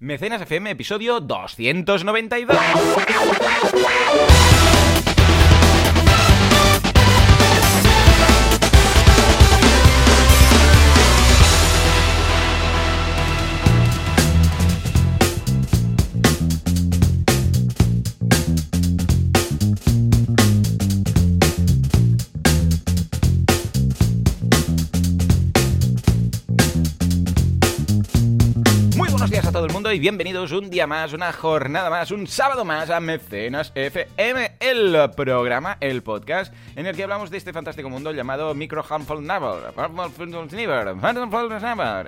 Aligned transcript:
Mecenas 0.00 0.40
FM, 0.40 0.70
episodio 0.70 1.20
292. 1.20 2.56
Bienvenidos 30.00 30.52
un 30.52 30.70
día 30.70 30.86
más, 30.86 31.12
una 31.12 31.30
jornada 31.30 31.90
más, 31.90 32.10
un 32.10 32.26
sábado 32.26 32.64
más 32.64 32.88
a 32.88 33.00
Mecenas 33.00 33.70
FM, 33.74 34.52
el 34.58 34.96
programa, 35.14 35.76
el 35.78 36.02
podcast 36.02 36.54
en 36.74 36.86
el 36.86 36.96
que 36.96 37.02
hablamos 37.02 37.30
de 37.30 37.36
este 37.36 37.52
fantástico 37.52 37.90
mundo 37.90 38.10
llamado 38.10 38.54
Micro 38.54 38.82
Handful 38.88 39.22
Naval, 39.22 39.74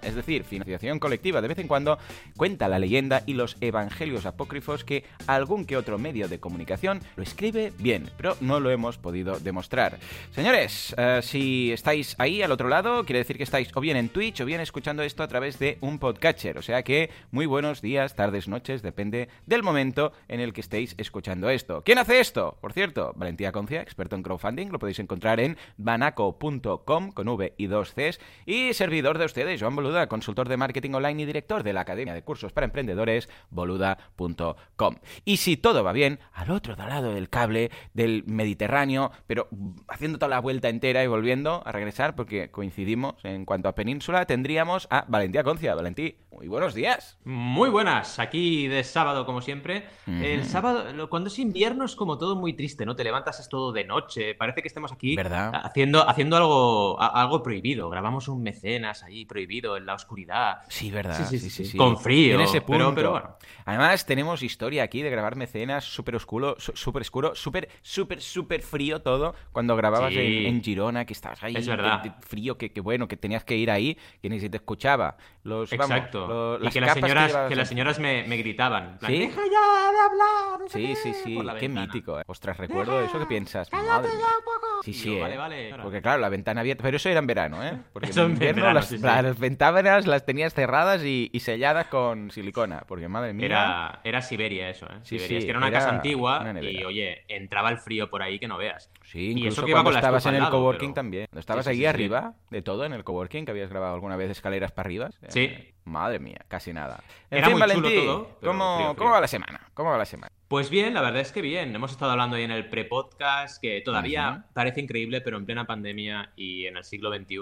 es 0.02 0.14
decir, 0.14 0.44
financiación 0.44 0.98
colectiva. 0.98 1.42
De 1.42 1.48
vez 1.48 1.58
en 1.58 1.68
cuando 1.68 1.98
cuenta 2.34 2.66
la 2.66 2.78
leyenda 2.78 3.24
y 3.26 3.34
los 3.34 3.58
evangelios 3.60 4.24
apócrifos 4.24 4.84
que 4.84 5.04
algún 5.26 5.66
que 5.66 5.76
otro 5.76 5.98
medio 5.98 6.28
de 6.28 6.40
comunicación 6.40 7.02
lo 7.16 7.22
escribe 7.22 7.74
bien, 7.76 8.08
pero 8.16 8.38
no 8.40 8.58
lo 8.58 8.70
hemos 8.70 8.96
podido 8.96 9.38
demostrar. 9.38 9.98
Señores, 10.30 10.94
eh, 10.96 11.20
si 11.22 11.70
estáis 11.72 12.14
ahí 12.18 12.40
al 12.40 12.52
otro 12.52 12.70
lado, 12.70 13.04
quiere 13.04 13.18
decir 13.18 13.36
que 13.36 13.42
estáis 13.42 13.68
o 13.74 13.80
bien 13.82 13.98
en 13.98 14.08
Twitch 14.08 14.40
o 14.40 14.46
bien 14.46 14.62
escuchando 14.62 15.02
esto 15.02 15.22
a 15.22 15.28
través 15.28 15.58
de 15.58 15.76
un 15.82 15.98
podcatcher, 15.98 16.56
o 16.56 16.62
sea 16.62 16.82
que 16.82 17.10
muy 17.30 17.44
buenos 17.44 17.81
días, 17.82 18.16
tardes, 18.16 18.48
noches, 18.48 18.80
depende 18.80 19.28
del 19.44 19.62
momento 19.62 20.12
en 20.28 20.40
el 20.40 20.52
que 20.52 20.62
estéis 20.62 20.94
escuchando 20.96 21.50
esto. 21.50 21.82
¿Quién 21.84 21.98
hace 21.98 22.20
esto? 22.20 22.56
Por 22.60 22.72
cierto, 22.72 23.12
Valentía 23.16 23.52
Concia, 23.52 23.82
experto 23.82 24.16
en 24.16 24.22
crowdfunding, 24.22 24.68
lo 24.68 24.78
podéis 24.78 25.00
encontrar 25.00 25.40
en 25.40 25.58
banaco.com 25.76 27.12
con 27.12 27.28
V 27.28 27.54
y 27.58 27.66
dos 27.66 27.92
Cs 27.94 28.18
y 28.46 28.72
servidor 28.72 29.18
de 29.18 29.26
ustedes, 29.26 29.60
Joan 29.60 29.76
Boluda, 29.76 30.08
consultor 30.08 30.48
de 30.48 30.56
marketing 30.56 30.94
online 30.94 31.22
y 31.22 31.26
director 31.26 31.62
de 31.62 31.72
la 31.72 31.82
Academia 31.82 32.14
de 32.14 32.22
Cursos 32.22 32.52
para 32.52 32.64
Emprendedores, 32.64 33.28
boluda.com. 33.50 34.96
Y 35.24 35.36
si 35.38 35.56
todo 35.56 35.84
va 35.84 35.92
bien, 35.92 36.20
al 36.32 36.50
otro 36.50 36.76
lado 36.76 37.12
del 37.12 37.28
cable 37.28 37.70
del 37.92 38.24
Mediterráneo, 38.26 39.10
pero 39.26 39.48
haciendo 39.88 40.18
toda 40.18 40.30
la 40.30 40.40
vuelta 40.40 40.68
entera 40.68 41.02
y 41.02 41.08
volviendo 41.08 41.62
a 41.66 41.72
regresar, 41.72 42.14
porque 42.14 42.50
coincidimos 42.50 43.16
en 43.24 43.44
cuanto 43.44 43.68
a 43.68 43.74
península, 43.74 44.26
tendríamos 44.26 44.86
a 44.90 45.04
Valentía 45.08 45.42
Concia. 45.42 45.74
Valentí, 45.74 46.16
muy 46.30 46.48
buenos 46.48 46.74
días. 46.74 47.18
Muy 47.24 47.68
buenas, 47.72 48.18
aquí 48.18 48.68
de 48.68 48.84
sábado 48.84 49.26
como 49.26 49.40
siempre. 49.42 49.86
El 50.06 50.44
sábado, 50.44 51.08
cuando 51.08 51.28
es 51.28 51.38
invierno 51.38 51.84
es 51.84 51.96
como 51.96 52.18
todo 52.18 52.36
muy 52.36 52.52
triste, 52.52 52.86
¿no? 52.86 52.94
Te 52.94 53.04
levantas 53.04 53.40
es 53.40 53.48
todo 53.48 53.72
de 53.72 53.84
noche, 53.84 54.34
parece 54.34 54.62
que 54.62 54.68
estemos 54.68 54.92
aquí 54.92 55.16
¿Verdad? 55.16 55.50
haciendo, 55.64 56.08
haciendo 56.08 56.36
algo, 56.36 57.00
a- 57.00 57.20
algo 57.22 57.42
prohibido. 57.42 57.88
Grabamos 57.90 58.28
un 58.28 58.42
mecenas 58.42 59.02
ahí 59.02 59.24
prohibido 59.24 59.76
en 59.76 59.86
la 59.86 59.94
oscuridad. 59.94 60.58
Sí, 60.68 60.90
verdad. 60.90 61.16
Sí, 61.16 61.24
Sí, 61.32 61.38
sí, 61.38 61.50
sí, 61.50 61.64
sí. 61.64 61.76
Con 61.78 61.96
frío, 61.98 62.34
En 62.34 62.42
ese 62.42 62.60
pero- 62.60 62.84
punto. 62.86 62.94
pero 62.94 63.10
bueno. 63.12 63.36
Además, 63.64 64.04
tenemos 64.06 64.42
historia 64.42 64.82
aquí 64.82 65.02
de 65.02 65.10
grabar 65.10 65.36
mecenas 65.36 65.84
súper 65.84 66.16
oscuro, 66.16 66.56
súper 66.58 67.02
oscuro, 67.02 67.34
súper, 67.34 67.68
súper, 67.80 68.20
súper 68.20 68.60
frío 68.62 69.00
todo. 69.02 69.34
Cuando 69.52 69.74
grababas 69.76 70.12
Sí. 70.12 70.18
en, 70.20 70.46
en 70.56 70.62
Girona, 70.62 71.04
que 71.06 71.12
estabas 71.12 71.42
ahí. 71.42 71.54
Es 71.56 71.66
verdad. 71.66 72.02
de- 72.02 72.10
de 72.10 72.14
frío, 72.20 72.58
que, 72.58 72.72
que 72.72 72.80
bueno, 72.80 73.08
que 73.08 73.16
tenías 73.16 73.44
que 73.44 73.56
ir 73.56 73.70
ahí, 73.70 73.96
que 74.20 74.28
ni 74.28 74.40
se 74.40 74.50
te 74.50 74.56
escuchaba. 74.58 75.16
Los, 75.44 75.70
vamos, 75.70 75.90
Exacto. 75.96 76.26
los- 76.26 76.60
y 76.60 76.64
las 76.64 76.72
que 76.74 76.80
las 76.80 76.94
señoras, 76.94 77.48
que 77.48 77.56
las 77.62 77.68
señoras 77.68 77.98
me, 77.98 78.24
me 78.26 78.36
gritaban. 78.36 78.98
plan, 78.98 79.10
¿Sí? 79.12 79.18
Deja 79.20 79.40
ya 79.40 79.90
de 79.92 79.98
hablar. 80.00 80.60
no 80.60 80.68
sé 80.68 80.78
Sí, 80.78 80.86
qué", 80.88 80.96
sí, 80.96 81.14
sí, 81.24 81.38
qué 81.60 81.68
mítico. 81.68 82.20
eh. 82.20 82.24
Ostras, 82.26 82.56
recuerdo 82.56 83.00
eso 83.04 83.18
que 83.18 83.26
piensas. 83.26 83.70
Madre 83.72 84.08
mía. 84.08 84.26
Sí, 84.82 84.90
Y 84.90 84.94
sí, 84.94 85.14
yo, 85.14 85.20
vale, 85.20 85.34
eh. 85.34 85.38
vale. 85.38 85.74
Porque 85.82 86.02
claro, 86.02 86.20
la 86.20 86.28
ventana 86.28 86.60
abierta, 86.60 86.82
pero 86.82 86.96
eso 86.96 87.08
era 87.08 87.20
en 87.20 87.26
verano, 87.26 87.64
¿eh? 87.64 87.78
Porque 87.92 88.10
Eso 88.10 88.24
en 88.24 88.32
invierno 88.32 88.62
verano, 88.62 88.80
las, 88.80 88.88
sí, 88.88 88.96
sí. 88.98 89.02
las 89.04 89.38
ventanas 89.38 90.06
las 90.08 90.26
tenías 90.26 90.54
cerradas 90.54 91.04
y, 91.04 91.30
y 91.32 91.40
selladas 91.40 91.86
con 91.86 92.30
silicona, 92.32 92.82
porque 92.88 93.06
madre 93.08 93.32
mía. 93.32 93.46
Era, 93.46 94.00
era 94.02 94.22
Siberia 94.22 94.68
eso, 94.70 94.86
¿eh? 94.86 94.96
Sí, 95.02 95.18
Siberia. 95.18 95.28
sí, 95.28 95.36
es 95.36 95.44
que 95.44 95.50
era 95.50 95.58
una 95.58 95.68
era 95.68 95.78
casa 95.78 95.90
antigua 95.90 96.44
y, 96.60 96.82
oye, 96.84 97.24
entraba 97.28 97.70
el 97.70 97.78
frío 97.78 98.10
por 98.10 98.22
ahí 98.22 98.38
que 98.40 98.48
no 98.48 98.58
veas. 98.58 98.90
Sí, 99.12 99.18
Y 99.18 99.30
incluso 99.32 99.60
eso 99.60 99.66
que 99.66 99.72
cuando 99.72 99.90
estabas 99.90 100.24
en 100.24 100.36
el 100.36 100.40
lado, 100.40 100.52
coworking 100.52 100.88
pero- 100.88 100.94
también. 100.94 101.26
Cuando 101.28 101.40
estabas 101.40 101.66
Sí, 101.66 101.70
sí, 101.72 101.74
ahí 101.74 101.80
sí, 101.80 101.86
arriba, 101.86 102.34
de 102.48 102.62
todo 102.62 102.86
en 102.86 102.94
el 102.94 103.04
coworking, 103.04 103.44
que 103.44 103.50
habías 103.50 103.68
grabado 103.68 103.92
alguna 103.94 104.16
vez 104.16 104.30
escaleras 104.30 104.72
para 104.72 104.86
arriba. 104.86 105.10
Sí. 105.28 105.40
Eh, 105.40 105.74
madre 105.84 106.18
mía, 106.18 106.38
casi 106.48 106.72
nada. 106.72 107.04
En 107.30 107.38
Era 107.38 107.48
fin, 107.48 107.58
muy 107.58 107.68
chulo 107.68 107.82
Valentí, 107.82 108.06
todo, 108.06 108.38
¿cómo, 108.42 108.76
frío, 108.78 108.96
¿cómo 108.96 109.10
va 109.10 109.20
la 109.20 109.28
semana? 109.28 109.60
¿Cómo 109.74 109.90
va 109.90 109.98
la 109.98 110.06
semana? 110.06 110.32
Pues 110.48 110.70
bien, 110.70 110.94
la 110.94 111.02
verdad 111.02 111.20
es 111.20 111.30
que 111.30 111.42
bien. 111.42 111.74
Hemos 111.74 111.90
estado 111.92 112.10
hablando 112.12 112.36
ahí 112.36 112.44
en 112.44 112.52
el 112.52 112.70
pre-podcast, 112.70 113.60
que 113.60 113.82
todavía 113.82 114.46
parece 114.54 114.80
increíble, 114.80 115.20
pero 115.20 115.36
en 115.36 115.44
plena 115.44 115.66
pandemia 115.66 116.32
y 116.34 116.64
en 116.64 116.78
el 116.78 116.84
siglo 116.84 117.14
XXI 117.14 117.36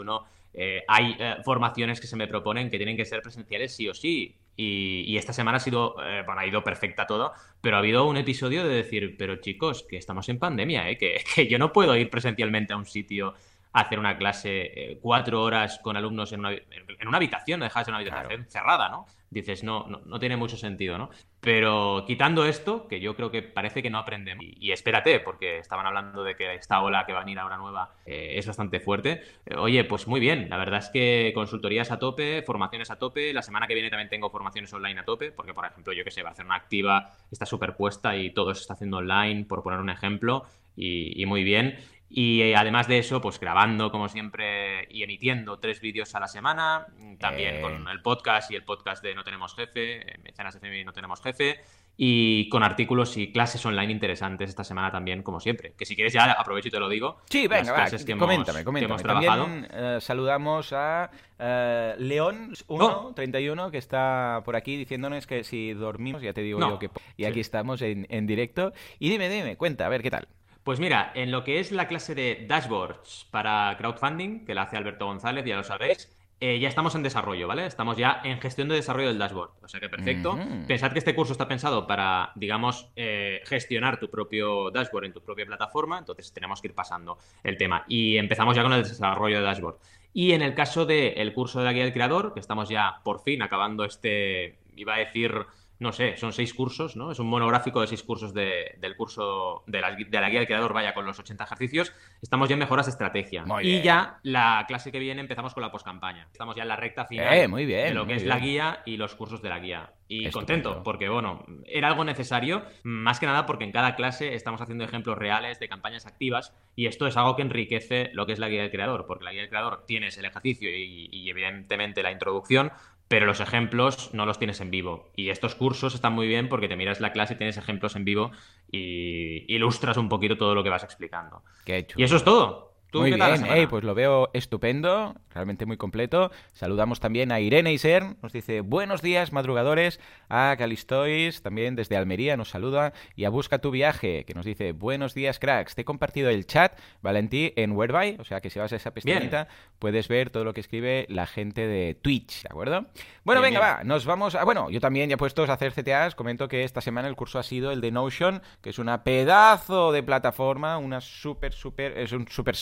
eh, 0.54 0.82
hay 0.88 1.14
eh, 1.20 1.36
formaciones 1.44 2.00
que 2.00 2.08
se 2.08 2.16
me 2.16 2.26
proponen 2.26 2.68
que 2.68 2.78
tienen 2.78 2.96
que 2.96 3.04
ser 3.04 3.22
presenciales 3.22 3.76
sí 3.76 3.88
o 3.88 3.94
sí. 3.94 4.36
Y, 4.62 5.16
esta 5.16 5.32
semana 5.32 5.56
ha 5.56 5.60
sido, 5.60 5.96
eh, 6.04 6.22
bueno, 6.26 6.42
ha 6.42 6.46
ido 6.46 6.62
perfecta 6.62 7.06
todo, 7.06 7.32
pero 7.62 7.76
ha 7.76 7.78
habido 7.78 8.06
un 8.06 8.18
episodio 8.18 8.62
de 8.64 8.74
decir, 8.74 9.16
pero 9.18 9.36
chicos, 9.36 9.86
que 9.88 9.96
estamos 9.96 10.28
en 10.28 10.38
pandemia, 10.38 10.90
¿eh? 10.90 10.98
que, 10.98 11.24
que 11.34 11.46
yo 11.48 11.58
no 11.58 11.72
puedo 11.72 11.96
ir 11.96 12.10
presencialmente 12.10 12.74
a 12.74 12.76
un 12.76 12.84
sitio 12.84 13.34
hacer 13.72 13.98
una 13.98 14.16
clase 14.18 14.92
eh, 14.92 14.98
cuatro 15.00 15.42
horas 15.42 15.78
con 15.82 15.96
alumnos 15.96 16.32
en 16.32 16.40
una, 16.40 16.52
en 16.52 17.08
una 17.08 17.16
habitación, 17.18 17.60
no 17.60 17.64
dejas 17.64 17.86
en 17.88 17.92
una 17.94 17.98
habitación 18.00 18.26
Claro. 18.28 18.50
cerrada, 18.50 18.88
¿no? 18.88 19.06
Dices, 19.30 19.62
no, 19.62 19.86
no, 19.86 20.00
no 20.06 20.18
tiene 20.18 20.36
mucho 20.36 20.56
sentido, 20.56 20.98
¿no? 20.98 21.08
Pero 21.40 22.02
quitando 22.04 22.44
esto, 22.44 22.88
que 22.88 22.98
yo 23.00 23.14
creo 23.14 23.30
que 23.30 23.42
parece 23.42 23.80
que 23.80 23.88
no 23.88 23.98
aprendemos, 23.98 24.44
y, 24.44 24.56
y 24.58 24.72
espérate, 24.72 25.20
porque 25.20 25.58
estaban 25.58 25.86
hablando 25.86 26.24
de 26.24 26.34
que 26.34 26.52
esta 26.54 26.82
ola 26.82 27.06
que 27.06 27.12
va 27.12 27.20
a 27.20 27.22
venir 27.22 27.38
ahora 27.38 27.56
nueva 27.56 27.94
eh, 28.06 28.32
es 28.36 28.46
bastante 28.48 28.80
fuerte. 28.80 29.22
Eh, 29.46 29.54
oye, 29.56 29.84
pues 29.84 30.08
muy 30.08 30.18
bien, 30.18 30.48
la 30.50 30.56
verdad 30.56 30.80
es 30.80 30.88
que 30.90 31.30
consultorías 31.32 31.92
a 31.92 32.00
tope, 32.00 32.42
formaciones 32.42 32.90
a 32.90 32.98
tope, 32.98 33.32
la 33.32 33.42
semana 33.42 33.68
que 33.68 33.74
viene 33.74 33.88
también 33.88 34.08
tengo 34.08 34.30
formaciones 34.30 34.72
online 34.74 34.98
a 35.00 35.04
tope, 35.04 35.30
porque 35.30 35.54
por 35.54 35.64
ejemplo, 35.64 35.92
yo 35.92 36.02
que 36.02 36.10
sé, 36.10 36.24
Barcelona 36.24 36.56
Activa 36.56 37.12
está 37.30 37.46
superpuesta 37.46 38.16
y 38.16 38.30
todo 38.30 38.52
se 38.52 38.62
está 38.62 38.74
haciendo 38.74 38.96
online, 38.96 39.44
por 39.44 39.62
poner 39.62 39.78
un 39.78 39.90
ejemplo, 39.90 40.44
y, 40.76 41.22
y 41.22 41.24
muy 41.26 41.44
bien. 41.44 41.78
Y 42.12 42.42
eh, 42.42 42.56
además 42.56 42.88
de 42.88 42.98
eso, 42.98 43.20
pues 43.20 43.38
grabando 43.38 43.92
como 43.92 44.08
siempre 44.08 44.88
y 44.90 45.04
emitiendo 45.04 45.60
tres 45.60 45.80
vídeos 45.80 46.12
a 46.16 46.20
la 46.20 46.26
semana, 46.26 46.86
también 47.20 47.56
Eh. 47.56 47.60
con 47.60 47.86
el 47.88 48.02
podcast 48.02 48.50
y 48.50 48.56
el 48.56 48.64
podcast 48.64 49.00
de 49.02 49.14
No 49.14 49.22
Tenemos 49.22 49.54
Jefe, 49.54 50.02
eh, 50.14 50.18
Mecenas 50.24 50.56
FM 50.56 50.80
y 50.80 50.84
No 50.84 50.92
Tenemos 50.92 51.22
Jefe, 51.22 51.60
y 51.96 52.48
con 52.48 52.62
artículos 52.64 53.16
y 53.16 53.30
clases 53.30 53.64
online 53.64 53.92
interesantes 53.92 54.48
esta 54.48 54.64
semana 54.64 54.90
también, 54.90 55.22
como 55.22 55.38
siempre. 55.38 55.74
Que 55.78 55.84
si 55.86 55.94
quieres 55.94 56.12
ya 56.12 56.32
aprovecho 56.32 56.66
y 56.68 56.70
te 56.72 56.80
lo 56.80 56.88
digo. 56.88 57.18
Sí, 57.30 57.46
venga, 57.46 57.72
va, 57.72 57.88
que 57.90 57.94
hemos- 58.12 58.18
coméntame, 58.26 58.58
que 58.60 58.64
coméntame. 58.64 58.84
hemos 58.92 59.02
trabajado. 59.02 59.44
También 59.44 60.00
saludamos 60.00 60.72
a 60.72 61.10
eh, 61.38 61.94
León 61.98 62.54
Oh. 62.66 63.12
131 63.14 63.70
que 63.70 63.78
está 63.78 64.42
por 64.44 64.56
aquí 64.56 64.76
diciéndonos 64.76 65.26
que 65.26 65.44
si 65.44 65.74
dormimos, 65.74 66.22
ya 66.22 66.32
te 66.32 66.40
digo 66.42 66.58
No. 66.58 66.70
yo 66.70 66.78
que... 66.78 66.86
Y 67.16 67.22
Sí. 67.22 67.24
aquí 67.26 67.40
estamos 67.40 67.82
en, 67.82 68.06
en 68.10 68.26
directo. 68.26 68.72
Y 68.98 69.10
dime, 69.10 69.28
dime, 69.28 69.56
cuenta, 69.56 69.86
a 69.86 69.88
ver, 69.88 70.02
¿qué 70.02 70.10
tal? 70.10 70.26
Pues 70.64 70.78
mira, 70.78 71.12
en 71.14 71.30
lo 71.30 71.42
que 71.44 71.58
es 71.58 71.72
la 71.72 71.88
clase 71.88 72.14
de 72.14 72.44
dashboards 72.48 73.26
para 73.30 73.74
crowdfunding, 73.78 74.44
que 74.44 74.54
la 74.54 74.62
hace 74.62 74.76
Alberto 74.76 75.06
González, 75.06 75.44
ya 75.44 75.56
lo 75.56 75.64
sabéis, 75.64 76.08
eh, 76.42 76.58
ya 76.58 76.68
estamos 76.68 76.94
en 76.94 77.02
desarrollo, 77.02 77.46
¿vale? 77.46 77.66
Estamos 77.66 77.98
ya 77.98 78.22
en 78.24 78.40
gestión 78.40 78.68
de 78.68 78.74
desarrollo 78.74 79.08
del 79.08 79.18
dashboard. 79.18 79.50
O 79.62 79.68
sea 79.68 79.78
que 79.78 79.90
perfecto. 79.90 80.38
Pensad 80.66 80.90
que 80.92 80.98
este 80.98 81.14
curso 81.14 81.32
está 81.32 81.46
pensado 81.46 81.86
para, 81.86 82.32
digamos, 82.34 82.90
eh, 82.96 83.42
gestionar 83.44 84.00
tu 84.00 84.10
propio 84.10 84.70
dashboard 84.70 85.04
en 85.04 85.12
tu 85.12 85.22
propia 85.22 85.44
plataforma. 85.44 85.98
Entonces 85.98 86.32
tenemos 86.32 86.62
que 86.62 86.68
ir 86.68 86.74
pasando 86.74 87.18
el 87.44 87.58
tema. 87.58 87.84
Y 87.88 88.16
empezamos 88.16 88.56
ya 88.56 88.62
con 88.62 88.72
el 88.72 88.82
desarrollo 88.82 89.36
de 89.36 89.42
dashboard. 89.42 89.76
Y 90.14 90.32
en 90.32 90.40
el 90.40 90.54
caso 90.54 90.86
del 90.86 91.32
curso 91.34 91.58
de 91.58 91.66
la 91.66 91.74
guía 91.74 91.84
del 91.84 91.92
creador, 91.92 92.32
que 92.32 92.40
estamos 92.40 92.70
ya 92.70 93.00
por 93.04 93.20
fin 93.22 93.42
acabando 93.42 93.84
este, 93.84 94.58
iba 94.76 94.94
a 94.94 94.98
decir, 94.98 95.32
no 95.80 95.92
sé, 95.92 96.16
son 96.16 96.32
seis 96.32 96.54
cursos, 96.54 96.94
¿no? 96.94 97.10
Es 97.10 97.18
un 97.18 97.26
monográfico 97.26 97.80
de 97.80 97.86
seis 97.88 98.02
cursos 98.02 98.32
de- 98.32 98.76
del 98.78 98.96
curso 98.96 99.64
de 99.66 99.80
la, 99.80 99.90
de 99.96 100.20
la 100.20 100.28
guía 100.30 100.38
del 100.40 100.46
creador, 100.46 100.72
vaya, 100.72 100.94
con 100.94 101.04
los 101.06 101.18
80 101.18 101.42
ejercicios. 101.44 101.92
Estamos 102.22 102.48
ya 102.48 102.52
en 102.52 102.58
mejoras 102.60 102.86
de 102.86 102.90
estrategia. 102.90 103.44
Muy 103.44 103.64
y 103.64 103.70
bien. 103.72 103.82
ya 103.82 104.18
la 104.22 104.64
clase 104.68 104.92
que 104.92 104.98
viene 104.98 105.20
empezamos 105.22 105.54
con 105.54 105.62
la 105.62 105.72
poscampaña. 105.72 106.28
Estamos 106.30 106.54
ya 106.54 106.62
en 106.62 106.68
la 106.68 106.76
recta 106.76 107.06
final 107.06 107.32
Eh, 107.34 107.48
muy 107.48 107.64
bien, 107.66 107.88
de 107.88 107.94
lo 107.94 108.06
que 108.06 108.14
es 108.14 108.22
bien. 108.22 108.28
la 108.28 108.38
guía 108.38 108.82
y 108.86 108.96
los 108.98 109.14
cursos 109.14 109.42
de 109.42 109.48
la 109.48 109.58
guía. 109.58 109.90
Y 110.06 110.26
Estupendo. 110.26 110.70
contento, 110.70 110.82
porque 110.82 111.08
bueno, 111.08 111.44
era 111.66 111.86
algo 111.88 112.04
necesario, 112.04 112.64
más 112.82 113.20
que 113.20 113.26
nada 113.26 113.46
porque 113.46 113.62
en 113.64 113.70
cada 113.72 113.94
clase 113.94 114.34
estamos 114.34 114.60
haciendo 114.60 114.82
ejemplos 114.84 115.16
reales 115.16 115.60
de 115.60 115.68
campañas 115.68 116.04
activas 116.04 116.52
y 116.74 116.86
esto 116.86 117.06
es 117.06 117.16
algo 117.16 117.36
que 117.36 117.42
enriquece 117.42 118.10
lo 118.12 118.26
que 118.26 118.32
es 118.32 118.40
la 118.40 118.48
guía 118.48 118.62
del 118.62 118.72
creador, 118.72 119.06
porque 119.06 119.24
la 119.24 119.30
guía 119.30 119.42
del 119.42 119.50
creador 119.50 119.84
tienes 119.86 120.18
el 120.18 120.24
ejercicio 120.24 120.68
y, 120.68 121.08
y 121.12 121.30
evidentemente 121.30 122.02
la 122.02 122.10
introducción, 122.10 122.72
pero 123.10 123.26
los 123.26 123.40
ejemplos 123.40 124.10
no 124.14 124.24
los 124.24 124.38
tienes 124.38 124.60
en 124.60 124.70
vivo. 124.70 125.10
Y 125.16 125.30
estos 125.30 125.56
cursos 125.56 125.96
están 125.96 126.12
muy 126.12 126.28
bien 126.28 126.48
porque 126.48 126.68
te 126.68 126.76
miras 126.76 127.00
la 127.00 127.10
clase 127.10 127.34
y 127.34 127.36
tienes 127.38 127.56
ejemplos 127.56 127.96
en 127.96 128.04
vivo 128.04 128.30
y 128.70 129.52
ilustras 129.52 129.96
un 129.96 130.08
poquito 130.08 130.38
todo 130.38 130.54
lo 130.54 130.62
que 130.62 130.70
vas 130.70 130.84
explicando. 130.84 131.42
Qué 131.64 131.84
chulo. 131.88 132.00
Y 132.00 132.04
eso 132.04 132.14
es 132.14 132.22
todo. 132.22 132.69
Muy 132.92 133.12
bien, 133.12 133.68
pues 133.68 133.84
lo 133.84 133.94
veo 133.94 134.30
estupendo, 134.32 135.14
realmente 135.32 135.66
muy 135.66 135.76
completo. 135.76 136.30
Saludamos 136.52 137.00
también 137.00 137.32
a 137.32 137.40
Irene 137.40 137.72
Iser, 137.72 138.16
nos 138.22 138.32
dice 138.32 138.60
buenos 138.62 139.02
días 139.02 139.32
madrugadores, 139.32 140.00
a 140.28 140.54
Calistois, 140.58 141.42
también 141.42 141.76
desde 141.76 141.96
Almería 141.96 142.36
nos 142.36 142.50
saluda, 142.50 142.92
y 143.16 143.24
a 143.24 143.30
Busca 143.30 143.58
tu 143.58 143.70
viaje, 143.70 144.24
que 144.24 144.34
nos 144.34 144.44
dice 144.44 144.72
buenos 144.72 145.14
días 145.14 145.38
cracks. 145.38 145.74
Te 145.74 145.82
he 145.82 145.84
compartido 145.84 146.30
el 146.30 146.46
chat, 146.46 146.78
Valentí, 147.02 147.52
en 147.56 147.72
Whereby, 147.72 148.16
o 148.18 148.24
sea 148.24 148.40
que 148.40 148.50
si 148.50 148.58
vas 148.58 148.72
a 148.72 148.76
esa 148.76 148.92
pestañita 148.92 149.48
puedes 149.78 150.08
ver 150.08 150.30
todo 150.30 150.44
lo 150.44 150.52
que 150.52 150.60
escribe 150.60 151.06
la 151.08 151.26
gente 151.26 151.66
de 151.66 151.94
Twitch, 151.94 152.42
¿de 152.42 152.48
acuerdo? 152.50 152.86
Bueno, 153.24 153.40
venga, 153.40 153.60
va, 153.60 153.84
nos 153.84 154.04
vamos 154.04 154.34
a... 154.34 154.44
Bueno, 154.44 154.70
yo 154.70 154.80
también 154.80 155.08
ya 155.08 155.16
puestos 155.16 155.48
a 155.48 155.54
hacer 155.54 155.72
CTAs, 155.72 156.14
comento 156.14 156.48
que 156.48 156.64
esta 156.64 156.80
semana 156.80 157.08
el 157.08 157.16
curso 157.16 157.38
ha 157.38 157.42
sido 157.42 157.70
el 157.70 157.80
de 157.80 157.90
Notion, 157.90 158.42
que 158.60 158.70
es 158.70 158.78
una 158.78 159.04
pedazo 159.04 159.92
de 159.92 160.02
plataforma, 160.02 160.78
una 160.78 161.00
súper, 161.00 161.52
súper, 161.52 161.98
es 161.98 162.12
un 162.12 162.28
súper 162.28 162.56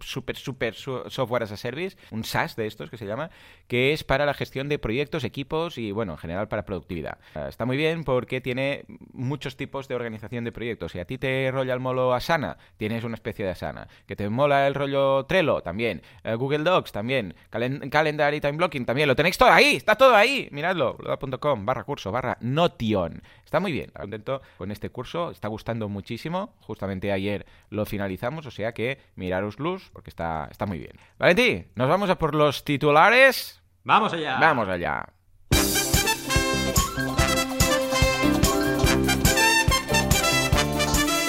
super, 0.00 0.36
super 0.36 0.74
software 0.74 1.42
as 1.42 1.52
a 1.52 1.56
service, 1.56 1.96
un 2.10 2.24
SaaS 2.24 2.56
de 2.56 2.66
estos 2.66 2.90
que 2.90 2.96
se 2.96 3.06
llama, 3.06 3.30
que 3.68 3.92
es 3.92 4.04
para 4.04 4.26
la 4.26 4.34
gestión 4.34 4.68
de 4.68 4.78
proyectos, 4.78 5.24
equipos 5.24 5.78
y, 5.78 5.92
bueno, 5.92 6.12
en 6.12 6.18
general 6.18 6.48
para 6.48 6.64
productividad. 6.64 7.18
Ah, 7.34 7.48
está 7.48 7.64
muy 7.64 7.76
bien 7.76 8.04
porque 8.04 8.40
tiene 8.40 8.84
muchos 9.12 9.56
tipos 9.56 9.88
de 9.88 9.94
organización 9.94 10.44
de 10.44 10.52
proyectos. 10.52 10.92
Si 10.92 10.98
a 10.98 11.04
ti 11.04 11.18
te 11.18 11.50
rolla 11.50 11.74
el 11.74 11.80
molo 11.80 12.14
Asana, 12.14 12.56
tienes 12.76 13.04
una 13.04 13.14
especie 13.14 13.44
de 13.44 13.52
Asana. 13.52 13.88
Que 14.06 14.16
te 14.16 14.28
mola 14.28 14.66
el 14.66 14.74
rollo 14.74 15.24
Trello, 15.26 15.60
también. 15.62 16.02
Eh, 16.22 16.34
Google 16.34 16.64
Docs, 16.64 16.92
también. 16.92 17.34
Calendar 17.50 18.34
y 18.34 18.40
Time 18.40 18.56
Blocking, 18.58 18.84
también. 18.84 19.08
Lo 19.08 19.16
tenéis 19.16 19.38
todo 19.38 19.50
ahí, 19.50 19.76
está 19.76 19.96
todo 19.96 20.14
ahí. 20.14 20.48
Miradlo, 20.50 20.96
com 21.40 21.66
barra 21.66 21.84
curso, 21.84 22.12
barra 22.12 22.36
Notion. 22.40 23.22
Está 23.44 23.60
muy 23.60 23.70
bien, 23.70 23.90
contento 23.94 24.42
con 24.58 24.72
este 24.72 24.90
curso, 24.90 25.30
está 25.30 25.46
gustando 25.46 25.88
muchísimo. 25.88 26.54
Justamente 26.60 27.12
ayer 27.12 27.46
lo 27.70 27.86
finalizamos, 27.86 28.46
o 28.46 28.50
sea 28.50 28.72
que 28.72 28.98
miraros 29.14 29.60
porque 29.92 30.10
está, 30.10 30.48
está 30.50 30.66
muy 30.66 30.78
bien. 30.78 30.92
Valentí, 31.18 31.66
nos 31.74 31.88
vamos 31.88 32.10
a 32.10 32.18
por 32.18 32.34
los 32.34 32.64
titulares. 32.64 33.62
Vamos 33.82 34.12
allá. 34.12 34.38
Vamos 34.38 34.68
allá. 34.68 35.06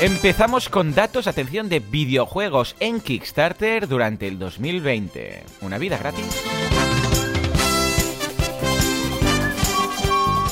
Empezamos 0.02 0.68
con 0.68 0.94
datos, 0.94 1.26
atención, 1.26 1.70
de 1.70 1.80
videojuegos 1.80 2.76
en 2.82 3.00
Kickstarter 3.00 3.88
durante 3.88 4.28
el 4.28 4.38
2020. 4.38 5.44
¿Una 5.62 5.78
vida 5.78 5.98
gratis? 5.98 6.46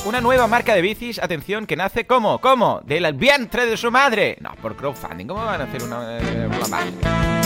Una 0.06 0.20
nueva 0.20 0.46
marca 0.46 0.74
de 0.74 0.82
bicis, 0.82 1.18
atención, 1.18 1.66
que 1.66 1.76
nace 1.76 2.06
como, 2.06 2.40
¿cómo? 2.40 2.80
Del 2.84 3.12
vientre 3.14 3.66
de 3.66 3.76
su 3.76 3.90
madre. 3.90 4.38
No, 4.40 4.54
por 4.62 4.76
crowdfunding. 4.76 5.26
¿Cómo 5.26 5.44
van 5.44 5.60
a 5.60 5.64
hacer 5.64 5.82
una, 5.82 6.18
eh, 6.18 7.43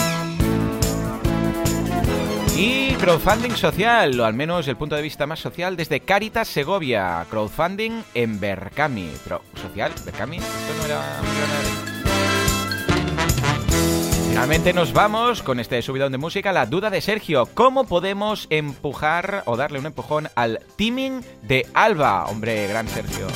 Y 2.61 2.95
crowdfunding 2.95 3.53
social, 3.53 4.19
o 4.19 4.25
al 4.25 4.35
menos 4.35 4.67
el 4.67 4.77
punto 4.77 4.97
de 4.97 5.03
vista 5.03 5.29
más 5.29 5.39
social, 5.39 5.77
desde 5.77 6.01
Caritas 6.01 6.49
Segovia. 6.49 7.25
Crowdfunding 7.31 8.03
en 8.15 8.41
Berkami. 8.41 9.13
Pero, 9.23 9.43
¿social? 9.55 9.93
¿Berkami? 10.05 10.39
Esto 10.39 10.75
no 10.77 10.85
era... 10.85 11.01
Finalmente 14.31 14.73
nos 14.73 14.93
vamos 14.93 15.45
con 15.45 15.61
este 15.61 15.81
subidón 15.83 16.11
de 16.11 16.19
música. 16.19 16.51
La 16.53 16.67
duda 16.67 16.91
de 16.91 17.01
Sergio: 17.01 17.49
¿cómo 17.55 17.85
podemos 17.85 18.49
empujar 18.51 19.45
o 19.47 19.57
darle 19.57 19.79
un 19.79 19.87
empujón 19.87 20.29
al 20.35 20.59
teaming 20.75 21.21
de 21.43 21.65
Alba? 21.75 22.25
Hombre, 22.25 22.67
gran 22.67 22.89
Sergio. 22.89 23.29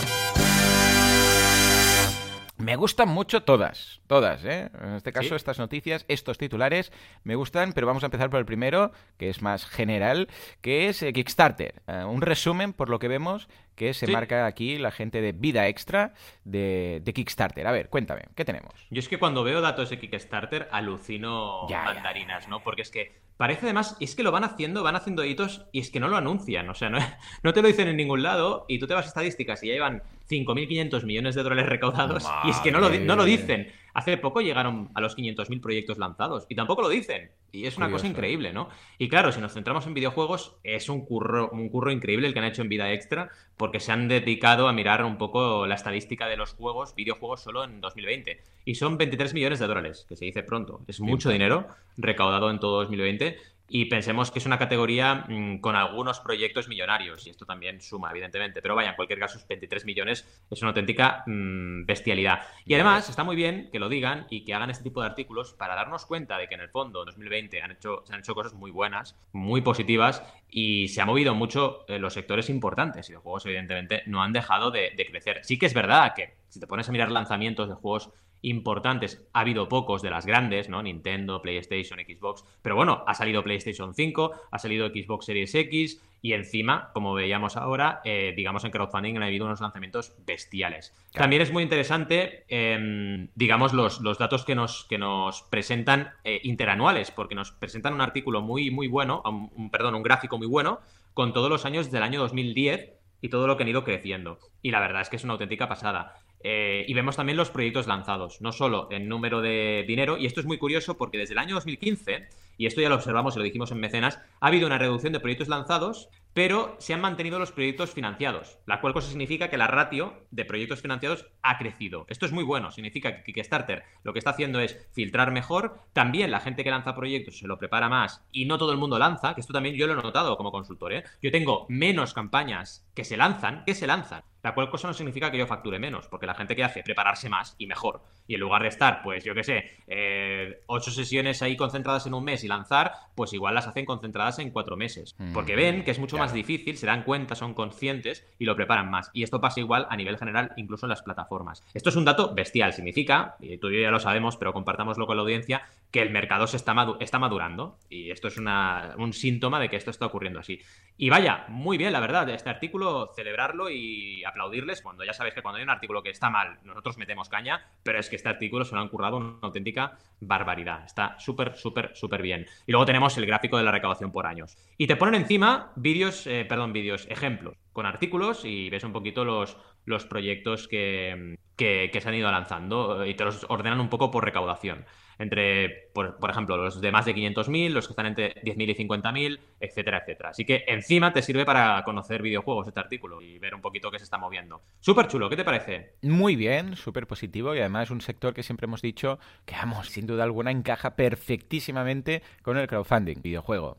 Me 2.62 2.76
gustan 2.76 3.09
mucho 3.09 3.43
todas, 3.43 4.03
todas, 4.06 4.44
¿eh? 4.44 4.70
En 4.81 4.94
este 4.94 5.12
caso, 5.12 5.35
estas 5.35 5.59
noticias, 5.59 6.05
estos 6.06 6.38
titulares 6.38 6.93
me 7.25 7.35
gustan, 7.35 7.73
pero 7.73 7.88
vamos 7.88 8.05
a 8.05 8.06
empezar 8.06 8.31
por 8.31 8.38
el 8.38 8.47
primero, 8.47 8.93
que 9.19 9.29
es 9.31 9.43
más 9.43 9.67
general, 9.67 10.29
que 10.61 10.88
es 10.88 11.03
eh, 11.03 11.12
Kickstarter. 11.12 11.82
Eh, 11.88 12.05
un 12.05 12.20
resumen, 12.23 12.73
por 12.73 12.88
lo 12.88 13.00
que 13.00 13.09
vemos, 13.09 13.49
que 13.74 13.94
se 13.94 14.06
marca 14.06 14.46
aquí 14.46 14.78
la 14.78 14.90
gente 14.90 15.20
de 15.20 15.32
Vida 15.32 15.69
Extra 15.69 16.14
de, 16.44 17.02
Kickstarter. 17.14 17.66
A 17.66 17.72
ver, 17.72 17.88
cuéntame, 17.88 18.22
¿qué 18.34 18.44
tenemos? 18.44 18.72
Yo 18.90 19.00
es 19.00 19.08
que 19.08 19.19
cuando 19.19 19.44
veo 19.44 19.60
datos 19.60 19.90
de 19.90 19.98
Kickstarter 19.98 20.69
alucino 20.72 21.66
mandarinas, 21.69 22.48
¿no? 22.48 22.62
Porque 22.62 22.82
es 22.82 22.90
que 22.90 23.22
parece 23.36 23.66
además, 23.66 23.96
es 24.00 24.14
que 24.14 24.22
lo 24.22 24.30
van 24.30 24.44
haciendo, 24.44 24.82
van 24.82 24.96
haciendo 24.96 25.24
hitos 25.24 25.66
y 25.72 25.80
es 25.80 25.90
que 25.90 26.00
no 26.00 26.08
lo 26.08 26.16
anuncian, 26.16 26.69
o 26.69 26.74
sea, 26.74 26.90
no, 26.90 26.98
no 27.42 27.52
te 27.52 27.62
lo 27.62 27.69
dicen 27.69 27.88
en 27.88 27.96
ningún 27.96 28.22
lado 28.22 28.66
y 28.69 28.78
tú 28.78 28.86
te 28.86 28.94
vas 28.94 29.06
a 29.06 29.08
estadísticas 29.08 29.62
y 29.62 29.69
ya 29.69 29.74
llevan 29.74 30.02
5.500 30.30 31.04
millones 31.04 31.34
de 31.34 31.42
dólares 31.42 31.69
recaudados 31.69 32.30
y 32.44 32.50
es 32.50 32.58
que 32.58 32.70
no 32.70 32.78
lo, 32.78 32.90
no 32.90 33.16
lo 33.16 33.24
dicen. 33.24 33.72
Hace 33.94 34.17
poco 34.17 34.41
llegaron 34.41 34.91
a 34.94 35.00
los 35.00 35.17
500.000 35.17 35.61
proyectos 35.61 35.99
lanzados 35.99 36.47
y 36.49 36.55
tampoco 36.55 36.83
lo 36.83 36.89
dicen. 36.89 37.31
Y 37.53 37.67
es 37.67 37.77
una 37.77 37.91
cosa 37.91 38.06
increíble, 38.06 38.55
¿no? 38.55 38.71
Y 38.97 39.09
claro, 39.09 39.31
si 39.31 39.41
nos 39.41 39.53
centramos 39.53 39.87
en 39.87 39.93
videojuegos, 39.93 40.56
es 40.65 40.89
un 40.89 41.05
curro, 41.05 41.50
un 41.50 41.69
curro 41.69 41.93
increíble 41.93 42.27
el 42.27 42.33
que 42.33 42.39
han 42.39 42.47
hecho 42.47 42.62
en 42.62 42.71
Vida 42.71 42.91
Extra, 42.93 43.31
porque 43.59 43.79
se 43.79 43.93
han 43.93 44.09
dedicado 44.09 44.69
a 44.69 44.73
mirar 44.73 45.05
un 45.05 45.19
poco 45.19 45.67
la 45.67 45.75
estadística 45.75 46.27
de 46.29 46.39
los 46.39 46.55
juegos, 46.55 46.94
videojuegos 46.94 47.43
solo 47.43 47.65
en 47.65 47.83
2020. 47.83 48.41
Y 48.65 48.75
son 48.77 48.97
23 48.97 49.35
millones 49.35 49.59
de 49.59 49.67
dólares, 49.67 50.06
que 50.09 50.17
se 50.17 50.25
dice 50.25 50.43
pronto. 50.43 50.81
Es 50.87 51.00
mucho 51.00 51.29
dinero 51.29 51.67
recaudado 51.99 52.50
en 52.50 52.59
todo 52.59 52.79
2020 52.79 53.37
y 53.74 53.86
pensemos 53.86 54.30
que 54.30 54.38
es 54.38 54.44
una 54.44 54.58
categoría 54.58 55.24
mm, 55.26 55.60
con 55.60 55.76
algunos 55.76 56.20
proyectos 56.20 56.69
millonarios, 56.69 57.26
y 57.26 57.30
esto 57.30 57.46
también 57.46 57.80
suma, 57.80 58.10
evidentemente, 58.10 58.60
pero 58.60 58.74
vaya, 58.74 58.90
en 58.90 58.96
cualquier 58.96 59.19
caso, 59.19 59.38
23 59.48 59.86
millones 59.86 60.28
es 60.50 60.60
una 60.60 60.69
auténtica 60.69 61.24
mm, 61.26 61.86
bestialidad. 61.86 62.40
Y 62.66 62.74
además, 62.74 63.08
está 63.08 63.24
muy 63.24 63.34
bien 63.34 63.70
que 63.72 63.78
lo 63.78 63.88
digan 63.88 64.26
y 64.28 64.44
que 64.44 64.52
hagan 64.52 64.69
este 64.69 64.84
tipo 64.84 65.00
de 65.00 65.06
artículos 65.06 65.54
para 65.54 65.74
darnos 65.74 66.04
cuenta 66.04 66.36
de 66.36 66.48
que 66.48 66.54
en 66.54 66.60
el 66.60 66.69
fondo, 66.69 67.00
en 67.00 67.06
2020, 67.06 67.62
han 67.62 67.70
hecho, 67.70 68.02
se 68.04 68.12
han 68.12 68.20
hecho 68.20 68.34
cosas 68.34 68.52
muy 68.52 68.70
buenas, 68.70 69.16
muy 69.32 69.62
positivas, 69.62 70.22
y 70.50 70.88
se 70.88 71.00
ha 71.00 71.06
movido 71.06 71.34
mucho 71.34 71.86
en 71.88 72.02
los 72.02 72.12
sectores 72.12 72.50
importantes, 72.50 73.08
y 73.08 73.14
los 73.14 73.22
juegos, 73.22 73.46
evidentemente, 73.46 74.02
no 74.04 74.22
han 74.22 74.34
dejado 74.34 74.70
de, 74.70 74.92
de 74.94 75.06
crecer. 75.06 75.40
Sí 75.44 75.58
que 75.58 75.64
es 75.64 75.72
verdad 75.72 76.12
que 76.14 76.34
si 76.50 76.60
te 76.60 76.66
pones 76.66 76.90
a 76.90 76.92
mirar 76.92 77.10
lanzamientos 77.10 77.70
de 77.70 77.74
juegos 77.74 78.10
importantes. 78.43 79.25
Ha 79.33 79.41
habido 79.41 79.69
pocos 79.69 80.03
de 80.03 80.11
las 80.11 80.27
grandes, 80.27 80.69
¿no? 80.69 80.83
Nintendo, 80.83 81.41
PlayStation, 81.41 81.99
Xbox. 82.00 82.44
Pero 82.61 82.77
bueno, 82.77 83.05
ha 83.06 83.15
salido 83.15 83.43
PlayStation 83.43 83.94
5, 83.94 84.33
ha 84.50 84.59
salido 84.59 84.89
Xbox 84.89 85.27
Series 85.27 85.55
X 85.55 86.03
y 86.25 86.35
encima, 86.35 86.91
como 86.93 87.15
veíamos 87.15 87.56
ahora, 87.56 88.00
eh, 88.05 88.33
digamos 88.37 88.65
en 88.65 88.71
crowdfunding 88.71 89.17
han 89.17 89.25
habido 89.25 89.44
unos 89.44 89.61
lanzamientos 89.61 90.15
bestiales. 90.25 90.94
También 91.12 91.43
es 91.43 91.53
muy 91.53 91.65
interesante, 91.65 92.44
em, 92.47 93.29
digamos, 93.35 93.73
los, 93.73 94.00
los, 94.00 94.19
datos 94.19 94.44
que 94.44 94.55
nos, 94.55 94.85
que 94.85 94.99
nos 94.99 95.43
presentan 95.43 96.12
eh, 96.23 96.41
interanuales, 96.44 97.11
porque 97.11 97.35
nos 97.35 97.50
presentan 97.50 97.94
un 97.94 98.00
artículo 98.00 98.41
muy, 98.41 98.71
muy 98.71 98.87
bueno, 98.87 99.21
un, 99.25 99.71
perdón, 99.71 99.97
un 99.97 100.05
gráfico 100.05 100.39
muy 100.39 100.47
bueno, 100.47 100.79
con 101.12 101.33
todos 101.33 101.50
los 101.50 101.65
años 101.65 101.91
del 101.91 102.05
año 102.05 102.21
2010 102.21 102.93
y 103.21 103.29
todo 103.29 103.49
lo 103.49 103.56
que 103.56 103.65
han 103.65 103.69
ido 103.69 103.83
creciendo. 103.83 104.39
Y 104.62 104.71
la 104.71 104.79
verdad 104.79 105.03
es 105.03 105.09
que 105.09 105.17
es 105.17 105.25
una 105.25 105.33
auténtica 105.33 105.69
pasada. 105.69 106.15
Eh, 106.44 106.84
y 106.89 106.94
vemos 106.94 107.17
también 107.17 107.37
los 107.37 107.51
proyectos 107.51 107.87
lanzados, 107.87 108.41
no 108.41 108.53
solo 108.53 108.89
en 108.91 109.08
número 109.08 109.41
de 109.41 109.84
dinero, 109.87 110.19
y 110.19 110.27
esto 110.27 110.41
es 110.41 110.46
muy 110.46 110.58
curioso 110.58 110.96
porque 110.96 111.19
desde 111.19 111.34
el 111.34 111.39
año 111.39 111.55
2015, 111.55 112.29
y 112.56 112.67
esto 112.67 112.81
ya 112.81 112.89
lo 112.89 112.97
observamos 112.97 113.35
y 113.35 113.39
lo 113.39 113.44
dijimos 113.44 113.71
en 113.71 113.81
Mecenas, 113.81 114.19
ha 114.41 114.47
habido 114.47 114.67
una 114.67 114.79
reducción 114.79 115.13
de 115.13 115.21
proyectos 115.21 115.49
lanzados, 115.49 116.09
pero 116.35 116.77
se 116.79 116.94
han 116.94 117.01
mantenido 117.01 117.39
los 117.39 117.53
proyectos 117.53 117.91
financiados, 117.91 118.59
la 118.67 118.81
cual 118.81 118.94
cosa 118.94 119.09
significa 119.09 119.51
que 119.51 119.59
la 119.59 119.67
ratio 119.67 120.25
de 120.31 120.44
proyectos 120.44 120.81
financiados 120.81 121.27
ha 121.43 121.59
crecido. 121.59 122.06
Esto 122.09 122.27
es 122.27 122.32
muy 122.32 122.44
bueno, 122.44 122.71
significa 122.71 123.23
que 123.23 123.32
Kickstarter 123.32 123.85
lo 124.03 124.13
que 124.13 124.19
está 124.19 124.31
haciendo 124.31 124.61
es 124.61 124.89
filtrar 124.93 125.31
mejor, 125.31 125.81
también 125.93 126.31
la 126.31 126.41
gente 126.41 126.65
que 126.65 126.71
lanza 126.71 126.94
proyectos 126.94 127.39
se 127.39 127.47
lo 127.47 127.59
prepara 127.59 127.89
más 127.89 128.25
y 128.32 128.47
no 128.47 128.59
todo 128.59 128.73
el 128.73 128.79
mundo 128.79 128.99
lanza, 128.99 129.35
que 129.35 129.41
esto 129.41 129.53
también 129.53 129.75
yo 129.75 129.87
lo 129.87 129.93
he 129.93 130.03
notado 130.03 130.37
como 130.37 130.53
consultor, 130.53 130.93
¿eh? 130.93 131.05
Yo 131.21 131.31
tengo 131.31 131.67
menos 131.69 132.15
campañas 132.15 132.87
que 132.94 133.05
se 133.05 133.17
lanzan, 133.17 133.65
que 133.65 133.75
se 133.75 133.87
lanzan. 133.87 134.23
La 134.43 134.55
cual 134.55 134.71
cosa 134.71 134.89
no 134.89 134.94
significa 134.94 135.31
que 135.31 135.39
yo 135.39 135.47
facture 135.47 135.79
menos, 135.79 136.09
porque 136.09 136.27
la 136.27 136.35
gente 136.35 136.56
que 136.56 136.65
hace 136.65 136.82
prepararse 136.82 137.29
más 137.29 137.55
y 137.59 137.69
mejor. 137.69 138.03
Y 138.27 138.35
en 138.35 138.41
lugar 138.41 138.63
de 138.63 138.69
estar, 138.69 139.01
pues 139.03 139.23
yo 139.23 139.35
qué 139.35 139.44
sé, 139.44 139.71
eh, 139.87 140.63
ocho 140.67 140.91
sesiones 140.91 141.43
ahí 141.43 141.56
concentradas 141.56 142.06
en 142.06 142.15
un 142.15 142.25
mes 142.25 142.42
y 142.44 142.49
lanzar, 142.49 142.93
pues 143.15 143.32
igual 143.32 143.55
las 143.55 143.67
hacen 143.67 143.84
concentradas 143.84 144.39
en 144.39 144.51
cuatro 144.51 144.77
meses. 144.77 145.15
Mm. 145.19 145.32
Porque 145.32 145.56
ven 145.56 145.84
que 145.84 145.91
es 145.91 145.99
mucho 145.99 146.19
más 146.19 146.32
difícil, 146.32 146.77
se 146.77 146.87
dan 146.87 147.05
cuenta, 147.05 147.34
son 147.34 147.55
conscientes 147.55 148.27
y 148.39 148.44
lo 148.44 148.56
preparan 148.56 148.91
más. 148.91 149.11
Y 149.13 149.22
esto 149.22 149.41
pasa 149.41 149.61
igual 149.61 149.87
a 149.91 149.96
nivel 149.96 150.19
general, 150.19 150.53
incluso 150.56 150.87
en 150.87 150.91
las 150.91 151.03
plataformas. 151.03 151.65
Esto 151.75 151.91
es 151.91 151.96
un 151.96 152.05
dato 152.05 152.34
bestial, 152.34 152.72
significa, 152.72 153.37
y 153.41 153.58
tú 153.58 153.69
y 153.69 153.77
yo 153.77 153.82
ya 153.82 153.91
lo 153.91 154.01
sabemos, 154.01 154.37
pero 154.37 154.53
compartámoslo 154.53 155.06
con 155.06 155.17
la 155.17 155.22
audiencia, 155.22 155.63
que 155.91 156.03
el 156.03 156.11
mercado 156.11 156.46
se 156.46 156.56
está, 156.56 156.75
está 157.01 157.19
madurando. 157.19 157.79
Y 157.89 158.11
esto 158.11 158.29
es 158.29 158.39
un 158.39 159.13
síntoma 159.13 159.61
de 159.61 159.69
que 159.69 159.77
esto 159.77 159.91
está 159.91 160.06
ocurriendo 160.06 160.41
así. 160.41 160.61
Y 160.96 161.11
vaya, 161.11 161.46
muy 161.49 161.79
bien, 161.79 161.93
la 161.93 162.01
verdad, 162.01 162.29
este 162.31 162.51
artículo, 162.51 163.13
celebrarlo 163.15 163.70
y 163.70 164.25
aplaudirles 164.25 164.82
cuando 164.82 165.05
ya 165.05 165.13
sabéis 165.13 165.34
que 165.34 165.43
cuando 165.43 165.58
hay 165.58 165.65
un 165.65 165.70
artículo 165.70 166.03
que 166.03 166.11
está 166.11 166.31
mal, 166.31 166.58
nosotros 166.65 166.99
metemos 166.99 167.29
caña, 167.29 167.67
pero 167.82 167.99
es 167.99 168.08
que 168.08 168.17
este 168.17 168.29
artículo 168.29 168.65
se 168.65 168.75
lo 168.75 168.81
han 168.81 168.89
currado 168.89 169.17
una 169.17 169.39
auténtica 169.43 169.99
barbaridad. 170.20 170.84
Está 170.84 171.19
súper, 171.19 171.56
súper, 171.56 171.96
súper 171.96 172.22
bien. 172.22 172.31
Y 172.67 172.72
luego 172.72 172.86
tenemos 172.86 173.17
el 173.19 173.27
gráfico 173.27 173.56
de 173.58 173.65
la 173.65 173.70
recaudación 173.70 174.12
por 174.12 174.27
años. 174.27 174.56
Y 174.79 174.86
te 174.86 174.96
ponen 174.96 175.20
encima 175.22 175.72
vídeos, 175.77 176.27
eh, 176.27 176.44
perdón, 176.48 176.72
vídeos, 176.72 177.06
ejemplos. 177.10 177.56
con 177.72 177.86
artículos 177.86 178.44
y 178.44 178.69
ves 178.70 178.84
un 178.84 178.93
poquito 178.93 179.24
los, 179.24 179.56
los 179.86 180.05
proyectos 180.05 180.69
que, 180.69 181.36
que, 181.56 181.91
que 181.93 182.01
se 182.01 182.08
han 182.08 182.15
ido 182.15 182.31
lanzando 182.31 183.05
y 183.06 183.15
te 183.15 183.24
los 183.24 183.46
ordenan 183.48 183.81
un 183.81 183.89
poco 183.89 184.10
por 184.10 184.24
recaudación 184.24 184.84
entre, 185.19 185.90
por, 185.92 186.19
por, 186.19 186.31
ejemplo, 186.31 186.56
los 186.56 186.81
de 186.81 186.92
más 186.92 187.04
de 187.04 187.14
500.000, 187.14 187.70
los 187.70 187.86
que 187.86 187.92
están 187.92 188.06
entre 188.06 188.34
10.000 188.42 188.70
y 188.70 188.88
50.000, 188.88 189.40
etcétera, 189.60 189.98
etcétera. 189.98 190.31
Así 190.31 190.44
que 190.44 190.64
encima 190.66 191.12
te 191.12 191.22
sirve 191.22 191.44
para 191.44 191.82
conocer 191.84 192.22
videojuegos 192.22 192.69
este 192.69 192.81
artículo 192.81 193.22
y 193.22 193.38
ver 193.38 193.54
un 193.54 193.60
poquito 193.60 193.90
qué 193.90 193.98
se 193.98 194.04
está 194.04 194.19
moviendo. 194.19 194.62
Súper 194.81 195.08
chulo, 195.08 195.28
¿qué 195.28 195.36
te 195.36 195.44
parece? 195.44 195.94
Muy 196.02 196.36
bien, 196.36 196.76
súper 196.76 197.06
positivo 197.06 197.54
y 197.54 197.60
además 197.60 197.90
un 197.90 198.00
sector 198.00 198.34
que 198.34 198.42
siempre 198.42 198.66
hemos 198.66 198.82
dicho 198.82 199.19
que, 199.44 199.54
vamos, 199.54 199.88
sin 199.88 200.06
duda 200.06 200.24
alguna 200.24 200.50
encaja 200.50 200.96
perfectísimamente 200.96 202.22
con 202.42 202.56
el 202.56 202.66
crowdfunding, 202.66 203.22
videojuego. 203.22 203.76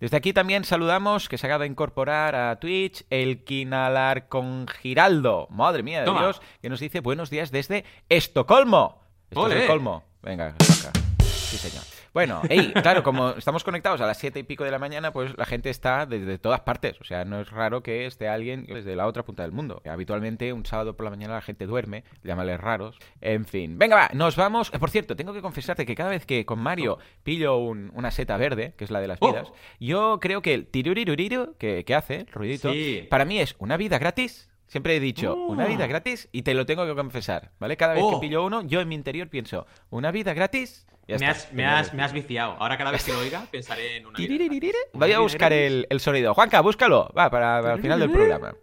Desde 0.00 0.16
aquí 0.16 0.32
también 0.32 0.64
saludamos 0.64 1.28
que 1.28 1.38
se 1.38 1.46
acaba 1.46 1.64
de 1.64 1.70
incorporar 1.70 2.34
a 2.34 2.58
Twitch 2.58 3.04
el 3.10 3.44
Kinalar 3.44 4.28
con 4.28 4.66
Giraldo, 4.68 5.48
madre 5.50 5.82
mía 5.82 6.00
de 6.00 6.06
Toma. 6.06 6.22
Dios, 6.22 6.42
que 6.60 6.68
nos 6.68 6.80
dice 6.80 7.00
buenos 7.00 7.30
días 7.30 7.50
desde 7.50 7.84
Estocolmo. 8.08 9.01
Estocolmo. 9.34 10.04
Venga, 10.22 10.48
acá. 10.48 10.92
Sí, 11.22 11.56
señor. 11.56 11.82
Bueno, 12.14 12.42
hey, 12.48 12.72
claro, 12.82 13.02
como 13.02 13.30
estamos 13.30 13.64
conectados 13.64 14.00
a 14.02 14.06
las 14.06 14.18
siete 14.18 14.40
y 14.40 14.42
pico 14.42 14.64
de 14.64 14.70
la 14.70 14.78
mañana, 14.78 15.12
pues 15.12 15.36
la 15.38 15.46
gente 15.46 15.70
está 15.70 16.04
desde 16.04 16.38
todas 16.38 16.60
partes. 16.60 17.00
O 17.00 17.04
sea, 17.04 17.24
no 17.24 17.40
es 17.40 17.50
raro 17.50 17.82
que 17.82 18.04
esté 18.04 18.28
alguien 18.28 18.66
desde 18.66 18.94
la 18.96 19.06
otra 19.06 19.24
punta 19.24 19.42
del 19.42 19.52
mundo. 19.52 19.80
Habitualmente, 19.88 20.52
un 20.52 20.66
sábado 20.66 20.94
por 20.94 21.04
la 21.04 21.10
mañana 21.10 21.34
la 21.34 21.40
gente 21.40 21.66
duerme, 21.66 22.04
llámales 22.22 22.60
raros. 22.60 22.98
En 23.22 23.46
fin, 23.46 23.78
venga, 23.78 23.96
va, 23.96 24.10
nos 24.12 24.36
vamos. 24.36 24.70
Por 24.70 24.90
cierto, 24.90 25.16
tengo 25.16 25.32
que 25.32 25.40
confesarte 25.40 25.86
que 25.86 25.94
cada 25.94 26.10
vez 26.10 26.26
que 26.26 26.44
con 26.44 26.58
Mario 26.58 26.98
pillo 27.22 27.56
un, 27.56 27.90
una 27.94 28.10
seta 28.10 28.36
verde, 28.36 28.74
que 28.76 28.84
es 28.84 28.90
la 28.90 29.00
de 29.00 29.08
las 29.08 29.18
vidas, 29.18 29.48
oh. 29.50 29.54
yo 29.80 30.20
creo 30.20 30.42
que 30.42 30.52
el 30.52 30.66
tiruriruriru 30.66 31.56
que, 31.56 31.84
que 31.84 31.94
hace, 31.94 32.20
el 32.20 32.26
ruidito, 32.26 32.72
sí. 32.72 33.06
para 33.08 33.24
mí 33.24 33.40
es 33.40 33.56
una 33.58 33.78
vida 33.78 33.98
gratis 33.98 34.51
Siempre 34.72 34.96
he 34.96 35.00
dicho, 35.00 35.34
oh. 35.34 35.48
una 35.48 35.66
vida 35.66 35.86
gratis 35.86 36.30
y 36.32 36.44
te 36.44 36.54
lo 36.54 36.64
tengo 36.64 36.86
que 36.86 36.94
confesar, 36.94 37.50
¿vale? 37.58 37.76
Cada 37.76 37.92
vez 37.92 38.02
oh. 38.06 38.12
que 38.12 38.26
pillo 38.26 38.42
uno, 38.42 38.62
yo 38.62 38.80
en 38.80 38.88
mi 38.88 38.94
interior 38.94 39.28
pienso, 39.28 39.66
¿una 39.90 40.10
vida 40.10 40.32
gratis? 40.32 40.86
Ya 41.06 41.18
me, 41.18 41.26
has, 41.26 41.52
me, 41.52 41.66
has, 41.66 41.92
me, 41.92 42.02
has, 42.02 42.14
viciado. 42.14 42.56
Ahora 42.58 42.78
cada 42.78 42.90
vez 42.90 43.04
que 43.04 43.12
lo 43.12 43.18
oiga 43.18 43.44
pensaré 43.50 43.98
en 43.98 44.06
una 44.06 44.18
vida 44.18 44.72
Voy 44.94 45.12
a 45.12 45.18
buscar 45.18 45.52
el, 45.52 45.86
el, 45.90 46.00
sonido. 46.00 46.32
Juanca, 46.32 46.62
búscalo. 46.62 47.12
Va, 47.14 47.28
para, 47.28 47.60
para 47.60 47.74
el 47.74 47.82
final 47.82 48.00
del 48.00 48.10
programa. 48.10 48.54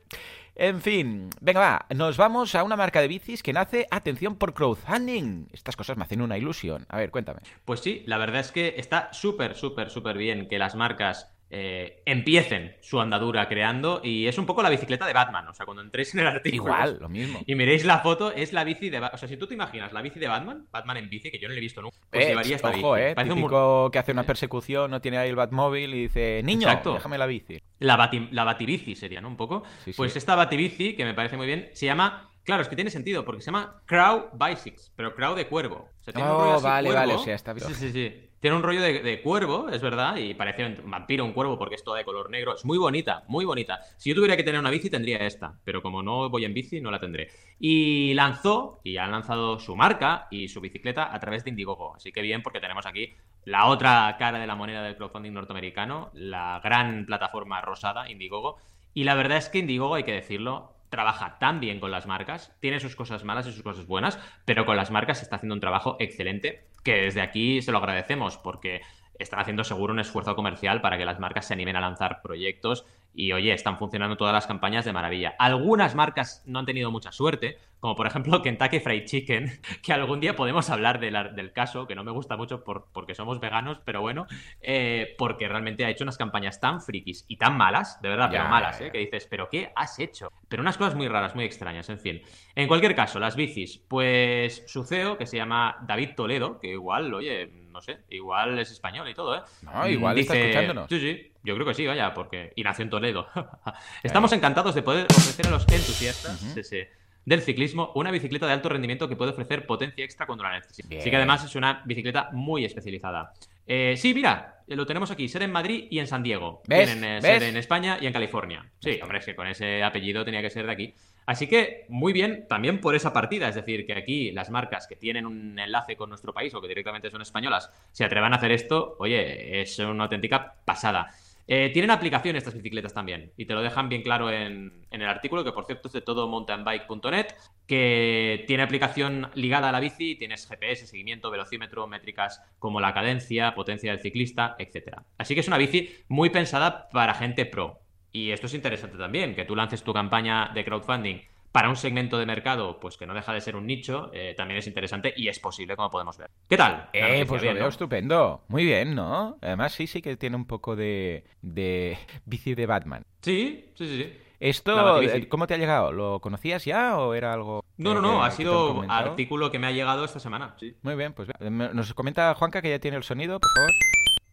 En 0.56 0.82
fin, 0.82 1.30
venga, 1.42 1.60
va, 1.60 1.86
nos 1.96 2.18
vamos 2.18 2.56
a 2.56 2.64
una 2.64 2.76
marca 2.76 3.02
de 3.02 3.08
bicis 3.08 3.44
que 3.44 3.54
nace, 3.54 3.86
atención, 3.92 4.36
por 4.36 4.56
crowdfunding. 4.56 5.50
Estas 5.54 5.76
cosas 5.76 5.96
me 5.96 6.06
hacen 6.06 6.22
una 6.22 6.40
ilusión. 6.40 6.88
A 6.90 6.98
ver, 6.98 7.12
cuéntame. 7.12 7.42
Pues 7.66 7.82
sí, 7.82 8.02
la 8.08 8.18
verdad 8.18 8.42
es 8.42 8.52
que 8.52 8.74
está 8.78 9.14
súper, 9.14 9.56
súper, 9.56 9.92
súper 9.92 10.18
bien 10.18 10.48
que 10.48 10.58
las 10.58 10.74
marcas 10.74 11.32
eh, 11.52 12.04
empiecen 12.06 12.76
su 12.82 13.00
andadura 13.00 13.48
creando 13.48 14.02
y 14.04 14.28
es 14.28 14.38
un 14.38 14.46
poco 14.46 14.62
la 14.62 14.70
bicicleta 14.70 15.08
de 15.08 15.14
Batman, 15.14 15.48
o 15.48 15.54
sea, 15.54 15.66
cuando 15.66 15.82
entréis 15.82 16.14
en 16.14 16.22
el 16.22 16.28
artículo 16.28 16.72
Igual, 16.72 16.98
lo 17.02 17.10
mismo. 17.10 17.42
y 17.46 17.56
miréis 17.56 17.86
la 17.86 18.00
foto, 18.00 18.32
es 18.32 18.54
la 18.54 18.64
bici 18.64 18.90
de 18.90 19.00
Batman, 19.00 19.16
o 19.16 19.18
sea, 19.18 19.28
si 19.28 19.38
tú 19.38 19.48
te 19.48 19.56
imaginas 19.56 19.92
la 19.92 20.02
bici 20.02 20.20
de 20.20 20.28
Batman, 20.28 20.68
Batman 20.72 20.98
en 20.98 21.10
bici, 21.10 21.32
que 21.32 21.40
yo 21.40 21.48
no 21.48 21.54
le 21.54 21.60
he 21.60 21.62
visto 21.62 21.82
nunca, 21.82 21.98
pues 22.12 22.26
eh, 22.26 22.30
llevaría 22.30 22.56
esta 22.56 22.70
ojo, 22.70 22.94
bici. 22.94 23.06
Eh, 23.08 23.16
típico 23.16 23.86
un... 23.86 23.92
que 23.92 24.00
hace 24.00 24.12
una 24.12 24.24
persecución, 24.24 24.92
no 24.92 25.02
tiene 25.02 25.18
ahí 25.18 25.30
el 25.30 25.36
Batmóvil 25.36 25.94
y 25.94 26.02
dice, 26.04 26.42
niño, 26.44 26.68
Exacto. 26.68 26.94
déjame 26.94 27.18
la 27.18 27.26
bici. 27.26 27.60
La, 27.80 27.96
bati 27.96 28.28
la 28.32 28.44
batibici 28.44 28.96
sería, 28.96 29.22
¿no? 29.22 29.30
Un 29.30 29.38
poco. 29.38 29.64
Sí, 29.86 29.94
pues 29.96 30.14
sí. 30.14 30.20
esta 30.20 30.36
batibici, 30.36 30.96
que 30.96 31.06
me 31.06 31.14
parece 31.14 31.38
muy 31.38 31.48
bien, 31.48 31.70
se 31.74 31.86
llama 31.86 32.30
Claro, 32.44 32.64
es 32.64 32.68
que 32.68 32.76
tiene 32.76 32.90
sentido, 32.90 33.26
porque 33.26 33.42
se 33.42 33.48
llama 33.48 33.84
Crow 33.86 34.30
Bicycles, 34.34 34.92
pero 34.96 35.14
Crow 35.14 35.36
de 35.36 35.48
cuervo. 35.48 35.90
O 36.00 36.04
sea, 36.04 36.14
tiene 36.14 36.30
oh, 36.30 36.58
un 36.58 36.64
vale, 36.64 36.88
cuervo. 36.88 37.02
vale, 37.02 37.14
o 37.14 37.20
sea, 37.20 37.36
está 37.36 37.54
bien. 37.54 37.68
Sí, 37.68 37.76
sí, 37.76 37.92
sí. 37.92 38.29
Tiene 38.40 38.56
un 38.56 38.64
rollo 38.64 38.82
de, 38.82 39.22
cuervo, 39.22 39.70
es 39.70 39.82
verdad, 39.82 40.16
y 40.16 40.34
parece 40.34 40.66
un 40.66 40.90
vampiro, 40.90 41.26
un 41.26 41.34
cuervo, 41.34 41.58
porque 41.58 41.76
es 41.76 41.84
toda 41.84 41.98
de 41.98 42.06
color 42.06 42.30
negro. 42.30 42.56
Es 42.56 42.64
muy 42.64 42.78
bonita, 42.78 43.24
muy 43.28 43.44
bonita. 43.44 43.82
Si 43.98 44.10
yo 44.10 44.16
tuviera 44.16 44.38
que 44.38 44.44
tener 44.44 44.60
una 44.60 44.70
bici, 44.70 44.90
tendría 44.90 45.18
esta, 45.18 45.60
pero 45.66 45.82
como 45.82 46.02
no 46.02 46.30
voy 46.30 46.46
en 46.46 46.54
bici, 46.54 46.80
no 46.80 46.90
la 46.90 47.00
tendré. 47.00 47.30
Y 47.60 48.14
lanzó, 48.14 48.80
y 48.84 48.96
han 48.96 49.12
lanzado 49.12 49.60
su 49.60 49.76
marca 49.76 50.28
y 50.32 50.48
su 50.48 50.62
bicicleta 50.62 51.14
a 51.14 51.20
través 51.20 51.44
de 51.44 51.50
Indiegogo. 51.50 51.96
Así 51.96 52.14
que 52.14 52.22
bien, 52.22 52.42
porque 52.42 52.62
tenemos 52.62 52.86
aquí 52.86 53.14
la 53.44 53.66
otra 53.66 54.16
cara 54.18 54.40
de 54.40 54.48
la 54.48 54.56
moneda 54.56 54.84
del 54.84 54.96
crowdfunding 54.96 55.34
norteamericano, 55.34 56.10
la 56.14 56.62
gran 56.64 57.06
plataforma 57.06 57.60
rosada, 57.60 58.10
Indiegogo. 58.10 58.58
Y 58.94 59.04
la 59.04 59.16
verdad 59.16 59.38
es 59.38 59.50
que 59.50 59.60
Indiegogo, 59.60 59.96
hay 59.96 60.04
que 60.04 60.14
decirlo, 60.14 60.76
trabaja 60.90 61.38
tan 61.40 61.60
bien 61.60 61.80
con 61.80 61.92
las 61.92 62.08
marcas, 62.08 62.56
tiene 62.60 62.80
sus 62.80 62.96
cosas 62.96 63.24
malas 63.24 63.48
y 63.48 63.52
sus 63.52 63.64
cosas 63.64 63.86
buenas, 63.86 64.20
pero 64.46 64.66
con 64.66 64.76
las 64.76 64.92
marcas 64.92 65.22
está 65.22 65.36
haciendo 65.36 65.56
un 65.56 65.62
trabajo 65.62 65.98
excelente, 66.00 66.69
que 66.84 67.02
desde 67.02 67.22
aquí 67.22 67.62
se 67.62 67.72
lo 67.72 67.78
agradecemos, 67.80 68.38
porque 68.38 68.82
están 69.20 69.40
haciendo 69.40 69.64
seguro 69.64 69.94
un 69.94 70.00
esfuerzo 70.00 70.36
comercial 70.36 70.82
para 70.82 70.98
que 70.98 71.06
las 71.06 71.20
marcas 71.20 71.46
se 71.46 71.54
animen 71.54 71.76
a 71.76 71.82
lanzar 71.82 72.22
proyectos 72.22 72.86
y 73.14 73.34
oye, 73.34 73.54
están 73.54 73.78
funcionando 73.78 74.18
todas 74.18 74.34
las 74.34 74.48
campañas 74.48 74.86
de 74.86 74.94
maravilla. 74.94 75.36
Algunas 75.40 75.96
marcas 75.96 76.44
no 76.46 76.60
han 76.60 76.66
tenido 76.66 76.92
mucha 76.92 77.12
suerte, 77.12 77.58
como 77.80 77.96
por 77.96 78.08
ejemplo 78.08 78.42
Kentucky 78.44 78.80
Fried 78.80 79.06
Chicken, 79.06 79.62
que 79.84 79.94
algún 79.94 80.20
día 80.20 80.36
podemos 80.36 80.70
hablar 80.70 81.00
de 81.00 81.12
la, 81.12 81.26
del 81.26 81.52
caso, 81.52 81.88
que 81.88 81.96
no 81.96 82.04
me 82.04 82.12
gusta 82.12 82.38
mucho 82.38 82.64
por, 82.64 82.88
porque 82.94 83.16
somos 83.16 83.40
veganos, 83.40 83.80
pero 83.84 84.02
bueno, 84.02 84.28
eh, 84.62 85.16
porque 85.18 85.48
realmente 85.48 85.86
ha 85.86 85.90
hecho 85.90 86.04
unas 86.04 86.18
campañas 86.18 86.60
tan 86.60 86.82
frikis 86.82 87.26
y 87.28 87.38
tan 87.38 87.58
malas, 87.58 88.02
de 88.02 88.10
verdad, 88.10 88.30
pero 88.32 88.48
malas, 88.48 88.80
¿eh? 88.82 88.92
que 88.92 89.00
dices, 89.00 89.28
pero 89.30 89.50
¿qué 89.50 89.72
has 89.76 90.00
hecho? 90.00 90.32
Pero 90.48 90.62
unas 90.62 90.78
cosas 90.78 90.96
muy 90.96 91.08
raras, 91.08 91.36
muy 91.36 91.46
extrañas, 91.46 91.90
en 91.90 92.00
fin. 92.00 92.22
En 92.56 92.68
cualquier 92.68 92.96
caso, 92.96 93.20
las 93.20 93.36
bicis, 93.36 93.80
pues 93.88 94.64
su 94.68 94.84
CEO, 94.84 95.18
que 95.18 95.26
se 95.26 95.38
llama 95.38 95.78
David 95.82 96.12
Toledo, 96.16 96.60
que 96.60 96.70
igual, 96.70 97.14
oye, 97.14 97.59
no 97.80 97.84
sé, 97.84 97.98
igual 98.10 98.60
es 98.60 98.72
español 98.72 99.08
y 99.08 99.14
todo, 99.14 99.38
¿eh? 99.38 99.42
No, 99.62 99.88
igual 99.88 100.14
dice, 100.14 100.34
está 100.34 100.38
escuchándonos. 100.38 100.90
Sí, 100.90 101.00
sí, 101.00 101.32
yo 101.44 101.56
creo 101.56 101.66
que 101.66 101.74
sí, 101.74 101.88
vaya, 101.88 102.14
porque. 102.14 102.52
Y 102.58 102.64
nació 102.64 102.84
en 102.84 102.90
Toledo. 102.90 103.28
Estamos 104.04 104.34
encantados 104.34 104.76
de 104.76 104.82
poder 104.82 105.06
ofrecer 105.06 105.48
a 105.48 105.52
los 105.52 105.62
entusiastas 105.62 106.42
uh 106.44 106.46
-huh. 106.46 106.60
ese, 106.60 106.90
del 107.24 107.42
ciclismo 107.42 107.94
una 107.96 108.12
bicicleta 108.12 108.48
de 108.48 108.52
alto 108.52 108.68
rendimiento 108.68 109.08
que 109.08 109.16
puede 109.16 109.32
ofrecer 109.32 109.66
potencia 109.66 110.04
extra 110.04 110.26
cuando 110.26 110.44
la 110.44 110.60
necesite. 110.60 111.00
Así 111.00 111.10
que 111.10 111.16
además 111.16 111.46
es 111.46 111.56
una 111.56 111.82
bicicleta 111.86 112.30
muy 112.34 112.66
especializada. 112.66 113.32
Eh, 113.66 113.96
sí, 113.96 114.14
mira, 114.14 114.64
lo 114.68 114.86
tenemos 114.86 115.10
aquí, 115.10 115.30
ser 115.30 115.44
en 115.44 115.52
Madrid 115.54 115.88
y 115.90 116.00
en 116.00 116.08
San 116.08 116.22
Diego. 116.22 116.62
¿Ves? 116.68 116.86
Tienen 116.86 117.04
eh, 117.04 117.20
¿Ves? 117.22 117.40
ser 117.40 117.44
en 117.44 117.56
España 117.56 117.98
y 118.02 118.08
en 118.08 118.14
California. 118.14 118.66
Sí, 118.80 119.00
hombre, 119.02 119.20
es 119.20 119.26
que 119.26 119.36
con 119.36 119.48
ese 119.48 119.84
apellido 119.84 120.26
tenía 120.26 120.42
que 120.42 120.50
ser 120.50 120.66
de 120.66 120.72
aquí. 120.74 120.94
Así 121.30 121.46
que 121.46 121.86
muy 121.90 122.12
bien 122.12 122.48
también 122.48 122.82
por 122.82 122.96
esa 122.96 123.14
partida, 123.14 123.48
es 123.48 123.54
decir, 123.54 123.86
que 123.86 123.94
aquí 123.94 124.32
las 124.32 124.50
marcas 124.50 124.88
que 124.88 124.96
tienen 124.96 125.28
un 125.28 125.60
enlace 125.60 125.96
con 125.96 126.10
nuestro 126.10 126.34
país 126.34 126.56
o 126.56 126.60
que 126.60 126.68
directamente 126.68 127.12
son 127.12 127.22
españolas 127.22 127.70
se 127.92 128.04
atrevan 128.04 128.34
a 128.34 128.38
hacer 128.38 128.52
esto, 128.52 128.96
oye, 128.98 129.62
es 129.62 129.78
una 129.78 130.06
auténtica 130.06 130.56
pasada. 130.66 131.12
Eh, 131.46 131.70
tienen 131.72 131.92
aplicación 131.92 132.36
estas 132.36 132.56
bicicletas 132.56 132.96
también 132.96 133.32
y 133.38 133.46
te 133.46 133.54
lo 133.54 133.62
dejan 133.62 133.90
bien 133.90 134.02
claro 134.02 134.32
en, 134.32 134.88
el 134.90 135.06
artículo, 135.06 135.44
que 135.44 135.52
por 135.52 135.68
cierto 135.68 135.90
es 135.90 135.94
de 135.94 136.02
todomountainbike.net, 136.02 137.28
que 137.68 138.44
tiene 138.48 138.64
aplicación 138.64 139.30
ligada 139.36 139.70
a 139.70 139.72
la 139.72 139.80
bici, 139.80 140.16
tienes 140.16 140.48
GPS, 140.48 140.88
seguimiento, 140.88 141.30
velocímetro, 141.30 141.86
métricas 141.86 142.42
como 142.58 142.82
la 142.82 142.92
cadencia, 142.96 143.54
potencia 143.54 143.92
del 143.92 144.02
ciclista, 144.02 144.56
etc. 144.58 145.02
Así 145.20 145.36
que 145.36 145.42
es 145.42 145.48
una 145.48 145.60
bici 145.60 145.92
muy 146.08 146.32
pensada 146.32 146.90
para 146.90 147.14
gente 147.14 147.46
pro. 147.46 147.82
Y 148.12 148.32
esto 148.32 148.48
es 148.48 148.54
interesante 148.54 148.98
también, 148.98 149.36
que 149.36 149.46
tú 149.46 149.56
lances 149.56 149.84
tu 149.84 149.94
campaña 149.94 150.52
de 150.54 150.66
crowdfunding 150.66 151.22
para 151.52 151.70
un 151.70 151.76
segmento 151.76 152.18
de 152.18 152.26
mercado, 152.26 152.80
pues 152.80 152.98
que 152.98 153.08
no 153.08 153.14
deja 153.14 153.34
de 153.34 153.42
ser 153.42 153.56
un 153.56 153.66
nicho, 153.66 154.12
eh, 154.14 154.34
también 154.38 154.60
es 154.60 154.68
interesante 154.68 155.14
y 155.16 155.28
es 155.30 155.40
posible, 155.40 155.76
como 155.76 155.90
podemos 155.90 156.18
ver. 156.18 156.30
¿Qué 156.48 156.58
tal? 156.58 156.90
Eh, 156.94 157.26
pues 157.28 157.42
bien, 157.42 157.56
lo 157.56 157.60
veo 157.60 157.64
¿no? 157.66 157.70
estupendo. 157.70 158.44
Muy 158.50 158.66
bien, 158.66 158.94
¿no? 158.94 159.38
Además, 159.42 159.74
sí, 159.74 159.88
sí 159.88 160.02
que 160.02 160.16
tiene 160.16 160.36
un 160.36 160.46
poco 160.46 160.76
de, 160.76 161.26
de 161.42 161.98
bici 162.26 162.54
de 162.54 162.66
Batman. 162.66 163.04
Sí, 163.22 163.72
sí, 163.76 163.88
sí. 163.88 164.14
¿Esto 164.40 165.02
cómo 165.28 165.48
te 165.48 165.56
ha 165.56 165.58
llegado? 165.58 165.92
¿Lo 165.92 166.22
conocías 166.22 166.64
ya 166.64 166.98
o 166.98 167.14
era 167.14 167.34
algo.? 167.34 167.66
No, 167.76 167.94
no, 167.94 168.00
no, 168.00 168.24
ha 168.24 168.32
sido 168.32 168.86
artículo 168.88 169.52
que 169.52 169.60
me 169.60 169.68
ha 169.68 169.72
llegado 169.72 170.06
esta 170.06 170.20
semana. 170.20 170.56
Sí. 170.58 170.78
Muy 170.82 170.96
bien, 170.96 171.12
pues 171.12 171.28
nos 171.40 171.94
comenta 171.94 172.34
Juanca 172.36 172.62
que 172.62 172.70
ya 172.70 172.80
tiene 172.80 172.96
el 172.96 173.04
sonido, 173.04 173.38
por 173.40 173.50
favor. 173.52 173.72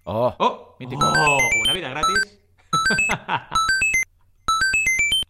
¡Oh! 0.04 0.36
¡Oh! 0.38 0.76
Mítico. 0.78 1.04
oh 1.04 1.38
una 1.64 1.72
vida 1.72 1.88
gratis. 1.88 2.45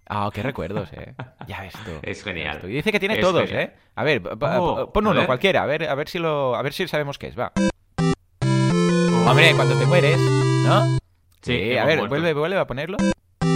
Ah, 0.08 0.28
oh, 0.28 0.30
qué 0.30 0.40
recuerdos, 0.40 0.88
eh. 0.92 1.14
Ya 1.48 1.62
ves 1.62 1.72
tú. 1.84 1.90
Es 2.02 2.22
genial. 2.22 2.60
Y 2.64 2.68
dice 2.74 2.92
que 2.92 3.00
tiene 3.00 3.14
es 3.16 3.20
todos, 3.20 3.42
genial. 3.48 3.64
eh. 3.64 3.76
A 3.96 4.04
ver, 4.04 4.22
oh, 4.40 4.92
pon 4.92 5.04
uno, 5.06 5.20
a 5.20 5.26
cualquiera, 5.26 5.64
a 5.64 5.66
ver, 5.66 5.88
a 5.88 5.94
ver 5.96 6.08
si 6.08 6.20
lo, 6.20 6.54
a 6.54 6.62
ver 6.62 6.72
si 6.72 6.86
sabemos 6.86 7.18
qué 7.18 7.26
es, 7.26 7.36
va. 7.36 7.52
Oh. 7.56 9.30
Hombre, 9.30 9.52
cuando 9.56 9.76
te 9.76 9.84
mueres, 9.84 10.16
¿no? 10.64 10.96
Sí, 11.42 11.76
a 11.76 11.84
ver, 11.84 11.98
muerto. 11.98 12.08
vuelve, 12.14 12.34
vuelve 12.34 12.56
a 12.56 12.66
ponerlo. 12.68 12.98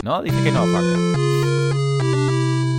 No, 0.03 0.23
dice 0.23 0.43
que 0.43 0.51
no, 0.51 0.65
Paca. 0.65 0.97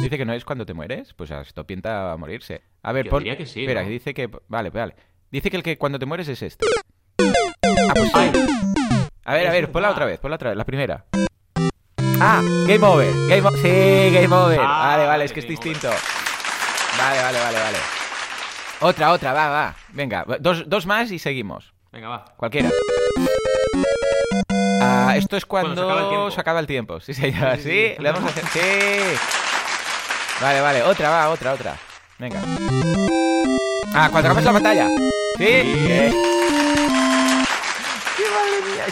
Dice 0.01 0.17
que 0.17 0.25
no 0.25 0.33
es 0.33 0.43
cuando 0.43 0.65
te 0.65 0.73
mueres, 0.73 1.13
pues 1.13 1.31
esto 1.31 1.65
pinta 1.65 2.11
a 2.11 2.17
morirse. 2.17 2.63
A 2.83 2.91
ver, 2.91 3.05
Yo 3.05 3.11
pon... 3.11 3.23
que 3.23 3.45
sí, 3.45 3.61
Espera, 3.61 3.83
dice 3.83 4.13
que 4.13 4.29
vale, 4.49 4.69
vale. 4.69 4.95
Dice 5.31 5.49
que 5.49 5.55
el 5.55 5.63
que 5.63 5.77
cuando 5.77 5.97
te 5.97 6.05
mueres 6.05 6.27
es 6.27 6.41
este. 6.41 6.65
Ah, 7.19 7.93
pues 7.93 8.07
sí. 8.07 8.11
Ay. 8.15 8.31
A 9.25 9.33
ver, 9.35 9.47
a 9.47 9.51
ver, 9.51 9.71
ponla 9.71 9.91
otra 9.91 10.05
vez, 10.05 10.19
ponla 10.19 10.35
otra 10.35 10.49
vez, 10.49 10.57
la 10.57 10.65
primera. 10.65 11.05
Ah, 12.19 12.41
Game 12.67 12.85
Over. 12.85 13.11
Game 13.29 13.47
o- 13.47 13.57
sí, 13.57 14.11
Game 14.13 14.33
Over. 14.35 14.59
Ah, 14.61 14.87
vale, 14.91 15.05
vale, 15.07 15.25
es 15.25 15.33
que 15.33 15.39
es 15.41 15.47
distinto. 15.47 15.89
Vale, 16.97 17.21
vale, 17.21 17.39
vale, 17.39 17.59
vale. 17.59 17.77
Otra, 18.81 19.11
otra, 19.11 19.33
va, 19.33 19.49
va. 19.49 19.75
Venga, 19.89 20.25
dos, 20.39 20.63
dos 20.67 20.85
más 20.85 21.11
y 21.11 21.19
seguimos. 21.19 21.73
Venga, 21.91 22.09
va. 22.09 22.25
Cualquiera. 22.37 22.69
Ah, 24.81 25.13
esto 25.15 25.37
es 25.37 25.45
Cuando 25.45 25.75
se 25.75 25.81
acaba 25.81 26.01
el 26.01 26.09
tiempo. 26.09 26.31
se 26.31 26.41
acaba 26.41 26.59
el 26.59 26.67
tiempo. 26.67 26.99
Sí, 26.99 27.13
señor. 27.13 27.55
Sí, 27.57 27.61
Sí, 27.63 27.69
sí, 27.69 27.93
sí. 27.97 28.01
le 28.01 28.11
vamos 28.11 28.31
a 28.31 28.39
hacer. 28.39 28.45
Sí. 28.47 29.17
Vale, 30.41 30.61
vale. 30.61 30.83
Otra, 30.83 31.09
va, 31.09 31.29
otra, 31.29 31.53
otra. 31.53 31.75
Venga. 32.17 32.39
Ah, 33.93 34.09
cuando 34.11 34.29
acabes 34.29 34.45
la 34.45 34.53
pantalla. 34.53 34.87
Sí. 35.37 35.45
Bien. 35.45 36.13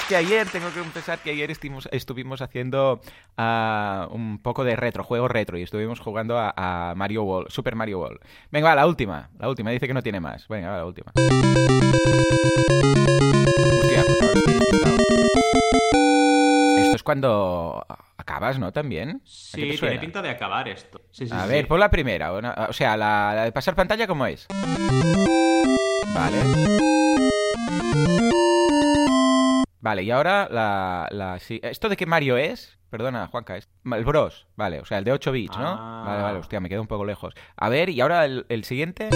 Que 0.10 0.16
ayer, 0.16 0.48
tengo 0.50 0.68
que 0.74 0.80
confesar 0.80 1.20
que 1.20 1.30
ayer 1.30 1.52
estuvimos, 1.52 1.88
estuvimos 1.92 2.42
haciendo 2.42 3.00
ah, 3.38 4.08
un 4.10 4.40
poco 4.42 4.64
de 4.64 4.76
retro, 4.76 5.04
juego 5.04 5.28
retro, 5.28 5.56
y 5.58 5.62
estuvimos 5.62 6.00
jugando 6.00 6.38
a, 6.40 6.52
a 6.58 6.96
Mario 6.96 7.24
World, 7.24 7.52
Super 7.52 7.76
Mario 7.76 8.00
World. 8.00 8.20
Venga, 8.52 8.70
va, 8.70 8.76
la 8.76 8.88
última. 8.88 9.30
La 9.38 9.48
última, 9.48 9.70
dice 9.70 9.88
que 9.88 9.94
no 9.94 10.02
tiene 10.02 10.20
más. 10.20 10.48
Venga, 10.48 10.72
va, 10.72 10.78
la 10.78 10.86
última. 10.86 11.12
Hostia, 13.82 14.04
pues. 14.08 14.20
Esto 16.80 16.96
es 16.96 17.04
cuando 17.04 17.86
acabas, 18.18 18.58
¿no? 18.58 18.72
También. 18.74 19.10
¿A 19.10 19.14
qué 19.14 19.20
Sí, 19.26 19.78
tiene 19.80 20.00
pinta 20.00 20.22
de 20.24 20.30
acabar 20.30 20.68
esto. 20.70 21.02
Sí, 21.12 21.28
sí, 21.28 21.34
A 21.36 21.44
sí. 21.44 21.50
ver, 21.50 21.68
pon 21.68 21.80
la 21.80 21.92
primera. 21.92 22.34
una- 22.34 22.54
o 22.70 22.74
sea, 22.74 22.98
la, 22.98 23.34
la 23.36 23.44
de 23.44 23.52
pasar 23.52 23.76
pantalla, 23.76 24.08
¿cómo 24.08 24.26
es? 24.26 24.48
Vale. 26.16 26.38
Vale, 29.82 30.04
y 30.04 30.12
ahora 30.12 30.48
la, 30.52 31.08
la 31.12 31.40
sí. 31.40 31.60
¿Esto 31.64 31.90
de 31.90 31.96
qué 31.96 32.06
Mario 32.06 32.38
es? 32.38 32.78
Perdona, 32.90 33.28
Juanca, 33.28 33.56
es 33.56 33.70
el 33.86 34.04
Bros. 34.04 34.48
Vale, 34.56 34.80
o 34.80 34.86
sea, 34.86 34.98
el 34.98 35.04
de 35.04 35.12
8 35.12 35.32
bits, 35.32 35.58
¿no? 35.58 35.68
Ah. 35.68 36.04
Vale, 36.06 36.24
vale, 36.24 36.40
hostia, 36.40 36.60
me 36.60 36.70
quedo 36.70 36.82
un 36.82 36.88
poco 36.88 37.06
lejos. 37.06 37.34
A 37.56 37.70
ver, 37.70 37.90
y 37.90 38.02
ahora 38.02 38.26
el, 38.26 38.46
el 38.50 38.64
siguiente. 38.64 39.10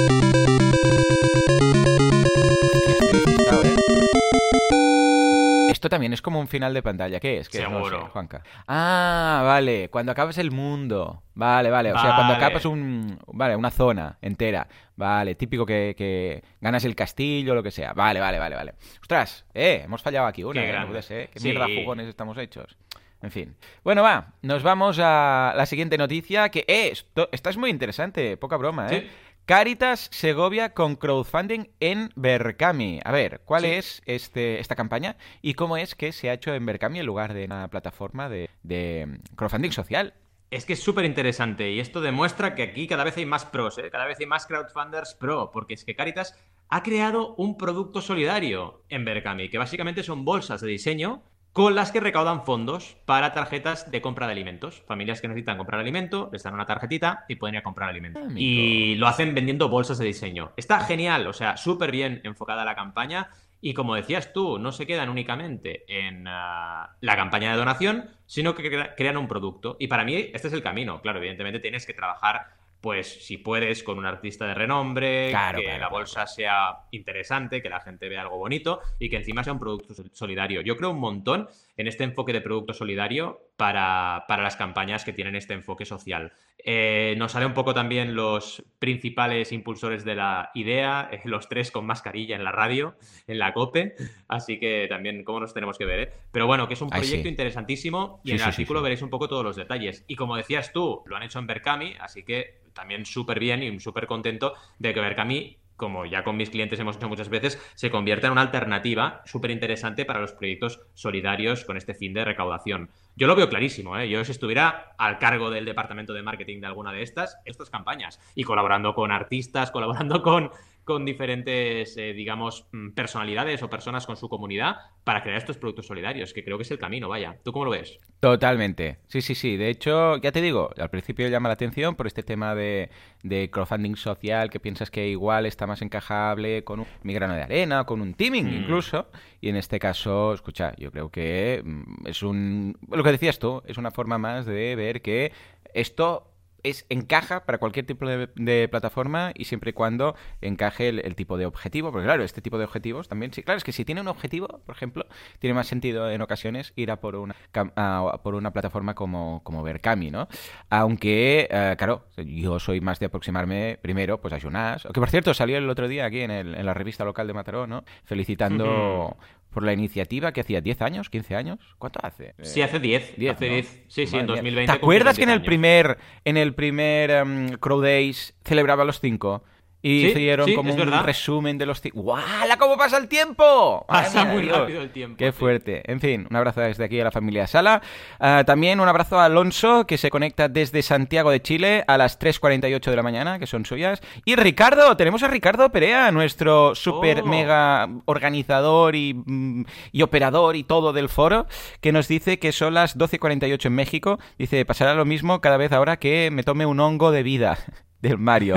Esto 5.84 5.90
también 5.90 6.14
es 6.14 6.22
como 6.22 6.40
un 6.40 6.48
final 6.48 6.74
de 6.74 6.82
pantalla. 6.82 7.20
¿Qué 7.20 7.40
es? 7.40 7.50
¿Qué 7.50 7.58
es? 7.58 7.70
No 7.70 7.80
sé, 7.84 7.90
Seguro. 7.90 8.08
Juanca. 8.14 8.42
Ah, 8.70 9.42
vale. 9.44 9.90
Cuando 9.90 10.14
acabas 10.14 10.38
el 10.38 10.50
mundo. 10.50 11.24
Vale, 11.36 11.70
vale. 11.70 11.92
O 11.92 12.00
sea, 12.00 12.16
cuando 12.16 12.36
acabas 12.36 12.64
un. 12.64 13.20
Vale, 13.28 13.58
una 13.58 13.70
zona 13.70 14.18
entera. 14.22 14.66
Vale, 14.96 15.36
típico 15.36 15.66
que, 15.66 15.94
que 15.98 16.42
ganas 16.62 16.86
el 16.86 16.96
castillo, 16.96 17.54
lo 17.54 17.62
que 17.62 17.72
sea. 17.72 17.92
Vale, 17.92 18.22
vale, 18.22 18.40
vale, 18.40 18.56
vale. 18.56 18.76
Ostras, 19.02 19.46
eh, 19.54 19.82
hemos 19.84 20.02
fallado 20.02 20.26
aquí 20.26 20.46
una, 20.46 20.62
Qué 20.62 20.68
eh, 20.70 20.72
no 20.72 20.74
grande. 20.74 20.88
puede 20.92 21.02
ser. 21.02 21.30
Qué 21.32 21.40
Sí. 21.42 21.50
mierda 21.50 21.66
jugones 21.66 22.08
estamos 22.08 22.38
hechos. 22.38 22.78
En 23.22 23.32
fin. 23.32 23.54
Bueno, 23.84 24.04
va. 24.04 24.28
Nos 24.42 24.64
vamos 24.64 25.00
a 25.02 25.52
la 25.54 25.66
siguiente 25.66 25.98
noticia. 25.98 26.48
Que 26.48 26.60
eh, 26.66 26.92
esto, 26.94 27.28
esta 27.34 27.50
es 27.50 27.58
muy 27.58 27.70
interesante. 27.72 28.38
Poca 28.38 28.56
broma, 28.56 28.88
¿eh? 28.88 29.02
Sí. 29.02 29.12
Caritas 29.46 30.08
Segovia 30.14 30.74
con 30.74 30.96
crowdfunding 30.96 31.66
en 31.82 32.12
Berkami. 32.16 33.02
A 33.04 33.12
ver, 33.12 33.42
¿cuál 33.44 33.64
Sí. 33.64 33.72
es 33.72 34.02
este, 34.06 34.60
esta 34.62 34.76
campaña 34.78 35.18
y 35.42 35.56
cómo 35.56 35.76
es 35.76 35.96
que 35.96 36.14
se 36.14 36.30
ha 36.30 36.34
hecho 36.34 36.54
en 36.54 36.66
Berkami 36.66 37.00
en 37.00 37.06
lugar 37.06 37.34
de 37.34 37.44
una 37.46 37.68
plataforma 37.70 38.30
de, 38.30 38.50
de 38.64 39.20
crowdfunding 39.36 39.72
social? 39.72 40.14
Es 40.50 40.66
que 40.66 40.74
es 40.74 40.84
súper 40.84 41.04
interesante 41.04 41.72
y 41.72 41.80
esto 41.82 42.00
demuestra 42.00 42.56
que 42.56 42.64
aquí 42.64 42.88
cada 42.88 43.04
vez 43.04 43.18
hay 43.18 43.26
más 43.26 43.44
pros, 43.44 43.78
¿eh? 43.80 43.90
cada 43.92 44.06
vez 44.06 44.20
hay 44.20 44.28
más 44.28 44.46
crowdfunders 44.46 45.16
pro, 45.16 45.52
porque 45.52 45.74
es 45.74 45.84
que 45.84 45.96
Caritas 45.96 46.38
ha 46.70 46.82
creado 46.84 47.36
un 47.36 47.58
producto 47.58 48.02
solidario 48.02 48.86
en 48.88 49.04
Berkami, 49.04 49.50
que 49.50 49.58
básicamente 49.58 50.04
son 50.04 50.24
bolsas 50.24 50.62
de 50.62 50.68
diseño 50.70 51.24
con 51.54 51.76
las 51.76 51.92
que 51.92 52.00
recaudan 52.00 52.44
fondos 52.46 52.98
para 53.06 53.32
tarjetas 53.32 53.90
de 53.92 54.02
compra 54.02 54.26
de 54.26 54.32
alimentos. 54.34 54.82
Familias 54.88 55.22
que 55.22 55.28
necesitan 55.28 55.58
comprar 55.58 55.80
alimento, 55.80 56.30
les 56.34 56.42
dan 56.44 56.56
una 56.56 56.66
tarjetita 56.66 57.26
y 57.30 57.36
pueden 57.36 57.54
ir 57.56 57.60
a 57.60 57.64
comprar 57.64 57.90
alimento. 57.90 58.20
Amigo. 58.20 58.36
Y 58.40 58.96
lo 58.96 59.08
hacen 59.08 59.36
vendiendo 59.36 59.70
bolsas 59.70 60.00
de 60.00 60.06
diseño. 60.06 60.52
Está 60.58 60.80
genial, 60.80 61.28
o 61.28 61.34
sea, 61.34 61.56
súper 61.56 61.92
bien 61.92 62.22
enfocada 62.24 62.66
la 62.66 62.74
campaña. 62.76 63.30
Y 63.62 63.74
como 63.76 63.96
decías 63.96 64.34
tú, 64.34 64.58
no 64.60 64.72
se 64.74 64.86
quedan 64.88 65.10
únicamente 65.10 65.86
en 65.88 66.26
ah, 66.28 66.96
la 67.00 67.16
campaña 67.16 67.52
de 67.52 67.58
donación, 67.58 68.10
sino 68.26 68.56
que 68.56 68.70
crea- 68.70 68.96
crean 68.96 69.16
un 69.16 69.28
producto. 69.28 69.78
Y 69.80 69.88
para 69.88 70.04
mí 70.04 70.16
este 70.34 70.48
es 70.48 70.54
el 70.54 70.64
camino. 70.64 71.02
Claro, 71.02 71.20
evidentemente 71.20 71.60
tienes 71.60 71.86
que 71.86 71.94
trabajar, 71.94 72.48
pues 72.84 73.26
si 73.26 73.38
puedes, 73.38 73.82
con 73.82 73.98
un 73.98 74.06
artista 74.06 74.46
de 74.46 74.54
renombre, 74.56 75.30
Claro, 75.30 75.60
que 75.60 75.64
claro, 75.64 75.80
la 75.80 75.88
claro. 75.88 75.96
bolsa 75.96 76.28
sea 76.28 76.80
interesante, 76.92 77.62
que 77.62 77.70
la 77.70 77.80
gente 77.80 78.10
vea 78.10 78.24
algo 78.24 78.38
bonito 78.38 78.82
y 79.00 79.10
que 79.10 79.16
encima 79.16 79.42
sea 79.42 79.54
un 79.54 79.60
producto 79.60 79.94
sol- 79.94 80.10
solidario. 80.12 80.60
Yo 80.60 80.76
creo 80.76 80.90
un 80.90 81.00
montón 81.00 81.48
en 81.78 81.88
este 81.88 82.04
enfoque 82.04 82.34
de 82.34 82.42
producto 82.42 82.74
solidario 82.74 83.40
para, 83.58 84.26
para 84.28 84.44
las 84.44 84.56
campañas 84.56 85.06
que 85.06 85.14
tienen 85.14 85.36
este 85.36 85.54
enfoque 85.54 85.86
social. 85.86 86.34
Eh, 86.66 87.16
nos 87.18 87.34
sale 87.34 87.46
un 87.46 87.54
poco 87.54 87.74
también 87.74 88.16
los 88.16 88.64
principales 88.80 89.52
impulsores 89.52 90.06
de 90.06 90.16
la 90.16 90.50
idea, 90.54 91.10
eh, 91.12 91.22
los 91.26 91.50
tres 91.50 91.72
con 91.72 91.86
mascarilla 91.86 92.36
en 92.36 92.44
la 92.44 92.52
radio, 92.52 92.96
en 93.28 93.38
la 93.38 93.54
COPE, 93.54 93.96
así 94.30 94.60
que 94.60 94.88
también 94.88 95.24
cómo 95.24 95.42
nos 95.42 95.54
tenemos 95.54 95.78
que 95.78 95.86
ver, 95.86 96.00
¿eh? 96.00 96.10
Pero 96.32 96.48
bueno, 96.48 96.68
que 96.68 96.74
es 96.76 96.82
un 96.82 96.90
Ay, 96.92 97.02
proyecto 97.02 97.24
sí. 97.24 97.30
interesantísimo 97.30 98.22
y 98.24 98.30
Sí, 98.30 98.32
en 98.32 98.36
el 98.36 98.44
sí, 98.44 98.50
artículo 98.50 98.82
veréis 98.82 99.02
un 99.02 99.10
poco 99.10 99.28
todos 99.28 99.44
los 99.44 99.56
detalles. 99.56 100.06
Y 100.08 100.16
como 100.16 100.38
decías 100.38 100.72
tú, 100.72 101.04
lo 101.06 101.18
han 101.18 101.24
hecho 101.24 101.40
en 101.40 101.48
Berkami, 101.48 101.96
así 102.00 102.24
que 102.24 102.62
también 102.74 103.06
súper 103.06 103.40
bien 103.40 103.62
y 103.62 103.80
súper 103.80 104.08
contento 104.08 104.54
de 104.80 104.94
que 104.94 105.02
Berkami 105.02 105.58
como 105.76 106.06
ya 106.06 106.24
con 106.24 106.38
mis 106.38 106.50
clientes 106.50 106.80
hemos 106.80 106.96
hecho 106.98 107.10
muchas 107.10 107.30
veces, 107.30 107.62
se 107.76 107.90
convierta 107.90 108.28
en 108.28 108.34
una 108.34 108.42
alternativa 108.42 109.22
súper 109.26 109.52
interesante 109.52 110.06
para 110.06 110.22
los 110.22 110.32
proyectos 110.32 110.82
solidarios 110.94 111.66
con 111.66 111.78
este 111.78 111.94
fin 111.94 112.14
de 112.14 112.24
recaudación. 112.24 112.90
Yo 113.16 113.28
lo 113.28 113.36
veo 113.36 113.48
clarísimo, 113.48 113.98
¿eh? 113.98 114.10
Yo 114.10 114.26
si 114.26 114.32
estuviera 114.32 114.96
al 114.98 115.20
cargo 115.20 115.52
del 115.52 115.66
departamento 115.66 116.14
de 116.14 116.24
marketing 116.24 116.62
de 116.62 116.68
alguna 116.68 116.92
de 116.92 117.04
estas, 117.04 117.38
estas 117.46 117.70
campañas, 117.70 118.20
y 118.34 118.44
colaborando 118.44 118.96
con 118.96 119.12
artistas, 119.12 119.70
colaborando 119.70 120.24
con, 120.24 120.50
con 120.84 121.06
diferentes, 121.06 121.96
eh, 121.98 122.14
digamos, 122.14 122.68
mm, 122.72 122.92
personalidades 122.92 123.64
o 123.64 123.70
personas 123.70 124.06
con 124.06 124.18
su 124.18 124.30
comunidad 124.30 124.76
para 125.04 125.24
crear 125.24 125.38
estos 125.38 125.58
productos 125.58 125.88
solidarios, 125.88 126.34
que 126.34 126.44
creo 126.44 126.58
que 126.58 126.64
es 126.64 126.72
el 126.72 126.80
camino, 126.80 127.10
vaya. 127.10 127.38
¿Tú 127.44 127.52
cómo 127.52 127.66
lo 127.66 127.72
ves? 127.72 128.00
Totalmente. 128.20 129.00
Sí, 129.08 129.22
sí, 129.22 129.36
sí. 129.36 129.58
De 129.58 129.70
hecho, 129.70 130.18
ya 130.18 130.32
te 130.32 130.42
digo, 130.42 130.70
al 130.78 130.90
principio 130.90 131.28
llama 131.28 131.50
la 131.50 131.54
atención 131.54 131.96
por 131.96 132.08
este 132.08 132.24
tema 132.24 132.56
de, 132.56 132.90
de 133.22 133.50
crowdfunding 133.50 133.96
social, 133.96 134.50
que 134.50 134.60
piensas 134.60 134.90
que 134.92 135.08
igual 135.08 135.46
está 135.46 135.68
más 135.68 135.82
encajable 135.82 136.64
con 136.64 136.82
un 136.82 136.88
mi 137.04 137.14
grano 137.14 137.34
de 137.34 137.44
arena, 137.44 137.82
o 137.82 137.86
con 137.86 138.02
un 138.02 138.14
teaming 138.14 138.46
Mm. 138.46 138.56
incluso. 138.56 139.08
Y 139.42 139.50
en 139.50 139.56
este 139.58 139.80
caso, 139.80 140.34
escucha, 140.34 140.74
yo 140.78 140.92
creo 140.92 141.10
que 141.10 141.62
mm, 141.64 142.08
es 142.08 142.24
un... 142.24 142.78
Lo 142.90 143.04
que 143.04 143.12
decías 143.12 143.40
tú, 143.40 143.62
es 143.66 143.78
una 143.78 143.92
forma 143.92 144.18
más 144.18 144.46
de 144.46 144.76
ver 144.76 145.02
que 145.02 145.32
esto 145.74 146.33
es, 146.64 146.86
encaja 146.90 147.46
para 147.46 147.58
cualquier 147.58 147.86
tipo 147.86 148.06
de, 148.08 148.30
de 148.36 148.68
plataforma 148.68 149.32
y 149.36 149.46
siempre 149.46 149.72
y 149.72 149.74
cuando 149.74 150.16
encaje 150.42 150.90
el, 150.90 151.00
el 151.00 151.16
tipo 151.16 151.38
de 151.38 151.46
objetivo. 151.46 151.92
Porque 151.92 152.06
claro, 152.06 152.24
este 152.24 152.42
tipo 152.42 152.58
de 152.58 152.66
objetivos 152.66 153.08
también, 153.08 153.32
sí, 153.34 153.44
claro, 153.44 153.58
es 153.58 153.64
que 153.64 153.72
si 153.72 153.86
tiene 153.86 154.02
un 154.02 154.08
objetivo, 154.08 154.48
por 154.66 154.76
ejemplo, 154.76 155.06
tiene 155.40 155.54
más 155.54 155.68
sentido 155.68 156.10
en 156.10 156.22
ocasiones 156.22 156.74
ir 156.76 156.92
a 156.92 157.00
por 157.00 157.16
una, 157.16 157.36
a 157.76 158.20
por 158.24 158.36
una 158.36 158.52
plataforma 158.52 158.96
como, 158.96 159.42
como 159.44 159.64
Berkami, 159.64 160.10
¿no? 160.12 160.28
Aunque, 160.70 161.48
eh, 161.52 161.76
claro, 161.78 162.06
yo 162.18 162.60
soy 162.60 162.82
más 162.82 163.00
de 163.00 163.06
aproximarme 163.08 163.78
primero 163.82 164.22
pues 164.22 164.34
a 164.34 164.40
Jonas, 164.40 164.84
que 164.94 165.00
por 165.00 165.10
cierto 165.10 165.34
salió 165.34 165.58
el 165.58 165.70
otro 165.70 165.88
día 165.88 166.06
aquí 166.06 166.22
en, 166.22 166.32
el- 166.32 166.56
en 166.56 166.66
la 166.66 166.74
revista 166.74 167.04
local 167.06 167.28
de 167.28 167.34
Mataró, 167.34 167.68
¿no? 167.68 167.84
Felicitando 168.06 169.18
por 169.52 169.62
la 169.64 169.72
iniciativa 169.74 170.32
que 170.32 170.42
hacía 170.42 170.62
10 170.62 170.82
años, 170.82 171.12
15 171.12 171.36
años, 171.36 171.60
¿cuánto 171.78 172.00
hace? 172.02 172.34
Sí, 172.42 172.64
hace 172.64 172.80
10. 172.80 173.18
10, 173.18 173.36
hace 173.36 173.48
¿no? 173.48 173.54
10. 173.54 173.84
Sí, 173.88 174.08
sí, 174.08 174.16
Madre 174.16 174.20
en 174.20 174.26
mía. 174.26 174.36
2020. 174.36 174.72
¿Te 174.72 174.78
acuerdas 174.78 175.16
que 175.16 175.24
en 175.24 175.30
el 175.30 175.36
cumplieron 175.42 175.60
10 175.62 175.72
años. 175.84 175.96
primer 175.96 176.22
en 176.26 176.38
el 176.38 176.53
primer 176.54 177.10
em, 177.12 177.58
Crow 177.60 177.82
Days 177.82 178.34
celebraba 178.44 178.86
los 178.86 179.00
5? 179.00 179.44
Y 179.86 180.00
Sí, 180.00 180.08
hicieron 180.08 180.48
sí, 180.48 180.56
como 180.56 180.72
un 180.72 180.78
verdad. 180.80 181.04
resumen 181.04 181.58
de 181.58 181.66
los. 181.66 181.82
¡Guala! 181.94 182.56
¿Cómo 182.58 182.78
pasa 182.78 182.98
el 182.98 183.10
tiempo? 183.10 183.86
Pasa 183.86 184.24
muy 184.24 184.44
Dios. 184.44 184.58
rápido 184.58 184.82
el 184.82 184.92
tiempo, 184.92 185.18
Qué 185.18 185.32
sí. 185.34 185.38
fuerte. 185.38 185.84
En 185.92 186.00
fin, 186.00 186.26
un 186.30 186.36
abrazo 186.38 186.62
desde 186.62 186.86
aquí 186.86 187.02
a 187.02 187.04
la 187.04 187.12
familia 187.12 187.48
Sala. 187.48 187.82
Ah, 188.18 188.44
también 188.46 188.80
un 188.80 188.88
abrazo 188.88 189.20
a 189.20 189.26
Alonso, 189.26 189.86
que 189.86 189.98
se 189.98 190.10
conecta 190.10 190.48
desde 190.48 190.82
Santiago 190.84 191.32
de 191.32 191.42
Chile 191.42 191.84
a 191.88 191.98
las 191.98 192.18
3.48 192.18 192.90
de 192.92 192.96
la 192.96 193.04
mañana, 193.04 193.40
que 193.40 193.46
son 193.46 193.66
suyas. 193.66 194.02
Y 194.24 194.38
Ricardo, 194.38 194.96
tenemos 194.96 195.22
a 195.22 195.28
Ricardo 195.28 195.70
Perea, 195.70 196.12
nuestro 196.14 196.76
super 196.76 197.22
Oh. 197.22 197.26
mega 197.26 197.90
organizador 198.06 198.96
y, 198.96 199.14
mm, 199.14 199.66
y 199.92 200.02
operador 200.02 200.56
y 200.56 200.64
todo 200.64 200.94
del 200.94 201.10
foro, 201.10 201.46
que 201.82 201.92
nos 201.92 202.08
dice 202.08 202.40
que 202.40 202.54
son 202.54 202.74
las 202.74 202.98
12.48 202.98 203.68
en 203.68 203.76
México. 203.76 204.18
Dice, 204.38 204.64
pasará 204.66 204.94
lo 204.94 205.04
mismo 205.04 205.42
cada 205.42 205.58
vez 205.58 205.74
ahora 205.74 205.98
que 205.98 206.30
me 206.32 206.44
tome 206.44 206.66
un 206.66 206.80
hongo 206.80 207.12
de 207.12 207.24
vida. 207.24 207.58
Del 208.04 208.18
Mario. 208.18 208.56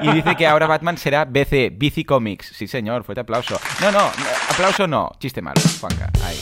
Y 0.00 0.10
dice 0.10 0.34
que 0.36 0.46
ahora 0.46 0.66
Batman 0.66 0.96
será 0.96 1.26
BC, 1.26 1.70
BC 1.76 2.06
Comics. 2.06 2.46
Sí, 2.46 2.66
señor, 2.66 3.04
fuerte 3.04 3.20
aplauso. 3.20 3.60
No, 3.82 3.92
no, 3.92 4.10
aplauso 4.50 4.86
no. 4.86 5.12
Chiste 5.20 5.42
malo, 5.42 5.60
Juanca. 5.80 6.08
Ahí. 6.24 6.38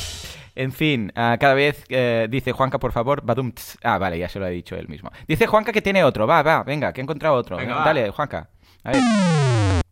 En 0.54 0.70
fin, 0.70 1.10
ah, 1.16 1.36
cada 1.40 1.54
vez 1.54 1.84
eh, 1.88 2.28
dice 2.30 2.52
Juanca, 2.52 2.78
por 2.78 2.92
favor, 2.92 3.22
badum. 3.24 3.50
ts. 3.50 3.76
Ah, 3.82 3.98
vale, 3.98 4.20
ya 4.20 4.28
se 4.28 4.38
lo 4.38 4.46
ha 4.46 4.50
dicho 4.50 4.76
él 4.76 4.86
mismo. 4.86 5.10
Dice 5.26 5.48
Juanca 5.48 5.72
que 5.72 5.82
tiene 5.82 6.04
otro. 6.04 6.28
Va, 6.28 6.42
va, 6.44 6.62
venga, 6.62 6.92
que 6.92 7.00
he 7.00 7.02
encontrado 7.02 7.34
otro. 7.34 7.56
Venga, 7.56 7.70
Venga, 7.74 7.80
va. 7.80 7.92
Dale, 7.92 8.10
Juanca. 8.10 8.48
A 8.84 8.92
ver. 8.92 9.83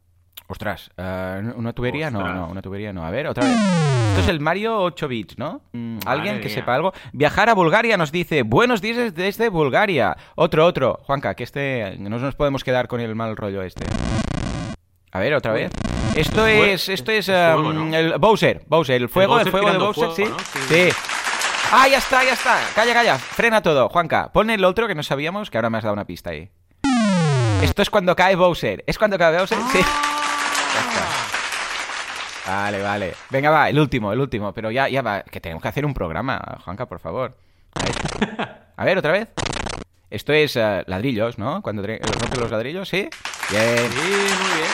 Ostras, 0.49 0.91
ah, 0.99 1.41
¿una 1.57 1.73
tubería? 1.73 2.11
No, 2.11 2.19
Ostras. 2.19 2.37
no, 2.37 2.47
una 2.49 2.63
tubería 2.63 2.93
no. 2.93 3.05
A 3.05 3.11
ver, 3.11 3.27
otra 3.27 3.45
vez. 3.45 3.57
Esto 4.09 4.21
es 4.21 4.29
el 4.29 4.41
Mario 4.41 4.79
8 4.81 5.09
bits, 5.09 5.39
¿no? 5.39 5.63
Mm, 5.73 5.99
¿Alguien 6.05 6.41
que 6.41 6.47
mía. 6.47 6.55
sepa 6.55 6.75
algo? 6.75 6.93
Viajar 7.13 7.49
a 7.49 7.55
Bulgaria 7.55 7.97
nos 7.97 8.13
dice, 8.13 8.43
buenos 8.43 8.83
días 8.83 9.15
desde 9.15 9.49
Bulgaria. 9.49 10.17
Otro, 10.35 10.67
otro. 10.67 11.01
Juanca, 11.05 11.35
que 11.35 11.45
este, 11.45 11.97
no 11.99 12.19
nos 12.19 12.35
podemos 12.35 12.65
quedar 12.65 12.89
con 12.89 13.01
el 13.01 13.15
mal 13.15 13.37
rollo 13.37 13.63
este. 13.63 13.87
A 15.13 15.19
ver, 15.21 15.35
otra 15.35 15.53
vez. 15.53 15.71
Esto 16.15 16.47
es, 16.47 16.89
esto 16.89 17.13
es 17.13 17.29
um, 17.29 17.95
el 17.95 18.19
Bowser, 18.19 18.63
Bowser, 18.67 19.01
el 19.01 19.09
fuego, 19.09 19.39
el, 19.39 19.45
Bowser 19.45 19.51
fuego 19.51 19.73
de 19.73 19.79
Bowser, 19.79 20.09
fuego, 20.11 20.15
sí. 20.15 20.25
¿no? 20.25 20.39
Sí. 20.69 20.91
Sí. 20.91 20.97
¡Ah, 21.71 21.89
ya 21.89 21.99
está, 21.99 22.23
ya 22.23 22.35
está! 22.35 22.59
Calla, 22.75 22.93
calla. 22.93 23.17
Frena 23.17 23.63
todo. 23.63 23.89
Juanca, 23.89 24.31
pon 24.33 24.51
el 24.51 24.63
otro 24.65 24.87
que 24.87 24.95
no 24.95 25.03
sabíamos, 25.03 25.51
que 25.51 25.57
ahora 25.57 25.71
me 25.71 25.79
has 25.79 25.85
dado 25.85 25.95
una 25.95 26.05
pista 26.05 26.31
ahí. 26.31 26.51
Esto 27.63 27.81
es 27.81 27.89
cuando 27.89 28.15
cae 28.15 28.37
Bowser. 28.37 28.85
¿Es 28.87 28.99
cuando 28.99 29.17
cae 29.17 29.39
Bowser? 29.39 29.59
Sí. 29.73 29.81
Vale, 32.47 32.83
vale. 32.83 33.15
Venga, 33.31 33.51
va, 33.51 33.69
el 33.69 33.79
último, 33.79 34.13
el 34.13 34.19
último. 34.21 34.53
Pero 34.53 34.71
ya, 34.71 34.89
ya 34.89 35.03
va. 35.03 35.23
Que 35.23 35.41
tenemos 35.41 35.63
que 35.63 35.69
hacer 35.69 35.87
un 35.87 35.95
programa, 35.95 36.41
Juanca, 36.65 36.87
por 36.87 36.99
favor. 36.99 37.37
A 38.77 38.85
ver, 38.85 38.99
otra 38.99 39.13
vez. 39.13 39.29
Esto 40.11 40.33
es 40.35 40.57
eh, 40.57 40.83
ladrillos, 40.87 41.39
¿no? 41.39 41.63
Cuando 41.63 41.83
tre- 41.83 41.99
rompe 42.01 42.39
los 42.39 42.51
ladrillos, 42.51 42.89
¿sí? 42.89 43.09
Bien. 43.51 43.79
Sí, 43.91 43.99
muy 43.99 44.11
bien. 44.11 44.69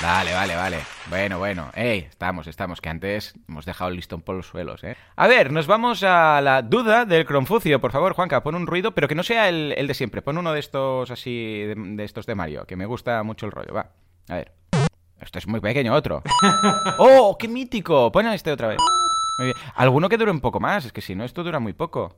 Vale, 0.00 0.32
vale, 0.32 0.54
vale. 0.54 0.78
Bueno, 1.10 1.38
bueno. 1.38 1.72
Ey, 1.74 2.06
estamos, 2.08 2.46
estamos, 2.46 2.80
que 2.80 2.88
antes 2.88 3.34
hemos 3.48 3.64
dejado 3.66 3.90
el 3.90 3.96
listón 3.96 4.22
por 4.22 4.36
los 4.36 4.46
suelos, 4.46 4.84
¿eh? 4.84 4.96
A 5.16 5.26
ver, 5.26 5.50
nos 5.50 5.66
vamos 5.66 6.04
a 6.04 6.40
la 6.40 6.62
duda 6.62 7.04
del 7.04 7.24
Cronfucio. 7.24 7.80
Por 7.80 7.90
favor, 7.90 8.12
Juanca, 8.14 8.44
pon 8.44 8.54
un 8.54 8.68
ruido, 8.68 8.92
pero 8.92 9.08
que 9.08 9.16
no 9.16 9.24
sea 9.24 9.48
el, 9.48 9.74
el 9.76 9.88
de 9.88 9.94
siempre. 9.94 10.22
Pon 10.22 10.38
uno 10.38 10.52
de 10.52 10.60
estos 10.60 11.10
así, 11.10 11.62
de, 11.64 11.74
de 11.74 12.04
estos 12.04 12.26
de 12.26 12.36
Mario, 12.36 12.64
que 12.64 12.76
me 12.76 12.86
gusta 12.86 13.20
mucho 13.24 13.46
el 13.46 13.50
rollo. 13.52 13.74
Va, 13.74 13.88
a 14.28 14.34
ver. 14.34 14.52
Esto 15.20 15.38
es 15.38 15.46
muy 15.46 15.60
pequeño, 15.60 15.94
otro. 15.94 16.22
¡Oh, 16.98 17.36
qué 17.38 17.48
mítico! 17.48 18.10
Pon 18.12 18.26
este 18.28 18.52
otra 18.52 18.68
vez. 18.68 18.78
Muy 19.38 19.46
bien. 19.46 19.56
Alguno 19.74 20.08
que 20.08 20.16
dure 20.16 20.30
un 20.30 20.40
poco 20.40 20.60
más, 20.60 20.84
es 20.84 20.92
que 20.92 21.00
si 21.00 21.14
no, 21.14 21.24
esto 21.24 21.42
dura 21.44 21.58
muy 21.58 21.72
poco. 21.72 22.16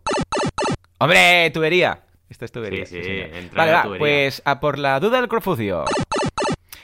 ¡Hombre, 0.99 1.51
tubería! 1.51 2.03
Esto 2.29 2.45
es 2.45 2.53
tubería. 2.53 2.87
Sí, 2.87 3.03
sí, 3.03 3.11
entra 3.11 3.65
Vale, 3.65 3.71
en 3.71 3.73
la 3.73 3.79
va, 3.79 3.83
tubería. 3.85 3.99
pues 3.99 4.43
a 4.45 4.61
por 4.61 4.79
la 4.79 5.01
duda 5.01 5.17
del 5.19 5.29
Cronfucio. 5.29 5.85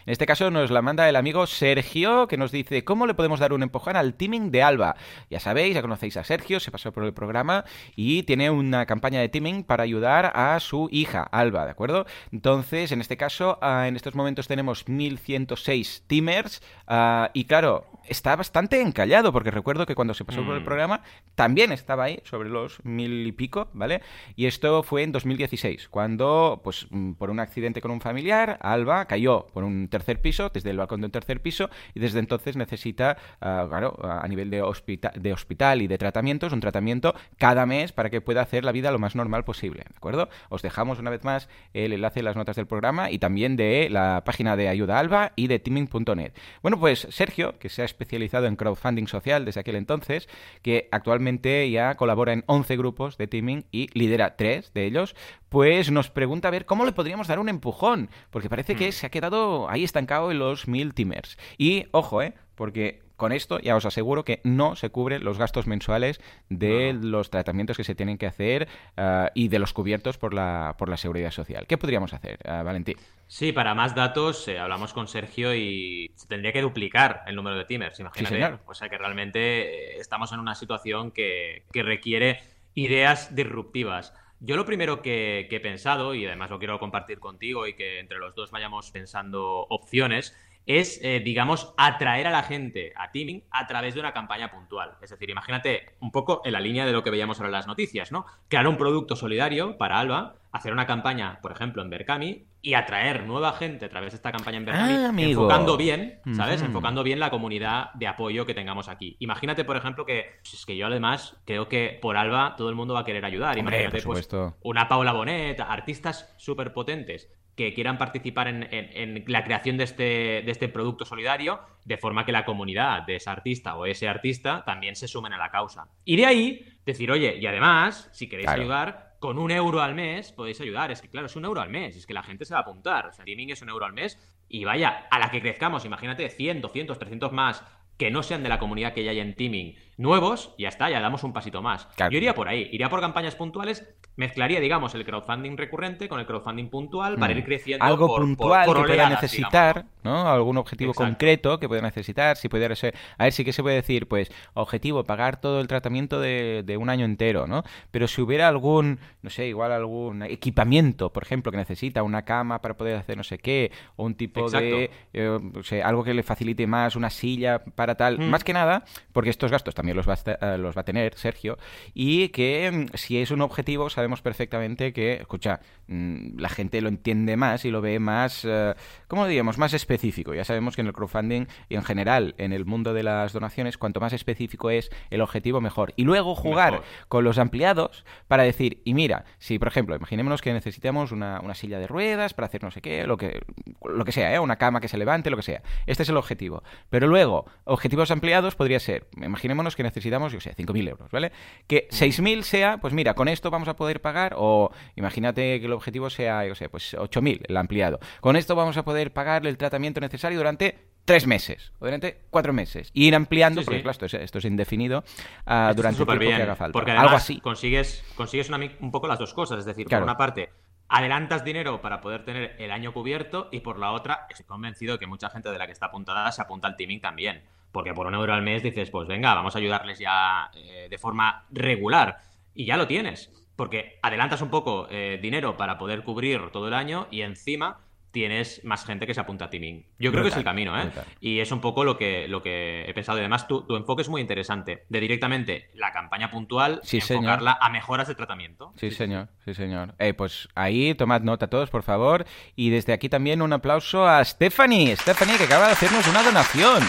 En 0.07 0.13
este 0.13 0.25
caso 0.25 0.53
nos 0.53 0.71
la 0.71 0.83
manda 0.83 1.09
el 1.09 1.17
amigo 1.17 1.49
Sergio, 1.49 2.29
que 2.29 2.37
nos 2.37 2.53
dice 2.53 2.85
cómo 2.85 3.09
le 3.09 3.15
podemos 3.15 3.41
dar 3.41 3.53
un 3.53 3.65
empujón 3.65 3.97
al 3.97 4.15
teaming 4.15 4.53
de 4.53 4.63
Alba. 4.63 4.95
Ya 5.31 5.41
sabéis, 5.41 5.75
ya 5.75 5.83
conocéis 5.83 6.17
a 6.17 6.23
Sergio, 6.23 6.61
se 6.61 6.71
pasó 6.71 6.93
por 6.93 7.03
el 7.03 7.13
programa 7.13 7.65
y 7.97 8.23
tiene 8.23 8.51
una 8.51 8.87
campaña 8.87 9.19
de 9.19 9.29
teaming 9.29 9.65
para 9.65 9.83
ayudar 9.83 10.31
a 10.37 10.61
su 10.61 10.89
hija, 10.93 11.25
Alba, 11.25 11.65
¿de 11.65 11.73
acuerdo? 11.73 12.07
Entonces, 12.31 12.93
en 12.93 13.01
este 13.01 13.17
caso, 13.17 13.59
ah, 13.61 13.89
en 13.89 13.97
estos 13.97 14.15
momentos 14.15 14.47
tenemos 14.47 14.89
1106 14.89 16.05
teamers 16.07 16.63
ah, 16.87 17.31
y 17.35 17.47
claro, 17.47 17.87
está 18.09 18.37
bastante 18.37 18.81
encallado 18.81 19.33
porque 19.33 19.51
recuerdo 19.51 19.87
que 19.87 19.95
cuando 19.95 20.15
se 20.15 20.25
pasó 20.25 20.45
por 20.45 20.55
el 20.55 20.63
Mm. 20.63 20.65
programa 20.65 21.03
también 21.35 21.73
estaba 21.73 22.05
ahí 22.05 22.21
sobre 22.25 22.49
los 22.49 22.85
mil 22.85 23.27
y 23.27 23.33
pico, 23.33 23.69
¿vale? 23.73 24.03
Y 24.37 24.47
esto 24.47 24.83
fue 24.83 25.03
en 25.03 25.13
2016, 25.13 25.89
cuando, 25.89 26.61
pues, 26.65 26.87
mm, 26.91 27.13
por 27.13 27.31
un 27.31 27.41
accidente 27.41 27.81
con 27.81 27.91
un 27.91 28.01
familiar, 28.01 28.59
Alba 28.63 29.07
cayó 29.07 29.47
por 29.53 29.65
un 29.65 29.89
tercer 29.89 30.21
piso, 30.21 30.51
desde 30.53 30.71
el 30.71 30.77
balcón 30.79 31.01
de 31.01 31.07
un 31.07 31.13
tercer 31.13 31.41
piso, 31.41 31.69
y 31.95 32.01
desde 32.01 32.19
entonces 32.19 32.57
necesita, 32.57 33.17
ah, 33.41 33.67
claro, 33.69 33.99
a 34.03 34.27
nivel 34.29 34.51
de, 34.51 34.63
hospita- 34.63 35.13
de 35.15 35.33
hospital 35.33 35.83
y 35.83 35.87
de 35.87 35.99
tratamientos, 35.99 36.53
un 36.53 36.61
tratamiento 36.61 37.15
cada 37.39 37.67
mes 37.67 37.93
para 37.93 38.11
que 38.11 38.21
pueda 38.21 38.43
hacer 38.43 38.65
la 38.65 38.73
vida 38.73 38.91
lo 38.91 38.99
más 38.99 39.15
normal 39.17 39.45
posible, 39.45 39.85
¿de 39.89 39.97
acuerdo? 39.97 40.29
Os 40.49 40.63
dejamos 40.63 40.99
una 40.99 41.11
vez 41.11 41.25
más 41.25 41.49
el 41.75 41.93
enlace 41.93 42.21
en 42.21 42.25
las 42.27 42.37
notas 42.37 42.57
del 42.57 42.67
programa 42.67 43.11
y 43.11 43.19
también 43.19 43.57
de 43.57 43.89
la 43.91 44.23
página 44.25 44.57
de 44.57 44.69
Ayuda 44.69 44.99
Alba 44.99 45.33
y 45.37 45.47
de 45.49 45.59
teaming.net. 45.59 46.33
Bueno, 46.63 46.79
pues 46.79 47.07
Sergio, 47.11 47.59
que 47.59 47.69
se 47.69 47.83
ha 47.83 47.85
especializado 47.97 48.47
en 48.47 48.57
crowdfunding 48.57 49.07
social 49.07 49.45
desde 49.45 49.61
aquel 49.61 49.77
entonces, 49.77 50.29
que 50.63 50.89
actualmente 50.93 51.71
ya 51.71 51.95
colabora 51.97 52.33
en 52.33 52.45
11 52.47 52.77
grupos 52.77 53.17
de 53.17 53.27
teaming 53.27 53.65
y 53.71 53.89
lidera 53.99 54.37
tres 54.37 54.73
de 54.75 54.85
ellos, 54.85 55.17
pues 55.49 55.91
nos 55.91 56.11
pregunta 56.11 56.49
a 56.49 56.51
ver 56.51 56.67
cómo 56.67 56.85
le 56.85 56.93
podríamos 56.93 57.27
dar 57.27 57.39
un 57.39 57.49
empujón, 57.49 58.11
porque 58.31 58.49
parece 58.49 58.77
que 58.77 58.93
se 58.93 59.07
ha 59.07 59.11
quedado 59.11 59.69
ahí 59.71 59.85
estancado 59.85 60.31
en 60.31 60.39
los 60.39 60.69
mil 60.69 60.95
teamers. 60.95 61.39
Y 61.57 61.87
ojo, 61.93 62.23
¿eh? 62.23 62.35
Porque 62.55 63.06
con 63.17 63.33
esto 63.33 63.59
ya 63.61 63.77
os 63.77 63.87
aseguro 63.87 64.25
que 64.25 64.41
no 64.45 64.77
se 64.77 64.91
cubren 64.91 65.25
los 65.25 65.39
gastos 65.39 65.67
mensuales 65.67 66.21
de 66.49 66.93
los 66.93 67.31
tratamientos 67.31 67.77
que 67.77 67.85
se 67.85 67.95
tienen 67.95 68.19
que 68.19 68.27
hacer 68.27 68.69
ah, 68.97 69.31
y 69.35 69.49
de 69.49 69.59
los 69.59 69.73
cubiertos 69.73 70.19
por 70.19 70.35
la, 70.35 70.75
por 70.79 70.89
la 70.89 70.97
seguridad 70.97 71.31
social. 71.31 71.67
¿Qué 71.67 71.79
podríamos 71.79 72.13
hacer, 72.13 72.39
ah, 72.47 72.63
Valentín? 72.63 72.97
Sí, 73.27 73.53
para 73.53 73.75
más 73.75 73.95
datos 73.95 74.47
eh, 74.49 74.59
hablamos 74.59 74.93
con 74.93 75.09
Sergio 75.09 75.55
y 75.55 76.13
se 76.15 76.29
tendría 76.29 76.53
que 76.53 76.63
duplicar 76.63 77.23
el 77.27 77.35
número 77.35 77.57
de 77.57 77.65
teamers, 77.65 77.99
imagínate. 77.99 78.35
señor. 78.35 78.61
O 78.67 78.75
sea 78.75 78.89
que 78.89 78.99
realmente 78.99 79.95
eh, 79.95 79.97
estamos 79.99 80.33
en 80.33 80.41
una 80.41 80.55
situación 80.55 81.11
que, 81.11 81.65
que 81.73 81.83
requiere 81.83 82.41
ideas 82.75 83.35
disruptivas. 83.35 84.15
Yo 84.39 84.57
lo 84.57 84.67
primero 84.67 85.01
que, 85.01 85.47
que 85.49 85.57
he 85.57 85.61
pensado, 85.61 86.15
y 86.15 86.27
además 86.27 86.51
lo 86.51 86.59
quiero 86.59 86.79
compartir 86.79 87.19
contigo 87.19 87.67
y 87.67 87.75
que 87.75 88.01
entre 88.01 88.19
los 88.19 88.35
dos 88.35 88.51
vayamos 88.51 88.91
pensando 88.91 89.67
opciones, 89.71 90.37
es, 90.67 91.01
eh, 91.03 91.21
digamos, 91.25 91.73
atraer 91.77 92.27
a 92.27 92.31
la 92.31 92.43
gente 92.43 92.93
a 92.97 93.11
teaming 93.13 93.45
a 93.51 93.67
través 93.67 93.95
de 93.95 94.01
una 94.01 94.13
campaña 94.13 94.51
puntual. 94.51 94.97
Es 95.01 95.11
decir, 95.11 95.31
imagínate 95.31 95.95
un 96.01 96.11
poco 96.11 96.43
en 96.45 96.53
la 96.53 96.61
línea 96.61 96.85
de 96.85 96.93
lo 96.93 97.03
que 97.03 97.11
veíamos 97.11 97.39
ahora 97.39 97.49
en 97.49 97.53
las 97.53 97.67
noticias, 97.67 98.13
¿no? 98.13 98.27
Crear 98.49 98.67
un 98.67 98.77
producto 98.77 99.15
solidario 99.17 99.79
para 99.79 99.99
Alba, 99.99 100.35
hacer 100.57 100.73
una 100.73 100.87
campaña, 100.87 101.39
por 101.43 101.53
ejemplo, 101.53 101.83
en 101.83 101.91
Berkami 101.91 102.45
y 102.63 102.75
atraer 102.75 103.25
nueva 103.27 103.53
gente 103.53 103.85
a 103.85 103.89
través 103.89 104.13
de 104.13 104.17
esta 104.17 104.33
campaña 104.33 104.57
en 104.59 104.65
Berkami, 104.65 104.93
Ah, 104.95 105.09
amigo. 105.11 105.43
enfocando 105.43 105.77
bien, 105.77 106.21
¿sabes? 106.35 106.63
Enfocando 106.63 107.03
bien 107.03 107.21
la 107.21 107.31
comunidad 107.31 107.93
de 107.95 108.07
apoyo 108.09 108.45
que 108.47 108.55
tengamos 108.55 108.89
aquí. 108.89 109.17
Imagínate, 109.21 109.65
por 109.65 109.77
ejemplo, 109.77 110.05
que 110.05 110.39
pues, 110.43 110.55
es 110.55 110.67
que 110.67 110.77
yo 110.77 110.87
además 110.87 111.37
creo 111.45 111.69
que 111.69 111.99
por 112.03 112.17
Alba 112.17 112.55
todo 112.57 112.69
el 112.69 112.75
mundo 112.75 112.95
va 112.95 113.01
a 113.01 113.05
querer 113.05 113.25
ayudar. 113.25 113.57
Imagínate, 113.59 114.03
por 114.03 114.15
pues, 114.15 114.29
una 114.63 114.89
Paula 114.89 115.13
Bonet, 115.13 115.61
artistas 115.61 116.35
súper 116.39 116.73
potentes 116.73 117.31
que 117.55 117.73
quieran 117.73 117.97
participar 117.97 118.49
en, 118.49 118.65
en- 118.71 119.17
en 119.17 119.25
la 119.29 119.43
creación 119.43 119.79
de 119.79 119.85
este, 119.85 120.03
de 120.45 120.51
este 120.51 120.69
producto 120.69 121.07
solidario, 121.07 121.59
de 121.87 121.97
forma 121.97 122.27
que 122.27 122.33
la 122.33 122.45
comunidad 122.45 123.03
de 123.07 123.17
esa 123.17 123.33
artista 123.33 123.77
o 123.77 123.87
ese 123.87 124.09
artista 124.09 124.63
también 124.67 124.95
se 124.95 125.09
sumen 125.09 125.33
a 125.33 125.39
la 125.39 125.51
causa. 125.51 125.87
Y 126.05 126.17
de 126.17 126.27
ahí 126.27 126.69
decir, 126.85 127.11
oye, 127.11 127.39
y 127.41 127.47
además, 127.47 128.11
si 128.13 128.29
queréis 128.29 128.47
Claro. 128.49 128.61
ayudar, 128.61 129.06
con 129.21 129.39
un 129.39 129.51
euro 129.51 129.81
al 129.81 129.95
mes 129.95 130.33
podéis 130.33 130.61
ayudar. 130.61 130.91
Es 130.91 131.03
que, 131.03 131.09
claro, 131.09 131.27
es 131.27 131.37
un 131.37 131.45
euro 131.45 131.61
al 131.61 131.71
mes, 131.71 131.97
es 131.97 132.07
que 132.07 132.15
la 132.15 132.23
gente 132.23 132.45
se 132.45 132.55
va 132.55 132.61
a 132.61 132.63
apuntar. 132.63 133.07
O 133.07 133.13
sea, 133.13 133.25
Teaming 133.25 133.51
es 133.51 133.63
un 133.63 133.69
euro 133.69 133.85
al 133.87 133.93
mes 133.93 134.19
y 134.49 134.65
vaya, 134.65 135.07
a 135.11 135.19
la 135.19 135.31
que 135.31 135.41
crezcamos, 135.41 135.85
imagínate 135.85 136.29
100, 136.29 136.61
200, 136.61 136.99
300 136.99 137.33
más 137.33 137.65
que 137.97 138.11
no 138.11 138.23
sean 138.23 138.43
de 138.43 138.49
la 138.49 138.59
comunidad 138.59 138.93
que 138.93 139.05
ya 139.05 139.11
hay 139.11 139.21
en 139.21 139.35
Teaming 139.35 139.75
nuevos, 139.97 140.55
ya 140.59 140.69
está, 140.69 140.91
ya 140.91 141.01
damos 141.01 141.25
un 141.25 141.33
pasito 141.33 141.63
más. 141.63 141.87
Claro. 141.97 142.13
Yo 142.13 142.19
iría 142.19 142.35
por 142.35 142.49
ahí, 142.49 142.69
iría 142.71 142.91
por 142.91 143.01
campañas 143.01 143.35
puntuales, 143.35 143.96
mezclaría, 144.17 144.61
digamos, 144.61 144.95
el 144.95 145.05
crowdfunding 145.05 145.57
recurrente 145.57 146.09
con 146.09 146.19
el 146.21 146.27
crowdfunding 146.27 146.69
puntual 146.69 147.17
para 147.17 147.35
Mm. 147.35 147.39
ir 147.39 147.45
creciendo 147.45 147.85
Algo 147.85 148.07
por- 148.09 148.21
puntual 148.23 148.65
por 148.67 148.77
que 148.79 148.83
pueda 148.95 149.09
necesitar, 149.11 149.75
digamos, 149.77 149.93
¿no? 150.05 150.29
Algún 150.31 150.57
objetivo 150.57 150.93
Exacto. 150.93 151.11
concreto 151.13 151.59
que 151.59 151.69
pueda 151.69 151.83
necesitar, 151.83 152.37
si 152.37 152.49
pudiera 152.49 152.75
ser... 152.75 152.95
A 153.19 153.25
ver, 153.25 153.33
sí 153.33 153.45
que 153.45 153.53
se 153.53 153.63
puede 153.63 153.77
decir, 153.77 154.09
pues, 154.09 154.31
objetivo, 154.55 155.05
pagar 155.05 155.41
todo 155.41 155.61
el 155.61 155.67
tratamiento 155.69 156.21
de, 156.21 156.63
de 156.65 156.77
un 156.77 156.89
año 156.89 157.05
entero, 157.05 157.47
¿no? 157.47 157.63
Pero 157.91 158.09
si 158.09 158.23
hubiera 158.23 158.49
algún, 158.49 158.99
no 159.23 159.31
sé, 159.31 159.47
igual 159.49 159.73
algún 159.73 160.23
equipamiento, 160.23 161.13
por 161.13 161.23
ejemplo, 161.23 161.53
que 161.53 161.59
necesita 161.59 162.03
una 162.03 162.23
cama 162.25 162.63
para 162.63 162.75
poder 162.77 162.97
hacer 162.97 163.17
no 163.17 163.25
sé 163.25 163.39
qué, 163.39 163.71
o 163.97 164.05
un 164.05 164.15
tipo 164.15 164.49
de... 164.51 164.91
Eh, 165.13 165.39
sé, 165.63 165.83
algo 165.83 166.05
que 166.05 166.15
le 166.15 166.23
facilite 166.23 166.67
más, 166.67 166.97
una 166.97 167.11
silla 167.11 167.59
para 167.65 167.97
tal, 167.97 168.19
Mm. 168.19 168.31
más 168.31 168.45
que 168.45 168.53
nada, 168.53 168.85
porque 169.13 169.31
estos 169.31 169.51
gastos 169.51 169.75
también 169.75 169.97
los 169.97 170.09
va 170.09 170.15
a, 170.15 170.55
eh, 170.55 170.59
los 170.59 170.77
va 170.77 170.81
a 170.81 170.85
tener 170.85 171.15
Sergio, 171.17 171.59
y 171.93 172.29
que 172.31 172.89
mm, 172.93 172.97
si 172.97 173.19
es 173.21 173.31
un 173.31 173.43
objetivo 173.43 173.91
sabemos 173.91 174.06
perfectamente 174.23 174.93
que, 174.93 175.15
escucha, 175.15 175.61
mm, 175.89 176.39
la 176.39 176.49
gente 176.49 176.81
lo 176.81 176.89
entiende 176.89 177.37
más 177.37 177.65
y 177.65 177.71
lo 177.71 177.81
ve 177.81 177.99
más, 177.99 178.45
eh, 178.45 178.75
¿cómo 179.09 179.27
diríamos?, 179.27 179.59
más 179.59 179.75
específico. 179.75 180.35
Ya 180.35 180.45
sabemos 180.45 180.75
que 180.77 180.83
en 180.83 180.89
el 180.89 180.93
crowdfunding 180.93 181.47
y 181.69 181.75
en 181.75 181.83
general 181.83 182.35
en 182.39 182.53
el 182.53 182.65
mundo 182.65 182.95
de 182.95 183.03
las 183.03 183.33
donaciones, 183.33 183.79
cuanto 183.79 184.01
más 184.01 184.13
específico 184.13 184.71
es 184.71 184.91
el 185.11 185.21
objetivo, 185.21 185.61
mejor. 185.61 185.93
Y 185.97 186.05
luego 186.05 186.35
jugar 186.35 186.73
Mejor. 186.73 186.87
con 187.09 187.25
los 187.25 187.39
ampliados 187.39 188.05
para 188.29 188.43
decir, 188.43 188.81
y 188.85 188.95
mira, 188.95 189.25
si 189.39 189.59
por 189.59 189.69
ejemplo, 189.69 189.97
imaginémonos 189.97 190.43
que 190.43 190.53
necesitamos 190.53 191.13
una, 191.13 191.41
una 191.41 191.55
silla 191.55 191.79
de 191.79 191.87
ruedas 191.87 192.35
para 192.35 192.47
hacer 192.47 192.63
no 192.63 192.71
sé 192.71 192.81
qué, 192.81 193.07
lo 193.07 193.17
que, 193.17 193.41
lo 193.85 194.05
que 194.05 194.13
sea, 194.13 194.35
¿eh? 194.35 194.39
una 194.39 194.57
cama 194.57 194.81
que 194.81 194.89
se 194.89 194.99
levante, 194.99 195.31
lo 195.31 195.37
que 195.37 195.43
sea. 195.43 195.63
Este 195.87 196.03
es 196.03 196.09
el 196.09 196.17
objetivo. 196.17 196.63
Pero 196.91 197.07
luego, 197.07 197.47
objetivos 197.65 198.11
ampliados 198.11 198.55
podría 198.55 198.81
ser, 198.81 199.07
imaginémonos 199.17 199.77
que 199.77 199.83
necesitamos, 199.83 200.33
yo 200.33 200.41
sé, 200.41 200.55
5.000 200.57 200.89
euros, 200.89 201.11
¿vale? 201.11 201.33
Que 201.67 201.89
6.000 201.91 202.43
sea, 202.43 202.79
pues 202.79 202.93
mira, 202.93 203.15
con 203.15 203.29
esto 203.29 203.51
vamos 203.51 203.69
a 203.69 203.77
poder 203.77 203.96
pagar, 204.01 204.35
o 204.37 204.71
imagínate 204.97 205.61
que 205.61 205.67
el 205.67 205.73
objetivo 205.73 206.11
sea, 206.11 206.45
yo 206.47 206.55
sé, 206.55 206.69
pues 206.69 206.95
8.000 206.95 207.43
el 207.49 207.57
ampliado. 207.57 207.99
Con 208.21 208.37
esto 208.37 208.55
vamos 208.55 208.77
a 208.77 208.85
poder 208.85 209.13
pagar 209.13 209.47
el 209.47 209.57
tratamiento 209.57 210.01
necesario 210.01 210.39
durante 210.39 210.79
tres 211.05 211.27
meses 211.27 211.73
o 211.79 211.85
durante 211.85 212.23
cuatro 212.31 212.53
meses 212.53 212.91
y 212.93 213.07
ir 213.07 213.15
ampliando 213.15 213.61
Sí, 213.61 213.65
porque 213.65 213.79
sí. 213.79 213.83
claro 213.83 213.93
esto 213.93 214.07
es, 214.07 214.15
esto 214.15 214.39
es 214.39 214.45
indefinido 214.45 215.05
Esto 215.07 215.15
durante 215.47 215.71
el 215.71 215.83
tiempo 215.83 215.97
superbién, 215.99 216.37
que 216.37 216.43
haga 216.43 216.57
falta 216.57 216.73
Porque 216.73 216.91
algo 216.91 217.15
así 217.15 217.41
consigues, 217.41 218.05
consigues 218.17 218.49
una 218.49 218.59
un 218.81 218.91
poco 218.91 219.07
las 219.07 219.19
dos 219.19 219.33
cosas. 219.33 219.61
Es 219.61 219.65
decir, 219.65 219.87
Claro. 219.87 220.03
por 220.03 220.11
una 220.11 220.19
parte, 220.19 220.51
adelantas 220.89 221.45
dinero 221.45 221.81
para 221.81 222.01
poder 222.01 222.25
tener 222.25 222.57
el 222.59 222.71
año 222.73 222.93
cubierto 222.93 223.49
y 223.53 223.61
por 223.61 223.79
la 223.79 223.93
otra, 223.93 224.27
estoy 224.31 224.47
convencido 224.47 224.99
que 224.99 225.07
mucha 225.07 225.31
gente 225.31 225.49
de 225.51 225.59
la 225.59 225.67
que 225.67 225.73
está 225.73 225.87
apuntada 225.87 226.31
se 226.33 226.43
apunta 226.43 226.67
al 226.69 226.77
teaming 226.77 227.01
también. 227.01 227.43
Porque 227.73 227.93
por 227.93 228.07
un 228.07 228.15
euro 228.15 228.33
al 228.33 228.43
mes 228.43 228.63
dices, 228.63 228.91
pues 228.91 229.07
venga, 229.07 229.35
vamos 229.35 229.55
a 229.55 229.59
ayudarles 229.59 229.99
ya 229.99 230.51
eh, 230.55 230.87
de 230.91 230.99
forma 230.99 231.45
regular. 231.51 232.19
Y 232.55 232.65
ya 232.65 232.77
lo 232.77 232.87
tienes. 232.87 233.31
Porque 233.57 233.99
adelantas 234.03 234.43
un 234.43 234.51
poco 234.51 234.87
eh, 234.91 235.19
dinero 235.21 235.57
para 235.57 235.79
poder 235.79 236.05
cubrir 236.05 236.51
todo 236.53 236.69
el 236.69 236.75
año 236.75 237.09
y 237.11 237.23
encima 237.23 237.81
tienes 238.17 238.65
más 238.65 238.87
gente 238.87 239.07
que 239.07 239.13
se 239.13 239.21
apunta 239.21 239.45
a 239.45 239.51
Teaming. 239.51 239.85
Yo 239.99 240.11
creo 240.11 240.23
que 240.23 240.31
es 240.31 240.37
el 240.39 240.43
camino, 240.43 240.75
¿eh? 240.81 240.91
Y 241.21 241.41
es 241.41 241.53
un 241.53 241.61
poco 241.61 241.85
lo 241.85 241.99
que, 241.99 242.27
lo 242.29 242.43
que 242.43 242.87
he 242.89 242.95
pensado. 242.95 243.19
Además, 243.19 243.47
tu, 243.47 243.67
tu, 243.67 243.77
enfoque 243.77 244.01
es 244.01 244.09
muy 244.09 244.23
interesante. 244.23 244.85
De 244.89 245.01
directamente 245.01 245.69
la 245.75 245.93
campaña 245.93 246.31
puntual, 246.31 246.81
sí, 246.83 246.97
enfocarla 246.97 247.53
señor. 247.53 247.59
a 247.61 247.69
mejoras 247.69 248.09
de 248.09 248.15
tratamiento. 248.15 248.73
Sí, 248.77 248.89
sí 248.89 248.97
señor, 248.97 249.29
sí, 249.45 249.53
señor. 249.53 249.95
Eh, 249.99 250.15
pues 250.15 250.49
ahí 250.55 250.95
tomad 250.95 251.21
nota 251.21 251.49
todos, 251.49 251.69
por 251.69 251.83
favor. 251.83 252.25
Y 252.55 252.71
desde 252.71 252.95
aquí 252.95 253.11
también 253.11 253.43
un 253.43 253.53
aplauso 253.53 254.09
a 254.09 254.25
Stephanie. 254.25 254.97
Stephanie, 254.97 255.37
que 255.37 255.45
acaba 255.45 255.67
de 255.67 255.73
hacernos 255.73 256.09
una 256.09 256.23
donación. 256.23 256.83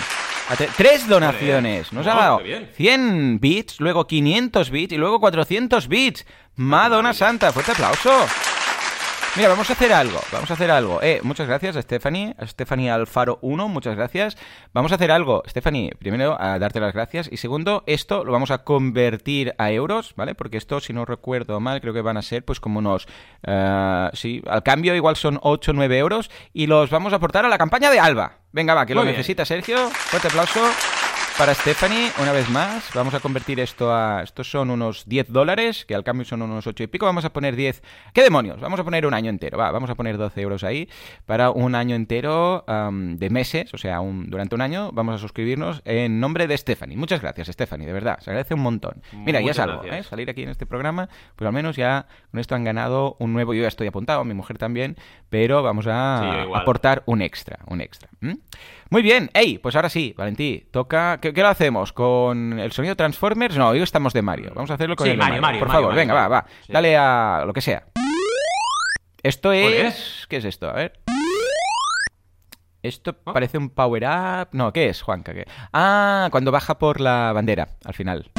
Tres 0.77 1.07
donaciones. 1.07 1.91
Nos 1.91 2.07
ha 2.07 2.15
dado 2.15 2.41
100 2.75 3.39
bits, 3.39 3.79
luego 3.79 4.07
500 4.07 4.69
bits 4.69 4.93
y 4.93 4.97
luego 4.97 5.19
400 5.19 5.87
bits. 5.87 6.25
Madonna 6.55 7.13
Santa, 7.13 7.51
fuerte 7.51 7.73
aplauso. 7.73 8.11
Mira, 9.37 9.49
vamos 9.49 9.69
a 9.69 9.73
hacer 9.73 9.93
algo, 9.93 10.19
vamos 10.31 10.49
a 10.49 10.55
hacer 10.55 10.71
algo. 10.71 10.99
Eh, 11.03 11.19
muchas 11.21 11.47
gracias 11.47 11.75
a 11.75 11.81
Stephanie, 11.83 12.33
a 12.39 12.47
Stephanie 12.47 12.89
Alfaro 12.89 13.37
1, 13.43 13.67
muchas 13.67 13.95
gracias. 13.95 14.35
Vamos 14.73 14.91
a 14.91 14.95
hacer 14.95 15.11
algo, 15.11 15.43
Stephanie, 15.47 15.91
primero 15.99 16.35
a 16.41 16.57
darte 16.57 16.79
las 16.79 16.91
gracias 16.91 17.29
y 17.31 17.37
segundo, 17.37 17.83
esto 17.85 18.25
lo 18.25 18.31
vamos 18.31 18.49
a 18.49 18.63
convertir 18.63 19.53
a 19.59 19.69
euros, 19.71 20.15
¿vale? 20.15 20.33
Porque 20.33 20.57
esto, 20.57 20.79
si 20.79 20.91
no 20.91 21.05
recuerdo 21.05 21.59
mal, 21.59 21.81
creo 21.81 21.93
que 21.93 22.01
van 22.01 22.17
a 22.17 22.23
ser 22.23 22.43
pues 22.45 22.59
como 22.59 22.79
unos, 22.79 23.05
uh, 23.47 24.09
sí, 24.13 24.41
al 24.47 24.63
cambio 24.63 24.95
igual 24.95 25.15
son 25.15 25.39
8 25.43 25.69
o 25.69 25.73
9 25.75 25.99
euros 25.99 26.31
y 26.51 26.65
los 26.65 26.89
vamos 26.89 27.13
a 27.13 27.17
aportar 27.17 27.45
a 27.45 27.47
la 27.47 27.59
campaña 27.59 27.91
de 27.91 27.99
Alba. 27.99 28.39
Venga, 28.51 28.73
va, 28.73 28.87
que 28.87 28.95
Muy 28.95 29.01
lo 29.01 29.03
bien. 29.03 29.17
necesita 29.17 29.45
Sergio. 29.45 29.77
Fuerte 29.91 30.29
aplauso. 30.29 30.61
Para 31.37 31.53
Stephanie, 31.53 32.09
una 32.19 32.31
vez 32.31 32.49
más, 32.49 32.89
vamos 32.95 33.13
a 33.13 33.19
convertir 33.19 33.59
esto 33.59 33.93
a... 33.93 34.23
Estos 34.23 34.49
son 34.49 34.71
unos 34.71 35.07
10 35.07 35.31
dólares, 35.31 35.85
que 35.85 35.93
al 35.93 36.03
cambio 36.03 36.25
son 36.25 36.41
unos 36.41 36.65
8 36.65 36.81
y 36.81 36.87
pico. 36.87 37.05
Vamos 37.05 37.25
a 37.25 37.29
poner 37.31 37.55
10... 37.55 37.83
¿Qué 38.11 38.23
demonios? 38.23 38.59
Vamos 38.59 38.79
a 38.79 38.83
poner 38.83 39.05
un 39.05 39.13
año 39.13 39.29
entero. 39.29 39.55
Va, 39.59 39.69
vamos 39.69 39.91
a 39.91 39.93
poner 39.95 40.17
12 40.17 40.41
euros 40.41 40.63
ahí 40.63 40.89
para 41.27 41.51
un 41.51 41.75
año 41.75 41.95
entero 41.95 42.65
um, 42.67 43.17
de 43.17 43.29
meses, 43.29 43.71
o 43.75 43.77
sea, 43.77 43.99
un, 44.01 44.31
durante 44.31 44.55
un 44.55 44.61
año 44.61 44.91
vamos 44.91 45.13
a 45.13 45.19
suscribirnos 45.19 45.83
en 45.85 46.19
nombre 46.19 46.47
de 46.47 46.57
Stephanie. 46.57 46.97
Muchas 46.97 47.21
gracias, 47.21 47.49
Stephanie, 47.49 47.85
de 47.85 47.93
verdad. 47.93 48.17
Se 48.19 48.31
agradece 48.31 48.55
un 48.55 48.61
montón. 48.61 49.03
Mira, 49.13 49.39
Muchas 49.39 49.57
ya 49.57 49.63
es 49.63 49.69
algo, 49.69 49.81
gracias. 49.83 50.07
¿eh? 50.07 50.09
Salir 50.09 50.31
aquí 50.31 50.41
en 50.41 50.49
este 50.49 50.65
programa, 50.65 51.07
pues 51.35 51.45
al 51.47 51.53
menos 51.53 51.75
ya 51.75 52.07
con 52.31 52.39
esto 52.39 52.55
han 52.55 52.63
ganado 52.63 53.15
un 53.19 53.33
nuevo... 53.33 53.53
Yo 53.53 53.61
ya 53.61 53.67
estoy 53.67 53.85
apuntado, 53.85 54.23
mi 54.23 54.33
mujer 54.33 54.57
también, 54.57 54.97
pero 55.29 55.61
vamos 55.61 55.85
a 55.87 56.19
Sí, 56.23 56.51
aportar 56.55 57.03
un 57.05 57.21
extra, 57.21 57.59
un 57.67 57.79
extra. 57.79 58.09
Muy 58.89 59.01
bien, 59.01 59.29
ey, 59.33 59.57
pues 59.57 59.75
ahora 59.75 59.89
sí, 59.89 60.13
Valentí, 60.17 60.67
toca... 60.71 61.19
¿Qué, 61.19 61.33
qué 61.33 61.41
lo 61.41 61.49
hacemos? 61.49 61.91
¿Con 61.91 62.57
el 62.57 62.71
sonido 62.71 62.95
Transformers? 62.95 63.57
No, 63.57 63.69
hoy 63.69 63.81
estamos 63.81 64.13
de 64.13 64.21
Mario. 64.21 64.51
Vamos 64.55 64.71
a 64.71 64.75
hacerlo 64.75 64.95
con 64.95 65.05
Sí, 65.05 65.11
el 65.11 65.17
de 65.17 65.23
Mario, 65.23 65.41
Mario, 65.41 65.59
Por 65.59 65.67
Mario, 65.67 65.77
favor, 65.81 65.89
Mario, 65.95 65.99
venga, 66.01 66.13
Mario. 66.13 66.29
va, 66.29 66.41
va. 66.41 66.47
Sí. 66.65 66.71
Dale 66.73 66.95
a 66.97 67.43
lo 67.45 67.51
que 67.53 67.61
sea. 67.61 67.83
Esto 69.21 69.51
es... 69.51 70.25
¿Qué 70.29 70.37
es 70.37 70.45
esto? 70.45 70.69
A 70.69 70.73
ver. 70.73 70.93
Esto 72.81 73.13
parece 73.13 73.57
un 73.57 73.69
power-up... 73.71 74.49
No, 74.53 74.71
¿qué 74.71 74.87
es, 74.87 75.01
Juanca? 75.01 75.33
¿Qué? 75.33 75.45
Ah, 75.73 76.29
cuando 76.31 76.51
baja 76.53 76.77
por 76.79 77.01
la 77.01 77.33
bandera, 77.33 77.67
al 77.83 77.93
final. 77.93 78.31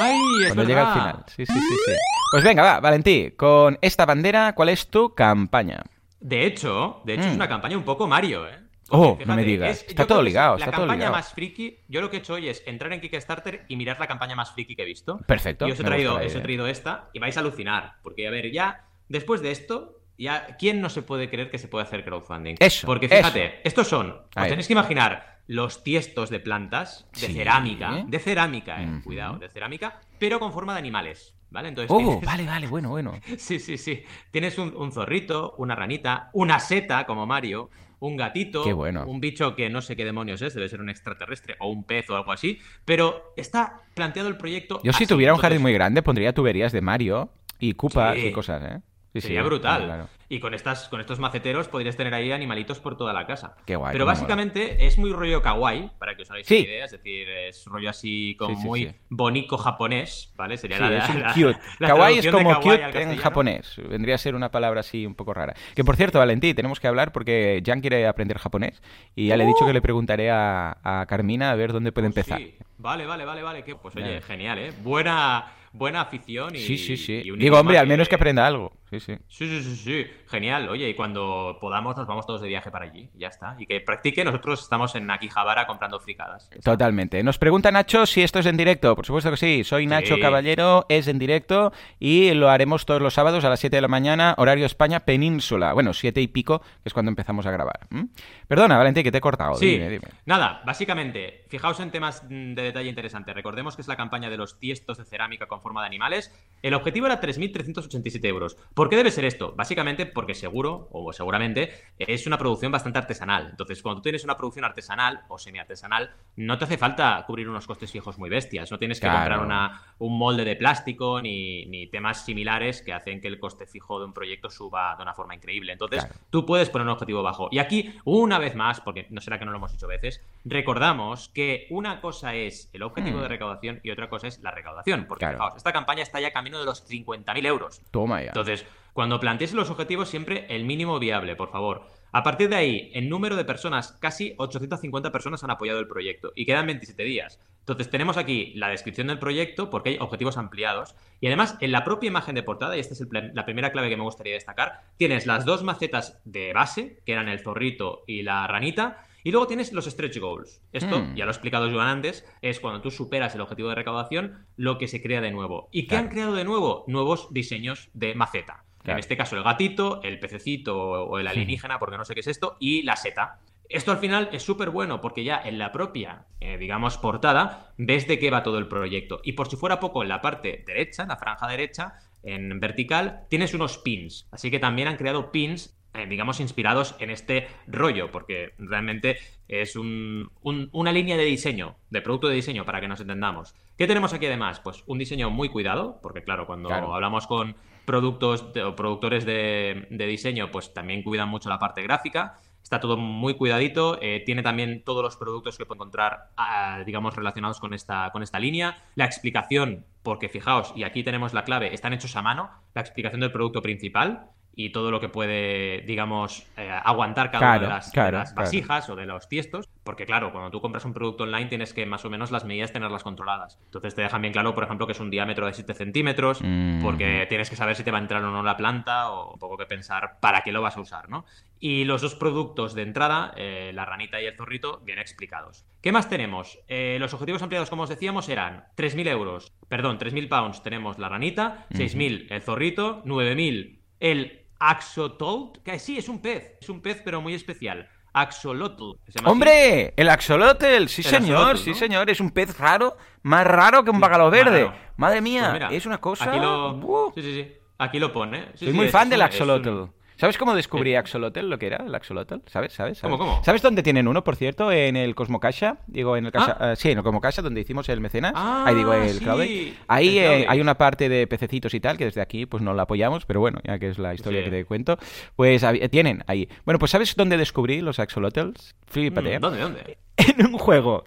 ¡Ay, 0.00 0.18
es 0.46 0.54
Cuando 0.54 0.64
llega 0.64 0.86
al 0.92 0.98
final. 0.98 1.24
Sí, 1.26 1.44
sí, 1.44 1.52
sí, 1.52 1.76
sí. 1.86 1.92
Pues 2.32 2.42
venga, 2.42 2.62
va, 2.62 2.80
Valentí, 2.80 3.32
con 3.32 3.76
esta 3.82 4.06
bandera, 4.06 4.54
¿cuál 4.54 4.70
es 4.70 4.88
tu 4.88 5.14
campaña? 5.14 5.82
De 6.20 6.46
hecho, 6.46 7.02
de 7.04 7.14
hecho 7.14 7.24
Mm. 7.24 7.28
es 7.30 7.34
una 7.34 7.48
campaña 7.48 7.76
un 7.76 7.82
poco 7.84 8.06
Mario, 8.06 8.46
¿eh? 8.48 8.54
Oh, 8.90 9.18
no 9.24 9.34
me 9.36 9.44
digas. 9.44 9.82
es- 9.82 9.88
Está 9.88 10.06
todo 10.06 10.22
ligado, 10.22 10.56
La 10.58 10.64
está 10.64 10.70
todo 10.72 10.82
campaña 10.82 10.98
ligado. 11.06 11.12
más 11.16 11.32
friki, 11.32 11.78
yo 11.88 12.00
lo 12.00 12.10
que 12.10 12.16
he 12.16 12.20
hecho 12.20 12.34
hoy 12.34 12.48
es 12.48 12.62
entrar 12.66 12.92
en 12.92 13.00
Kickstarter 13.00 13.64
y 13.68 13.76
mirar 13.76 13.98
la 14.00 14.06
campaña 14.06 14.34
más 14.36 14.52
friki 14.52 14.74
que 14.76 14.82
he 14.82 14.86
visto. 14.86 15.18
Perfecto. 15.26 15.66
Y 15.68 15.72
os 15.72 15.80
he 15.80 15.84
traído, 15.84 16.16
os 16.16 16.34
he 16.34 16.40
traído 16.40 16.66
esta 16.66 17.08
y 17.12 17.18
vais 17.18 17.36
a 17.36 17.40
alucinar. 17.40 17.94
Porque, 18.02 18.26
a 18.26 18.30
ver, 18.30 18.50
ya 18.52 18.84
después 19.08 19.40
de 19.42 19.50
esto, 19.52 19.96
ya 20.18 20.56
¿quién 20.58 20.80
no 20.80 20.90
se 20.90 21.02
puede 21.02 21.30
creer 21.30 21.50
que 21.50 21.58
se 21.58 21.68
puede 21.68 21.84
hacer 21.84 22.04
crowdfunding? 22.04 22.56
Eso, 22.58 22.86
Porque 22.86 23.08
fíjate, 23.08 23.44
eso. 23.46 23.54
estos 23.64 23.88
son, 23.88 24.10
os 24.10 24.46
tenéis 24.48 24.66
que 24.66 24.72
imaginar 24.74 25.39
los 25.50 25.82
tiestos 25.82 26.30
de 26.30 26.38
plantas 26.38 27.08
de 27.14 27.26
Sí. 27.26 27.32
cerámica, 27.34 28.04
de 28.06 28.18
cerámica, 28.20 28.80
eh, 28.84 29.00
cuidado, 29.02 29.36
de 29.38 29.48
cerámica, 29.48 30.00
pero 30.20 30.38
con 30.38 30.52
forma 30.52 30.74
de 30.74 30.78
animales, 30.78 31.34
¿vale? 31.50 31.68
Entonces 31.70 31.90
Oh, 31.92 31.98
tienes- 31.98 32.20
vale, 32.24 32.46
vale, 32.46 32.66
bueno, 32.68 32.90
bueno. 32.90 33.12
Sí, 33.36 33.58
sí, 33.58 33.76
sí. 33.76 34.04
Tienes 34.30 34.58
un, 34.58 34.76
un 34.76 34.92
zorrito, 34.92 35.54
una 35.58 35.74
ranita, 35.74 36.30
una 36.34 36.60
seta 36.60 37.04
como 37.04 37.26
Mario, 37.26 37.68
un 37.98 38.16
gatito, 38.16 38.62
Qué 38.62 38.72
bueno. 38.72 39.04
un 39.06 39.20
bicho 39.20 39.56
que 39.56 39.68
no 39.68 39.82
sé 39.82 39.96
qué 39.96 40.04
demonios 40.04 40.40
es, 40.40 40.54
debe 40.54 40.68
ser 40.68 40.80
un 40.80 40.88
extraterrestre 40.88 41.56
o 41.58 41.68
un 41.68 41.82
pez 41.82 42.08
o 42.10 42.16
algo 42.16 42.30
así, 42.30 42.60
pero 42.84 43.32
está 43.36 43.80
planteado 43.94 44.28
el 44.28 44.36
proyecto. 44.36 44.80
Yo 44.84 44.92
si 44.92 45.04
tuviera 45.04 45.34
un 45.34 45.40
jardín 45.40 45.56
entonces, 45.56 45.62
muy 45.62 45.72
grande 45.72 46.02
pondría 46.02 46.32
tuberías 46.32 46.70
de 46.70 46.80
Mario 46.80 47.30
y 47.58 47.72
Koopas 47.74 48.14
Sí. 48.14 48.26
y 48.28 48.32
cosas, 48.32 48.62
¿eh? 48.62 48.80
Sí, 49.12 49.20
Sería 49.22 49.40
sí, 49.42 49.46
brutal. 49.46 49.84
claro. 49.86 50.08
Y 50.28 50.38
con 50.38 50.54
estas, 50.54 50.88
con 50.88 51.00
estos 51.00 51.18
maceteros 51.18 51.66
podrías 51.66 51.96
tener 51.96 52.14
ahí 52.14 52.30
animalitos 52.30 52.78
por 52.78 52.96
toda 52.96 53.12
la 53.12 53.26
casa. 53.26 53.56
Qué 53.66 53.74
guay, 53.74 53.90
Pero 53.92 54.06
básicamente 54.06 54.86
es 54.86 54.96
muy 54.98 55.12
rollo 55.12 55.42
kawaii, 55.42 55.90
para 55.98 56.14
que 56.14 56.22
os 56.22 56.30
hagáis 56.30 56.46
Sí. 56.46 56.58
una 56.60 56.68
idea. 56.68 56.84
Es 56.84 56.92
decir, 56.92 57.28
es 57.28 57.64
rollo 57.66 57.90
así 57.90 58.36
como 58.38 58.54
muy 58.60 58.84
sí. 58.86 58.94
bonito 59.08 59.58
japonés, 59.58 60.32
¿vale? 60.36 60.56
Sería 60.56 60.78
la, 60.78 60.98
es 60.98 61.14
la- 61.16 61.34
cute. 61.34 61.58
la 61.80 61.88
Kawaii 61.88 62.18
es 62.20 62.28
como 62.28 62.50
kawaii 62.60 62.84
cute 62.84 63.02
en 63.02 63.16
japonés. 63.16 63.74
Vendría 63.88 64.14
a 64.14 64.18
ser 64.18 64.36
una 64.36 64.52
palabra 64.52 64.78
así 64.80 65.04
un 65.04 65.16
poco 65.16 65.34
rara. 65.34 65.54
Que 65.74 65.82
por 65.82 65.96
cierto, 65.96 66.20
Valentí, 66.20 66.54
tenemos 66.54 66.78
que 66.78 66.86
hablar 66.86 67.10
porque 67.10 67.60
Jan 67.66 67.80
quiere 67.80 68.06
aprender 68.06 68.38
japonés 68.38 68.80
y 69.16 69.26
ya 69.26 69.36
le 69.36 69.42
he 69.42 69.46
dicho 69.48 69.66
que 69.66 69.72
le 69.72 69.82
preguntaré 69.82 70.30
a, 70.30 70.78
a 70.84 71.06
Carmina 71.06 71.50
a 71.50 71.56
ver 71.56 71.72
dónde 71.72 71.90
puede 71.90 72.06
Oh, 72.06 72.10
empezar. 72.10 72.38
sí. 72.38 72.54
Vale, 72.78 73.04
vale, 73.06 73.24
vale, 73.24 73.42
vale. 73.42 73.64
que- 73.64 73.74
Pues 73.74 73.96
oye, 73.96 74.20
genial, 74.20 74.58
¿eh? 74.60 74.72
Buena, 74.82 75.52
buena 75.72 76.02
afición 76.02 76.54
y. 76.54 76.58
Sí, 76.60 76.78
sí, 76.78 76.96
sí. 76.96 77.22
y 77.24 77.36
Digo, 77.36 77.58
hombre, 77.58 77.78
al 77.78 77.88
menos 77.88 78.08
que 78.08 78.14
aprenda 78.14 78.46
algo. 78.46 78.72
Sí, 78.90 78.98
sí. 79.00 79.16
Sí, 79.28 79.48
sí, 79.48 79.62
sí, 79.62 79.76
sí. 79.76 80.06
Genial. 80.28 80.68
Oye, 80.68 80.88
y 80.88 80.94
cuando 80.94 81.58
podamos 81.60 81.96
nos 81.96 82.06
vamos 82.08 82.26
todos 82.26 82.40
de 82.40 82.48
viaje 82.48 82.70
para 82.70 82.86
allí. 82.86 83.08
Ya 83.14 83.28
está. 83.28 83.54
Y 83.58 83.66
que 83.66 83.80
practique. 83.80 84.24
Nosotros 84.24 84.62
estamos 84.62 84.94
en 84.96 85.08
Akihabara 85.10 85.66
comprando 85.66 86.00
fricadas. 86.00 86.50
Totalmente. 86.64 87.22
Nos 87.22 87.38
pregunta 87.38 87.70
Nacho 87.70 88.04
si 88.06 88.22
esto 88.22 88.40
es 88.40 88.46
en 88.46 88.56
directo. 88.56 88.96
Por 88.96 89.06
supuesto 89.06 89.30
que 89.30 89.36
sí. 89.36 89.64
Soy 89.64 89.86
Nacho 89.86 90.16
Sí. 90.16 90.20
Caballero, 90.20 90.86
es 90.88 91.06
en 91.06 91.18
directo 91.20 91.72
y 92.00 92.32
lo 92.34 92.50
haremos 92.50 92.84
todos 92.84 93.00
los 93.00 93.14
sábados 93.14 93.44
a 93.44 93.48
las 93.48 93.60
7 93.60 93.76
de 93.76 93.80
la 93.82 93.88
mañana, 93.88 94.34
horario 94.38 94.66
España, 94.66 95.00
península. 95.00 95.72
Bueno, 95.72 95.92
7 95.92 96.20
y 96.20 96.26
pico, 96.26 96.58
que 96.60 96.66
es 96.86 96.92
cuando 96.92 97.10
empezamos 97.10 97.46
a 97.46 97.50
grabar. 97.52 97.86
¿m? 97.92 98.08
Perdona, 98.48 98.76
Valentín, 98.76 99.04
que 99.04 99.12
te 99.12 99.18
he 99.18 99.20
cortado. 99.20 99.54
Sí, 99.54 99.72
Dime, 99.72 99.88
dime. 99.88 100.08
nada, 100.26 100.62
básicamente, 100.66 101.44
fijaos 101.48 101.78
en 101.78 101.92
temas 101.92 102.24
mm, 102.24 102.54
de 102.54 102.62
detalle 102.62 102.88
interesante. 102.88 103.32
Recordemos 103.32 103.76
que 103.76 103.82
es 103.82 103.88
la 103.88 103.96
campaña 103.96 104.30
de 104.30 104.36
los 104.36 104.58
tiestos 104.58 104.98
de 104.98 105.04
cerámica 105.04 105.46
con 105.46 105.62
forma 105.62 105.82
de 105.82 105.86
animales. 105.86 106.34
El 106.62 106.74
objetivo 106.74 107.06
era 107.06 107.20
3.387 107.20 108.24
euros. 108.26 108.56
¿Por 108.80 108.88
qué 108.88 108.96
debe 108.96 109.10
ser 109.10 109.26
esto? 109.26 109.52
Básicamente 109.54 110.06
porque 110.06 110.34
seguro, 110.34 110.88
o 110.90 111.12
seguramente, 111.12 111.70
es 111.98 112.26
una 112.26 112.38
producción 112.38 112.72
bastante 112.72 112.98
artesanal. 112.98 113.48
Entonces, 113.50 113.82
cuando 113.82 113.98
tú 114.00 114.04
tienes 114.04 114.24
una 114.24 114.38
producción 114.38 114.64
artesanal 114.64 115.20
o 115.28 115.36
semiartesanal, 115.36 116.14
no 116.36 116.56
te 116.56 116.64
hace 116.64 116.78
falta 116.78 117.22
cubrir 117.26 117.46
unos 117.50 117.66
costes 117.66 117.92
fijos 117.92 118.16
muy 118.16 118.30
bestias. 118.30 118.70
No 118.70 118.78
tienes 118.78 118.98
que 118.98 119.06
Claro. 119.06 119.18
comprar 119.18 119.40
una, 119.44 119.82
un 119.98 120.16
molde 120.16 120.46
de 120.46 120.56
plástico 120.56 121.20
ni, 121.20 121.66
ni 121.66 121.88
temas 121.88 122.24
similares 122.24 122.80
que 122.80 122.94
hacen 122.94 123.20
que 123.20 123.28
el 123.28 123.38
coste 123.38 123.66
fijo 123.66 123.98
de 123.98 124.06
un 124.06 124.14
proyecto 124.14 124.48
suba 124.48 124.96
de 124.96 125.02
una 125.02 125.12
forma 125.12 125.34
increíble. 125.34 125.72
Entonces, 125.72 126.02
Claro. 126.06 126.18
tú 126.30 126.46
puedes 126.46 126.70
poner 126.70 126.86
un 126.86 126.92
objetivo 126.94 127.22
bajo. 127.22 127.48
Y 127.52 127.58
aquí, 127.58 127.94
una 128.06 128.38
vez 128.38 128.54
más, 128.54 128.80
porque 128.80 129.06
no 129.10 129.20
será 129.20 129.38
que 129.38 129.44
no 129.44 129.50
lo 129.50 129.58
hemos 129.58 129.72
dicho 129.72 129.88
veces, 129.88 130.24
recordamos 130.46 131.28
que 131.28 131.66
una 131.68 132.00
cosa 132.00 132.34
es 132.34 132.70
el 132.72 132.82
objetivo 132.82 133.18
Hmm. 133.18 133.22
de 133.24 133.28
recaudación 133.28 133.80
y 133.82 133.90
otra 133.90 134.08
cosa 134.08 134.26
es 134.28 134.38
la 134.40 134.52
recaudación. 134.52 135.04
Porque, 135.06 135.26
Claro. 135.26 135.36
fijaos, 135.36 135.56
esta 135.58 135.70
campaña 135.74 136.02
está 136.02 136.18
ya 136.18 136.32
camino 136.32 136.58
de 136.58 136.64
los 136.64 136.82
50.000 136.86 137.44
euros. 137.44 137.82
Toma 137.90 138.20
ya. 138.22 138.28
Entonces, 138.28 138.64
cuando 138.92 139.20
plantees 139.20 139.52
los 139.54 139.70
objetivos, 139.70 140.08
siempre 140.08 140.46
el 140.48 140.64
mínimo 140.64 140.98
viable, 140.98 141.36
por 141.36 141.50
favor. 141.50 141.86
A 142.12 142.22
partir 142.24 142.48
de 142.48 142.56
ahí, 142.56 142.90
en 142.94 143.08
número 143.08 143.36
de 143.36 143.44
personas, 143.44 143.92
casi 144.00 144.34
850 144.36 145.12
personas 145.12 145.44
han 145.44 145.50
apoyado 145.52 145.78
el 145.78 145.86
proyecto 145.86 146.32
y 146.34 146.44
quedan 146.44 146.66
27 146.66 147.04
días. 147.04 147.38
Entonces, 147.60 147.88
tenemos 147.88 148.16
aquí 148.16 148.52
la 148.56 148.68
descripción 148.68 149.06
del 149.06 149.20
proyecto 149.20 149.70
porque 149.70 149.90
hay 149.90 149.98
objetivos 150.00 150.36
ampliados 150.36 150.96
y 151.20 151.28
además 151.28 151.56
en 151.60 151.70
la 151.70 151.84
propia 151.84 152.08
imagen 152.08 152.34
de 152.34 152.42
portada, 152.42 152.76
y 152.76 152.80
esta 152.80 152.94
es 152.94 153.00
el 153.00 153.08
la 153.32 153.44
primera 153.44 153.70
clave 153.70 153.88
que 153.90 153.96
me 153.96 154.02
gustaría 154.02 154.34
destacar, 154.34 154.80
tienes 154.96 155.26
las 155.26 155.44
dos 155.44 155.62
macetas 155.62 156.20
de 156.24 156.52
base, 156.52 157.00
que 157.06 157.12
eran 157.12 157.28
el 157.28 157.38
zorrito 157.40 158.02
y 158.08 158.22
la 158.22 158.44
ranita, 158.48 159.04
y 159.22 159.30
luego 159.30 159.46
tienes 159.46 159.72
los 159.72 159.84
stretch 159.84 160.18
goals. 160.18 160.62
Esto, 160.72 160.98
Hmm. 160.98 161.14
ya 161.14 161.26
lo 161.26 161.30
ha 161.30 161.32
explicado 161.34 161.70
Joan 161.70 161.86
antes, 161.88 162.24
es 162.42 162.58
cuando 162.58 162.80
tú 162.80 162.90
superas 162.90 163.34
el 163.34 163.42
objetivo 163.42 163.68
de 163.68 163.74
recaudación, 163.76 164.46
lo 164.56 164.78
que 164.78 164.88
se 164.88 165.02
crea 165.02 165.20
de 165.20 165.30
nuevo. 165.30 165.68
¿Y 165.70 165.82
qué 165.82 165.88
Claro. 165.88 166.04
han 166.04 166.10
creado 166.10 166.34
de 166.34 166.44
nuevo? 166.44 166.84
Nuevos 166.88 167.28
diseños 167.30 167.90
de 167.92 168.14
maceta. 168.14 168.64
Claro. 168.82 168.96
En 168.96 169.00
este 169.00 169.16
caso, 169.16 169.36
el 169.36 169.42
gatito, 169.42 170.00
el 170.02 170.18
pececito 170.18 170.76
o 170.78 171.18
el 171.18 171.26
alienígena, 171.28 171.78
porque 171.78 171.96
no 171.98 172.04
sé 172.04 172.14
qué 172.14 172.20
es 172.20 172.26
esto, 172.26 172.56
y 172.60 172.82
la 172.82 172.96
seta. 172.96 173.38
Esto 173.68 173.92
al 173.92 173.98
final 173.98 174.30
es 174.32 174.42
súper 174.42 174.70
bueno 174.70 175.00
porque 175.00 175.22
ya 175.22 175.40
en 175.44 175.58
la 175.58 175.70
propia, 175.70 176.24
eh, 176.40 176.58
digamos, 176.58 176.96
portada, 176.98 177.72
ves 177.76 178.08
de 178.08 178.18
qué 178.18 178.30
va 178.30 178.42
todo 178.42 178.58
el 178.58 178.66
proyecto. 178.66 179.20
Y 179.22 179.32
por 179.34 179.48
si 179.48 179.56
fuera 179.56 179.78
poco, 179.78 180.02
en 180.02 180.08
la 180.08 180.20
parte 180.20 180.64
derecha, 180.66 181.02
en 181.02 181.08
la 181.10 181.16
franja 181.16 181.46
derecha, 181.46 181.94
en 182.22 182.58
vertical, 182.58 183.26
tienes 183.28 183.54
unos 183.54 183.78
pins. 183.78 184.26
Así 184.32 184.50
que 184.50 184.58
también 184.58 184.88
han 184.88 184.96
creado 184.96 185.30
pins, 185.30 185.76
eh, 185.94 186.06
digamos, 186.06 186.40
inspirados 186.40 186.96
en 186.98 187.10
este 187.10 187.46
rollo, 187.68 188.10
porque 188.10 188.54
realmente 188.58 189.18
es 189.46 189.76
un- 189.76 190.30
un- 190.42 190.68
una 190.72 190.90
línea 190.92 191.16
de 191.16 191.24
diseño, 191.24 191.76
de 191.90 192.02
producto 192.02 192.28
de 192.28 192.34
diseño, 192.34 192.64
para 192.64 192.80
que 192.80 192.88
nos 192.88 193.00
entendamos. 193.00 193.54
¿Qué 193.78 193.86
tenemos 193.86 194.12
aquí 194.12 194.26
además? 194.26 194.58
Pues 194.60 194.82
un 194.86 194.98
diseño 194.98 195.30
muy 195.30 195.48
cuidado, 195.48 195.98
porque 196.02 196.22
claro, 196.22 196.46
cuando 196.46 196.68
Claro. 196.68 196.94
hablamos 196.94 197.26
con 197.26 197.54
productos 197.90 198.46
o 198.64 198.76
productores 198.76 199.24
de, 199.24 199.84
diseño 199.90 200.52
pues 200.52 200.72
también 200.72 201.02
cuidan 201.02 201.28
mucho 201.28 201.48
la 201.48 201.58
parte 201.58 201.82
gráfica. 201.82 202.38
Está 202.62 202.78
todo 202.78 202.96
muy 202.96 203.34
cuidadito. 203.34 203.98
Eh, 204.00 204.22
tiene 204.24 204.44
también 204.44 204.84
todos 204.84 205.02
los 205.02 205.16
productos 205.16 205.58
que 205.58 205.66
puede 205.66 205.78
encontrar, 205.78 206.30
ah, 206.36 206.84
digamos, 206.86 207.16
relacionados 207.16 207.58
con 207.58 207.74
esta, 207.74 208.10
con 208.12 208.22
esta 208.22 208.38
línea. 208.38 208.76
La 208.94 209.06
explicación, 209.06 209.86
porque 210.04 210.28
fijaos, 210.28 210.72
y 210.76 210.84
aquí 210.84 211.02
tenemos 211.02 211.34
la 211.34 211.42
clave, 211.42 211.74
están 211.74 211.92
hechos 211.92 212.14
a 212.14 212.22
mano. 212.22 212.50
La 212.74 212.80
explicación 212.80 213.22
del 213.22 213.32
producto 213.32 213.60
principal 213.60 214.30
y 214.64 214.70
todo 214.70 214.90
lo 214.90 215.00
que 215.00 215.08
puede, 215.08 215.80
digamos, 215.86 216.46
eh, 216.58 216.70
aguantar 216.70 217.30
cada 217.30 217.56
una 217.56 217.58
de 217.58 218.12
las, 218.12 218.34
vasijas 218.34 218.90
o 218.90 218.96
de 218.96 219.06
los 219.06 219.26
tiestos. 219.26 219.70
Porque, 219.82 220.04
claro, 220.04 220.32
cuando 220.32 220.50
tú 220.50 220.60
compras 220.60 220.84
un 220.84 220.92
producto 220.92 221.24
online 221.24 221.46
tienes 221.46 221.72
que 221.72 221.86
más 221.86 222.04
o 222.04 222.10
menos 222.10 222.30
las 222.30 222.44
medidas 222.44 222.70
tenerlas 222.70 223.02
controladas. 223.02 223.58
Entonces 223.64 223.94
te 223.94 224.02
dejan 224.02 224.20
bien 224.20 224.32
claro, 224.32 224.54
por 224.54 224.64
ejemplo, 224.64 224.86
que 224.86 224.92
es 224.92 225.00
un 225.00 225.08
diámetro 225.10 225.46
de 225.46 225.54
7 225.54 225.72
centímetros, 225.72 226.42
mm. 226.42 226.82
porque 226.82 227.24
tienes 227.30 227.48
que 227.48 227.56
saber 227.56 227.74
si 227.74 227.84
te 227.84 227.90
va 227.90 227.96
a 227.96 228.02
entrar 228.02 228.22
o 228.22 228.30
no 228.30 228.42
la 228.42 228.58
planta 228.58 229.10
o 229.10 229.32
un 229.32 229.38
poco 229.38 229.56
que 229.56 229.64
pensar 229.64 230.18
para 230.20 230.42
qué 230.42 230.52
lo 230.52 230.60
vas 230.60 230.76
a 230.76 230.80
usar, 230.80 231.08
¿no? 231.08 231.24
Y 231.58 231.84
los 231.84 232.02
dos 232.02 232.14
productos 232.14 232.74
de 232.74 232.82
entrada, 232.82 233.32
eh, 233.36 233.72
la 233.74 233.86
ranita 233.86 234.20
y 234.20 234.26
el 234.26 234.36
zorrito, 234.36 234.80
bien 234.84 234.98
explicados. 234.98 235.64
¿Qué 235.80 235.90
más 235.92 236.10
tenemos? 236.10 236.58
Eh, 236.68 236.98
los 237.00 237.14
objetivos 237.14 237.42
ampliados, 237.42 237.70
como 237.70 237.84
os 237.84 237.88
decíamos, 237.88 238.28
eran 238.28 238.64
3.000 238.76 239.08
euros, 239.08 239.52
perdón, 239.68 239.98
3.000 239.98 240.28
pounds 240.28 240.62
tenemos 240.62 240.98
la 240.98 241.08
ranita, 241.08 241.66
6.000 241.70 242.26
el 242.28 242.42
zorrito, 242.42 243.02
9.000 243.04 243.80
el 244.00 244.39
Axolotl, 244.60 245.58
que 245.64 245.78
sí, 245.78 245.98
es 245.98 246.08
un 246.08 246.20
pez, 246.20 246.58
es 246.60 246.68
un 246.68 246.80
pez 246.80 247.00
pero 247.04 247.20
muy 247.20 247.34
especial. 247.34 247.88
Axolotl. 248.12 248.92
¡Hombre! 249.24 249.94
El 249.96 250.08
axolotl, 250.08 250.86
sí 250.86 251.02
señor, 251.02 251.58
sí 251.58 251.74
señor, 251.74 252.10
es 252.10 252.20
un 252.20 252.30
pez 252.30 252.58
raro, 252.58 252.96
más 253.22 253.46
raro 253.46 253.82
que 253.84 253.90
un 253.90 254.00
bacalao 254.00 254.30
verde. 254.30 254.70
Madre 254.96 255.20
mía, 255.20 255.56
pues 255.58 255.72
es 255.72 255.86
una 255.86 255.98
cosa... 255.98 256.28
Aquí 256.28 256.38
lo... 256.38 257.12
Sí, 257.14 257.22
sí, 257.22 257.34
sí. 257.34 257.52
Aquí 257.78 257.98
lo 257.98 258.12
pone. 258.12 258.48
Soy 258.54 258.72
muy 258.72 258.88
fan 258.88 259.08
del 259.08 259.22
axolotl. 259.22 259.84
¿Sabes 260.20 260.36
cómo 260.36 260.54
descubrí 260.54 260.96
Axolotl, 260.96 261.48
lo 261.48 261.58
que 261.58 261.68
era 261.68 261.78
el 261.78 261.94
Axolotl? 261.94 262.40
¿Sabes? 262.44 262.74
¿Sabes? 262.74 263.00
¿Cómo, 263.00 263.16
cómo? 263.16 263.42
¿Sabes 263.42 263.62
dónde 263.62 263.82
tienen 263.82 264.06
uno, 264.06 264.22
por 264.22 264.36
cierto? 264.36 264.70
En 264.70 264.94
el 264.94 265.14
Cosmocasha. 265.14 265.78
Digo, 265.86 266.14
en 266.14 266.26
el 266.26 266.32
casa... 266.32 266.58
Ah. 266.60 266.72
Eh, 266.72 266.76
sí, 266.76 266.90
en 266.90 266.98
el 266.98 267.04
Cosmocasha, 267.04 267.40
donde 267.40 267.62
hicimos 267.62 267.88
el 267.88 268.02
mecenas. 268.02 268.32
Ah, 268.34 268.64
ahí 268.66 268.74
digo, 268.74 268.92
el 268.92 269.18
sí. 269.18 269.78
Ahí 269.88 270.18
eh, 270.18 270.44
hay 270.46 270.60
una 270.60 270.76
parte 270.76 271.08
de 271.08 271.26
pececitos 271.26 271.72
y 271.72 271.80
tal, 271.80 271.96
que 271.96 272.04
desde 272.04 272.20
aquí 272.20 272.44
pues 272.44 272.62
no 272.62 272.74
la 272.74 272.82
apoyamos, 272.82 273.24
pero 273.24 273.40
bueno, 273.40 273.60
ya 273.64 273.78
que 273.78 273.88
es 273.88 273.98
la 273.98 274.12
historia 274.12 274.44
que 274.44 274.50
te 274.50 274.66
cuento. 274.66 274.98
Pues 275.36 275.64
tienen 275.90 276.22
ahí. 276.26 276.50
Bueno, 276.66 276.78
pues 276.78 276.90
¿sabes 276.90 277.16
dónde 277.16 277.38
descubrí 277.38 277.80
los 277.80 277.98
Axolotls? 277.98 278.74
Flipate. 278.88 279.38
Mm, 279.38 279.40
¿Dónde, 279.40 279.60
dónde? 279.60 279.98
En 280.18 280.44
un 280.44 280.58
juego. 280.58 281.04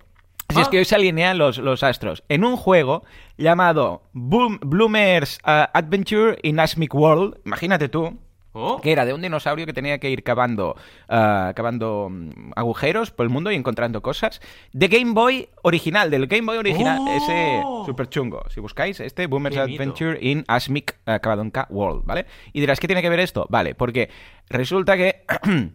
Si 0.49 0.59
es 0.59 0.67
ah. 0.67 0.69
que 0.71 0.79
hoy 0.79 0.85
se 0.85 0.95
alinean 0.95 1.37
los, 1.37 1.59
los, 1.59 1.83
astros. 1.83 2.23
En 2.29 2.43
un 2.43 2.57
juego 2.57 3.03
llamado 3.37 4.01
Bloomers 4.13 5.37
uh, 5.45 5.69
Adventure 5.71 6.37
in 6.41 6.59
Asmic 6.59 6.95
World, 6.95 7.37
imagínate 7.45 7.89
tú, 7.89 8.19
Oh. 8.55 8.79
que 8.81 8.91
era 8.91 9.03
de 9.03 9.13
un 9.13 9.21
dinosaurio 9.21 9.65
que 9.65 9.73
tenía 9.73 9.97
que 9.97 10.11
ir 10.11 10.23
cavando, 10.23 10.75
ah, 11.09 11.53
cavando 11.55 12.09
mm, 12.11 12.51
agujeros 12.55 13.09
por 13.09 13.25
el 13.25 13.31
mundo 13.31 13.51
y 13.51 13.55
encontrando 13.55 14.01
cosas. 14.01 14.41
De 14.71 14.87
Game 14.87 15.13
Boy 15.13 15.49
original, 15.63 16.11
del 16.11 16.27
Game 16.27 16.45
Boy 16.45 16.57
original, 16.57 16.99
oh. 17.01 17.17
ese 17.17 17.63
super 17.85 18.07
chungo. 18.09 18.43
Si 18.49 18.59
buscáis 18.59 18.99
este, 18.99 19.25
Boomer's 19.25 19.57
Adventure 19.57 20.19
in 20.21 20.45
Asmic 20.47 20.97
uh, 21.07 21.19
Cavadonca 21.19 21.67
World, 21.69 22.05
¿vale? 22.05 22.27
Y 22.53 22.59
dirás, 22.59 22.79
¿qué 22.79 22.87
tiene 22.87 23.01
que 23.01 23.09
ver 23.09 23.19
esto? 23.19 23.47
Vale, 23.49 23.75
porque 23.75 24.09
resulta 24.49 24.95
que... 24.97 25.25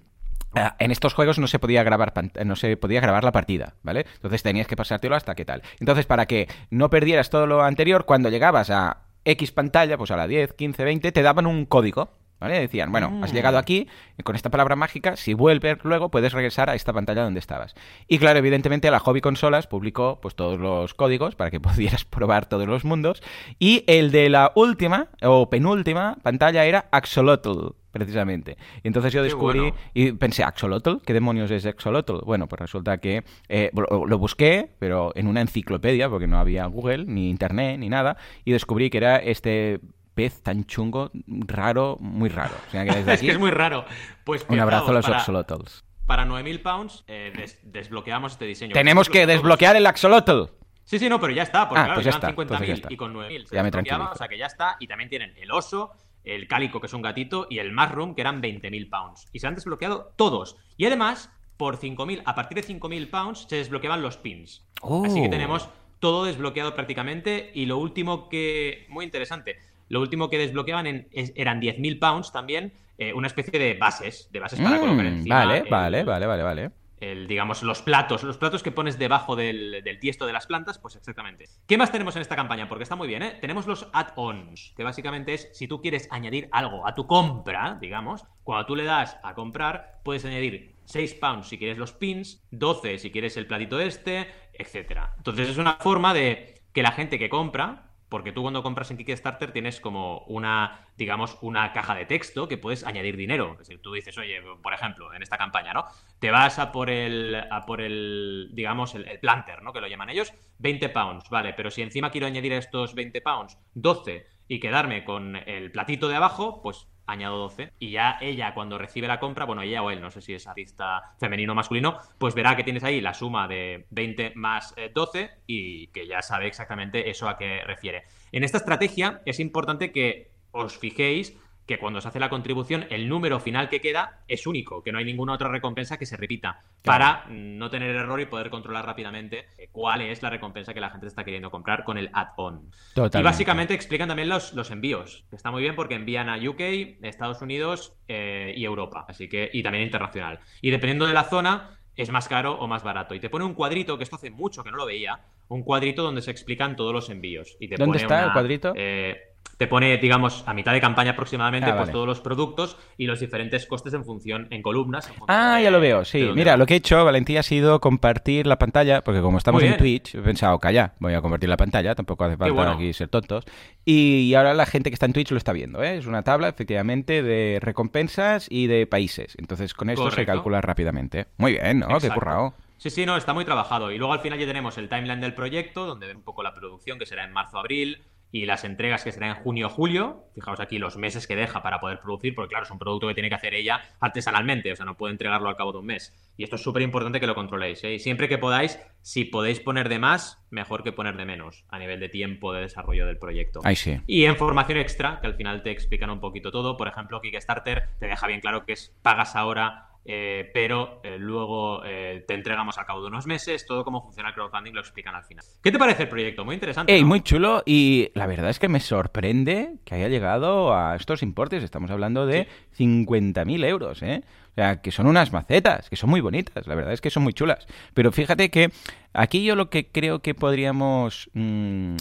en 0.79 0.91
estos 0.91 1.15
juegos 1.15 1.39
no 1.39 1.47
se 1.47 1.59
podía 1.59 1.83
grabar 1.83 2.13
no 2.45 2.57
se 2.57 2.77
podía 2.77 3.01
grabar 3.01 3.25
la 3.25 3.33
partida, 3.33 3.75
¿vale? 3.83 4.07
Entonces 4.15 4.43
tenías 4.43 4.67
que 4.67 4.77
pasártelo 4.77 5.15
hasta 5.15 5.35
qué 5.35 5.45
tal. 5.45 5.63
Entonces, 5.81 6.07
para 6.07 6.27
que 6.27 6.49
no 6.71 6.91
perdieras 6.91 7.31
todo 7.31 7.47
lo 7.47 7.63
anterior, 7.63 8.05
cuando 8.05 8.31
llegabas 8.31 8.71
a 8.71 9.03
X 9.25 9.53
pantalla, 9.53 9.99
pues 9.99 10.11
a 10.11 10.17
la 10.17 10.27
10, 10.27 10.55
15, 10.55 10.85
20, 10.85 11.13
te 11.13 11.23
daban 11.23 11.47
un 11.47 11.67
código, 11.67 12.13
¿Vale? 12.41 12.61
Decían, 12.61 12.93
bueno, 12.93 13.21
has 13.23 13.33
llegado 13.33 13.57
mm. 13.57 13.61
aquí, 13.61 13.89
y 14.17 14.23
con 14.23 14.37
esta 14.37 14.49
palabra 14.49 14.77
mágica, 14.77 15.17
si 15.17 15.35
vuelves 15.35 15.79
luego, 15.83 16.11
puedes 16.11 16.33
regresar 16.33 16.71
a 16.71 16.77
esta 16.77 16.93
pantalla 16.93 17.25
donde 17.25 17.41
estabas. 17.41 17.75
Y 18.07 18.19
claro, 18.19 18.39
evidentemente 18.39 18.91
la 18.91 19.01
Hobby 19.01 19.21
Consolas 19.21 19.67
publicó 19.67 20.21
pues 20.21 20.37
todos 20.37 20.59
los 20.59 20.95
códigos 20.95 21.35
para 21.35 21.51
que 21.51 21.61
pudieras 21.61 22.05
probar 22.05 22.47
todos 22.47 22.67
los 22.69 22.85
mundos. 22.85 23.23
Y 23.59 23.85
el 23.87 24.13
de 24.13 24.29
la 24.29 24.53
última 24.55 25.09
o 25.23 25.51
penúltima 25.51 26.17
pantalla 26.23 26.65
era 26.65 26.89
Axolotl, 26.93 27.75
precisamente. 27.91 28.57
Y 28.85 28.89
entonces 28.89 29.13
yo 29.13 29.23
descubrí 29.23 29.73
y 29.93 30.13
pensé, 30.13 30.45
¿Axolotl? 30.45 30.99
¿Qué 31.05 31.13
demonios 31.13 31.51
es 31.51 31.67
Axolotl? 31.67 32.25
Bueno, 32.25 32.47
pues 32.47 32.61
resulta 32.61 32.99
que 32.99 33.25
eh, 33.49 33.71
lo 33.73 34.19
busqué, 34.19 34.71
pero 34.79 35.13
en 35.17 35.27
una 35.27 35.41
enciclopedia, 35.41 36.09
porque 36.09 36.29
no 36.29 36.39
había 36.39 36.67
Google, 36.67 37.05
ni 37.07 37.31
Internet, 37.31 37.79
ni 37.81 37.89
nada, 37.89 38.17
y 38.45 38.53
descubrí 38.53 38.91
que 38.91 38.99
era 38.99 39.17
este 39.17 39.81
pez 40.19 40.43
tan 40.43 40.65
chungo, 40.65 41.13
raro, 41.27 41.97
muy 42.01 42.29
raro. 42.29 42.57
es 42.73 43.21
que 43.21 43.31
es 43.31 43.39
muy 43.39 43.53
raro. 43.53 43.85
Pues 44.25 44.45
Un 44.49 44.59
abrazo 44.59 44.91
a 44.91 44.95
los 44.95 45.09
axolotls. 45.09 45.85
Para 46.07 46.27
9.000 46.27 46.61
pounds 46.61 47.05
eh, 47.07 47.33
desbloqueamos 47.63 48.33
este 48.33 48.45
diseño. 48.47 48.73
Tenemos 48.73 49.09
que 49.09 49.29
desbloquear 49.29 49.77
el 49.77 49.87
axolotl. 49.87 50.51
Sí, 50.83 50.99
sí, 50.99 51.09
no, 51.09 51.21
pero 51.21 51.33
ya 51.33 51.45
está, 51.45 51.69
porque 51.69 51.83
ah, 51.83 51.85
claro, 51.85 52.03
pues 52.03 52.07
ya 52.07 52.21
50.000 52.21 52.87
y 52.89 52.97
con 52.97 53.15
9.000 53.15 53.47
se 53.47 53.55
ya 53.55 53.63
me 53.63 53.69
o 53.69 54.15
sea 54.17 54.27
que 54.27 54.39
ya 54.39 54.47
está. 54.47 54.77
Y 54.81 54.89
también 54.89 55.09
tienen 55.09 55.35
el 55.37 55.53
oso, 55.53 55.93
el 56.25 56.49
cálico, 56.49 56.81
que 56.81 56.89
es 56.89 56.95
un 56.95 57.03
gatito, 57.03 57.47
y 57.49 57.61
el 57.61 57.73
mushroom, 57.73 58.17
que 58.17 58.23
eran 58.23 58.43
20.000 58.43 58.91
pounds. 58.91 59.29
Y 59.33 59.39
se 59.39 59.47
han 59.47 59.55
desbloqueado 59.55 60.15
todos. 60.17 60.57
Y 60.77 60.87
además, 60.87 61.31
por 61.57 61.79
5.000, 61.79 62.23
a 62.25 62.35
partir 62.35 62.61
de 62.61 62.67
5.000 62.67 63.11
pounds, 63.11 63.47
se 63.49 63.57
desbloqueaban 63.57 64.03
los 64.03 64.17
pins. 64.17 64.67
Así 64.83 65.21
que 65.21 65.27
oh. 65.29 65.31
tenemos 65.31 65.69
todo 66.01 66.25
desbloqueado 66.25 66.75
prácticamente. 66.75 67.53
Y 67.55 67.67
lo 67.67 67.79
último 67.79 68.29
que... 68.29 68.87
Muy 68.89 69.05
interesante. 69.05 69.68
Lo 69.89 70.01
último 70.01 70.29
que 70.31 70.39
desbloqueaban 70.39 70.87
eran 71.13 71.61
10.000 71.61 71.99
pounds 71.99 72.33
también, 72.33 72.73
eh, 72.99 73.13
una 73.13 73.27
especie 73.27 73.59
de 73.59 73.75
bases, 73.75 74.29
de 74.33 74.41
bases 74.41 74.61
para 74.61 74.77
mm, 74.77 74.81
colocar 74.81 75.07
encima. 75.07 75.45
Vale, 75.45 75.65
vale, 75.71 76.05
vale, 76.05 76.27
vale, 76.27 76.43
vale. 76.43 76.71
El, 77.01 77.29
digamos, 77.29 77.63
los 77.63 77.81
platos, 77.81 78.25
los 78.25 78.39
platos 78.39 78.65
que 78.65 78.73
pones 78.73 78.99
debajo 78.99 79.37
del, 79.37 79.85
tiesto 80.01 80.27
de 80.27 80.33
las 80.33 80.49
plantas, 80.49 80.79
pues 80.81 80.97
exactamente. 80.97 81.45
¿Qué 81.69 81.79
más 81.79 81.93
tenemos 81.93 82.17
en 82.17 82.23
esta 82.23 82.35
campaña? 82.35 82.69
Porque 82.69 82.83
está 82.83 82.97
muy 82.97 83.07
bien, 83.07 83.23
¿eh? 83.23 83.39
Tenemos 83.41 83.69
los 83.69 83.89
add-ons, 83.93 84.73
que 84.77 84.83
básicamente 84.83 85.35
es 85.35 85.49
si 85.53 85.69
tú 85.69 85.81
quieres 85.81 86.09
añadir 86.11 86.49
algo 86.51 86.89
a 86.89 86.97
tu 86.97 87.07
compra, 87.07 87.79
digamos, 87.81 88.25
cuando 88.43 88.67
tú 88.67 88.75
le 88.75 88.83
das 88.83 89.17
a 89.23 89.35
comprar, 89.35 90.01
puedes 90.03 90.25
añadir 90.25 90.75
6 90.87 91.15
pounds 91.15 91.49
si 91.49 91.59
quieres 91.59 91.79
los 91.79 91.93
pins, 91.93 92.43
12 92.51 92.99
si 92.99 93.13
quieres 93.13 93.37
el 93.37 93.47
platito 93.47 93.79
este, 93.79 94.27
etcétera. 94.53 95.15
Entonces 95.19 95.51
es 95.51 95.59
una 95.59 95.75
forma 95.75 96.13
de 96.15 96.63
que 96.73 96.83
la 96.83 96.93
gente 96.93 97.19
que 97.19 97.29
compra 97.29 97.88
porque 98.09 98.33
tú 98.33 98.43
cuando 98.43 98.63
compras 98.63 98.91
en 98.91 98.97
Kickstarter 98.97 99.53
tienes 99.53 99.81
como 99.81 100.21
una, 100.27 100.87
digamos, 100.97 101.39
una 101.43 101.73
caja 101.73 101.95
de 101.95 102.07
texto 102.07 102.49
que 102.49 102.59
puedes 102.59 102.85
añadir 102.85 103.17
dinero. 103.17 103.53
Es 103.53 103.59
decir, 103.59 103.83
tú 103.83 103.93
dices, 103.93 104.17
oye, 104.19 104.41
por 104.63 104.73
ejemplo, 104.73 105.13
en 105.13 105.23
esta 105.23 105.37
campaña, 105.37 105.73
¿no? 105.73 105.85
Te 106.19 106.31
vas 106.31 106.59
a 106.59 106.73
por 106.73 106.91
el, 106.91 107.35
a 107.51 107.67
por 107.67 107.81
el 107.81 108.51
digamos, 108.53 108.95
el, 108.95 109.07
el 109.09 109.21
planter, 109.21 109.63
¿no? 109.63 109.73
Que 109.73 109.81
lo 109.81 109.89
llaman 109.89 110.11
ellos, 110.11 110.33
20 110.59 110.89
pounds, 110.89 111.29
vale, 111.31 111.53
pero 111.55 111.71
si 111.71 111.83
encima 111.83 112.11
quiero 112.11 112.27
añadir 112.27 112.53
estos 112.53 112.95
20 112.95 113.21
pounds, 113.21 113.59
12, 113.75 114.27
y 114.49 114.61
quedarme 114.61 115.05
con 115.05 115.37
el 115.37 115.71
platito 115.71 116.09
de 116.09 116.17
abajo, 116.17 116.63
pues 116.63 116.89
añado 117.07 117.39
12. 117.39 117.73
Y 117.79 117.91
ya 117.91 118.19
ella, 118.21 118.55
cuando 118.55 118.79
recibe 118.79 119.09
la 119.09 119.19
compra, 119.19 119.45
bueno, 119.45 119.63
ella 119.63 119.83
o 119.83 119.91
él, 119.91 120.01
no 120.01 120.11
sé 120.11 120.21
si 120.21 120.35
es 120.35 120.47
artista 120.47 121.15
femenino 121.19 121.53
o 121.53 121.55
masculino, 121.57 121.99
pues 122.19 122.35
verá 122.35 122.57
que 122.57 122.65
tienes 122.65 122.85
ahí 122.85 123.01
la 123.01 123.15
suma 123.15 123.49
de 123.49 123.87
20 123.91 124.33
más 124.37 124.75
12 124.95 125.21
eh, 125.21 125.31
y 125.47 125.87
que 125.89 126.07
ya 126.07 126.23
sabe 126.23 126.47
exactamente 126.47 127.11
eso 127.11 127.29
a 127.29 127.37
qué 127.37 127.63
refiere. 127.65 128.05
En 128.31 128.45
esta 128.45 128.59
estrategia 128.59 129.23
es 129.25 129.41
importante 129.41 129.91
que 129.91 130.31
os 130.53 130.79
fijéis 130.79 131.37
que 131.69 131.79
cuando 131.79 132.01
se 132.01 132.09
hace 132.09 132.19
la 132.19 132.31
contribución, 132.31 132.87
el 132.89 133.09
número 133.09 133.39
final 133.41 133.69
que 133.69 133.83
queda 133.83 134.23
es 134.27 134.47
único, 134.47 134.83
que 134.83 134.91
no 134.91 134.99
hay 134.99 135.05
ninguna 135.05 135.35
otra 135.35 135.49
recompensa 135.49 135.99
que 135.99 136.07
se 136.07 136.17
repita, 136.17 136.63
para 136.83 137.27
no 137.29 137.69
tener 137.69 137.95
error 137.95 138.19
y 138.21 138.25
poder 138.25 138.49
controlar 138.49 138.87
rápidamente 138.87 139.47
eh, 139.59 139.69
cuál 139.71 140.01
es 140.01 140.23
la 140.23 140.31
recompensa 140.31 140.73
que 140.73 140.81
la 140.81 140.89
gente 140.89 141.07
está 141.07 141.25
queriendo 141.25 141.51
comprar 141.51 141.85
con 141.85 141.99
el 141.99 142.09
add-on. 142.15 142.71
Y 142.97 143.23
básicamente 143.23 143.75
explican 143.75 144.09
también 144.09 144.31
los, 144.31 144.55
los 144.55 144.71
envíos, 144.71 145.27
que 145.29 145.37
está 145.37 145.51
muy 145.51 145.61
bien 145.61 145.77
porque 145.77 145.95
envían 145.95 146.31
a 146.31 146.37
UK, 146.39 146.61
Estados 147.03 147.43
Unidos 147.43 147.93
eh, 148.09 148.55
y 148.57 148.65
Europa, 148.65 149.05
así 149.07 149.29
que, 149.29 149.51
y 149.53 149.63
también 149.63 149.85
internacional. 149.85 150.41
Y 150.63 150.71
dependiendo 150.71 151.07
de 151.07 151.13
la 151.13 151.25
zona, 151.25 151.79
es 151.95 152.11
más 152.11 152.29
caro 152.29 152.55
o 152.59 152.67
más 152.67 152.83
barato. 152.83 153.15
Y 153.15 153.21
te 153.21 153.29
pone 153.29 153.45
un 153.45 153.53
cuadrito, 153.53 153.99
que 153.99 154.05
esto 154.05 154.17
hace 154.17 154.31
mucho 154.31 154.65
que 154.65 154.71
no 154.71 154.79
lo 154.79 154.87
veía, 154.87 155.21
un 155.49 155.63
cuadrito 155.65 156.03
donde 156.03 156.23
se 156.23 156.31
explican 156.31 156.77
todos 156.77 156.95
los 156.95 157.11
envíos. 157.11 157.57
Y 157.61 157.69
te 157.69 157.77
¿Dónde 157.77 157.99
está 157.99 158.25
el 158.25 158.33
cuadrito? 158.33 158.73
Eh, 158.75 159.28
te 159.59 159.67
pone, 159.67 159.99
digamos, 159.99 160.45
a 160.47 160.55
mitad 160.55 160.73
de 160.73 160.81
campaña 160.81 161.11
aproximadamente, 161.11 161.71
ah, 161.71 161.77
pues 161.77 161.91
todos 161.91 162.07
los 162.07 162.21
productos 162.21 162.79
y 162.97 163.07
los 163.07 163.19
diferentes 163.19 163.67
costes 163.67 163.93
en 163.93 164.05
función, 164.05 164.47
en 164.51 164.63
columnas. 164.63 165.11
ah, 165.27 165.61
ya 165.61 165.73
lo 165.73 165.81
veo, 165.81 166.05
sí. 166.05 166.31
Mira, 166.33 166.57
lo 166.57 166.65
que 166.65 166.75
he 166.75 166.77
hecho, 166.77 167.05
Valentía, 167.05 167.41
ha 167.41 167.43
sido 167.43 167.81
compartir 167.81 168.47
la 168.47 168.57
pantalla, 168.57 169.03
porque 169.03 169.21
como 169.21 169.37
estamos 169.37 169.63
en 169.65 169.77
Twitch, 169.77 170.15
he 170.15 170.21
pensado, 170.21 170.59
calla, 170.61 170.95
voy 171.01 171.15
a 171.15 171.21
compartir 171.21 171.49
la 171.49 171.57
pantalla, 171.57 171.97
tampoco 171.97 172.25
hace 172.25 172.37
falta 172.37 172.73
aquí 172.73 172.93
ser 172.93 173.09
tontos. 173.09 173.45
Y, 173.85 174.33
ahora 174.35 174.55
la 174.55 174.67
gente 174.67 174.91
que 174.91 174.95
está 174.95 175.07
en 175.07 175.13
Twitch 175.13 175.33
lo 175.33 175.39
está 175.39 175.53
viendo, 175.53 175.83
¿eh? 175.83 175.97
Es 175.97 176.07
una 176.07 176.23
tabla, 176.23 176.49
efectivamente, 176.49 177.23
de 177.23 177.59
recompensas 177.61 178.47
y 178.49 178.69
de 178.69 178.87
países. 178.87 179.35
Entonces, 179.39 179.75
con 179.75 179.91
esto 179.91 180.11
se 180.13 180.25
calcula 180.25 180.61
rápidamente. 180.61 181.27
Muy 181.37 181.53
bien, 181.53 181.81
¿no? 181.81 181.99
Qué 181.99 182.11
currado. 182.11 182.55
Sí, 182.77 182.91
sí, 182.91 183.05
no, 183.05 183.17
está 183.17 183.35
muy 183.35 183.45
trabajado. 183.45 183.91
Y 183.91 183.99
luego 183.99 184.13
al 184.13 184.21
final 184.21 184.39
ya 184.39 184.47
tenemos 184.47 184.79
el 184.79 184.89
timeline 184.89 185.21
del 185.21 185.35
proyecto, 185.35 185.85
donde 185.85 186.07
ven 186.07 186.19
un 186.19 186.23
poco 186.23 186.45
la 186.45 186.55
producción, 186.55 186.97
que 187.01 187.07
será 187.07 187.25
en 187.25 187.33
marzo-abril 187.33 188.05
y 188.31 188.47
las 188.47 188.65
entregas 188.65 189.05
que 189.05 189.13
serán 189.13 189.31
en 189.31 189.43
junio 189.43 189.67
o 189.67 189.71
julio. 189.71 190.25
Fijaos 190.35 190.61
aquí 190.61 190.79
los 190.79 190.97
meses 190.97 191.27
que 191.27 191.37
deja 191.37 191.63
para 191.63 191.81
poder 191.81 192.01
producir, 192.01 192.35
porque 192.35 192.51
claro, 192.51 192.65
es 192.65 192.71
un 192.71 192.79
producto 192.79 193.09
que 193.09 193.15
tiene 193.15 193.29
que 193.29 193.35
hacer 193.35 193.55
ella 193.55 193.81
artesanalmente, 194.01 194.73
o 194.73 194.77
sea, 194.77 194.85
no 194.85 194.97
puede 194.97 195.13
entregarlo 195.13 195.49
al 195.49 195.57
cabo 195.57 195.73
de 195.73 195.79
un 195.79 195.87
mes. 195.87 196.15
Y 196.37 196.45
esto 196.45 196.57
es 196.57 196.63
súper 196.63 196.83
importante 196.83 197.21
que 197.21 197.27
lo 197.27 197.35
controléis. 197.35 197.83
¿eh? 197.85 197.95
Y 197.95 197.99
siempre 197.99 198.29
que 198.29 198.39
podáis, 198.39 198.79
si 199.03 199.25
podéis 199.25 199.61
poner 199.61 199.89
de 199.89 199.99
más, 199.99 200.39
mejor 200.51 200.85
que 200.85 200.93
poner 200.93 201.17
de 201.17 201.25
menos 201.25 201.65
a 201.69 201.79
nivel 201.79 201.99
de 201.99 202.09
tiempo 202.09 202.53
de 202.53 202.61
desarrollo 202.61 203.07
del 203.07 203.19
proyecto. 203.19 203.61
Ahí 203.65 203.77
sí. 203.77 204.01
Y 204.07 204.25
en 204.25 204.37
formación 204.37 204.79
extra, 204.79 205.19
que 205.21 205.27
al 205.27 205.35
final 205.35 205.63
te 205.63 205.71
explican 205.71 206.11
un 206.11 206.21
poquito 206.21 206.53
todo. 206.53 206.77
Por 206.77 206.87
ejemplo, 206.87 207.21
Kickstarter 207.21 207.89
te 207.99 208.07
deja 208.07 208.27
bien 208.27 208.41
claro 208.41 208.65
que 208.65 208.75
es 208.75 208.95
pagas 209.03 209.35
ahora 209.35 209.89
eh, 210.11 210.51
pero 210.55 211.03
eh, 211.05 211.19
luego 211.19 211.85
eh, 211.85 212.25
te 212.27 212.33
entregamos 212.33 212.79
al 212.79 212.87
cabo 212.87 213.03
de 213.03 213.09
unos 213.09 213.27
meses. 213.27 213.67
Todo 213.67 213.85
cómo 213.85 214.03
funciona 214.03 214.31
el 214.31 214.35
crowdfunding 214.35 214.73
lo 214.73 214.81
explican 214.81 215.15
al 215.15 215.23
final. 215.23 215.45
¿Qué 215.63 215.71
te 215.71 215.79
parece 215.79 216.05
el 216.05 216.09
proyecto? 216.09 216.47
Muy 216.47 216.55
interesante. 216.55 217.05
Muy 217.05 217.21
chulo 217.21 217.63
y 217.67 218.11
la 218.15 218.27
verdad 218.27 218.49
es 218.49 218.59
que 218.59 218.69
me 218.69 218.81
sorprende 218.81 219.75
que 219.85 219.97
haya 219.97 220.09
llegado 220.09 220.75
a 220.75 220.97
estos 220.97 221.23
importes. 221.23 221.63
Estamos 221.63 221.91
hablando 221.91 222.25
de 222.25 222.49
50.000 222.79 223.65
euros, 223.67 224.03
¿eh? 224.03 224.23
O 224.53 224.55
sea, 224.55 224.81
que 224.81 224.91
son 224.91 225.09
unas 225.09 225.31
macetas, 225.31 225.91
que 225.91 225.97
son 225.97 226.09
muy 226.09 226.23
bonitas, 226.23 226.67
la 226.67 226.75
verdad 226.75 226.95
es 226.95 227.03
que 227.03 227.11
son 227.11 227.23
muy 227.23 227.35
chulas. 227.35 227.67
Pero 227.93 228.11
fíjate 228.11 228.51
que 228.51 228.71
aquí 229.13 229.45
yo 229.45 229.57
lo 229.57 229.69
que 229.69 229.89
creo 229.89 230.21
que 230.21 230.35
podríamos 230.35 231.31
mm, 231.35 231.97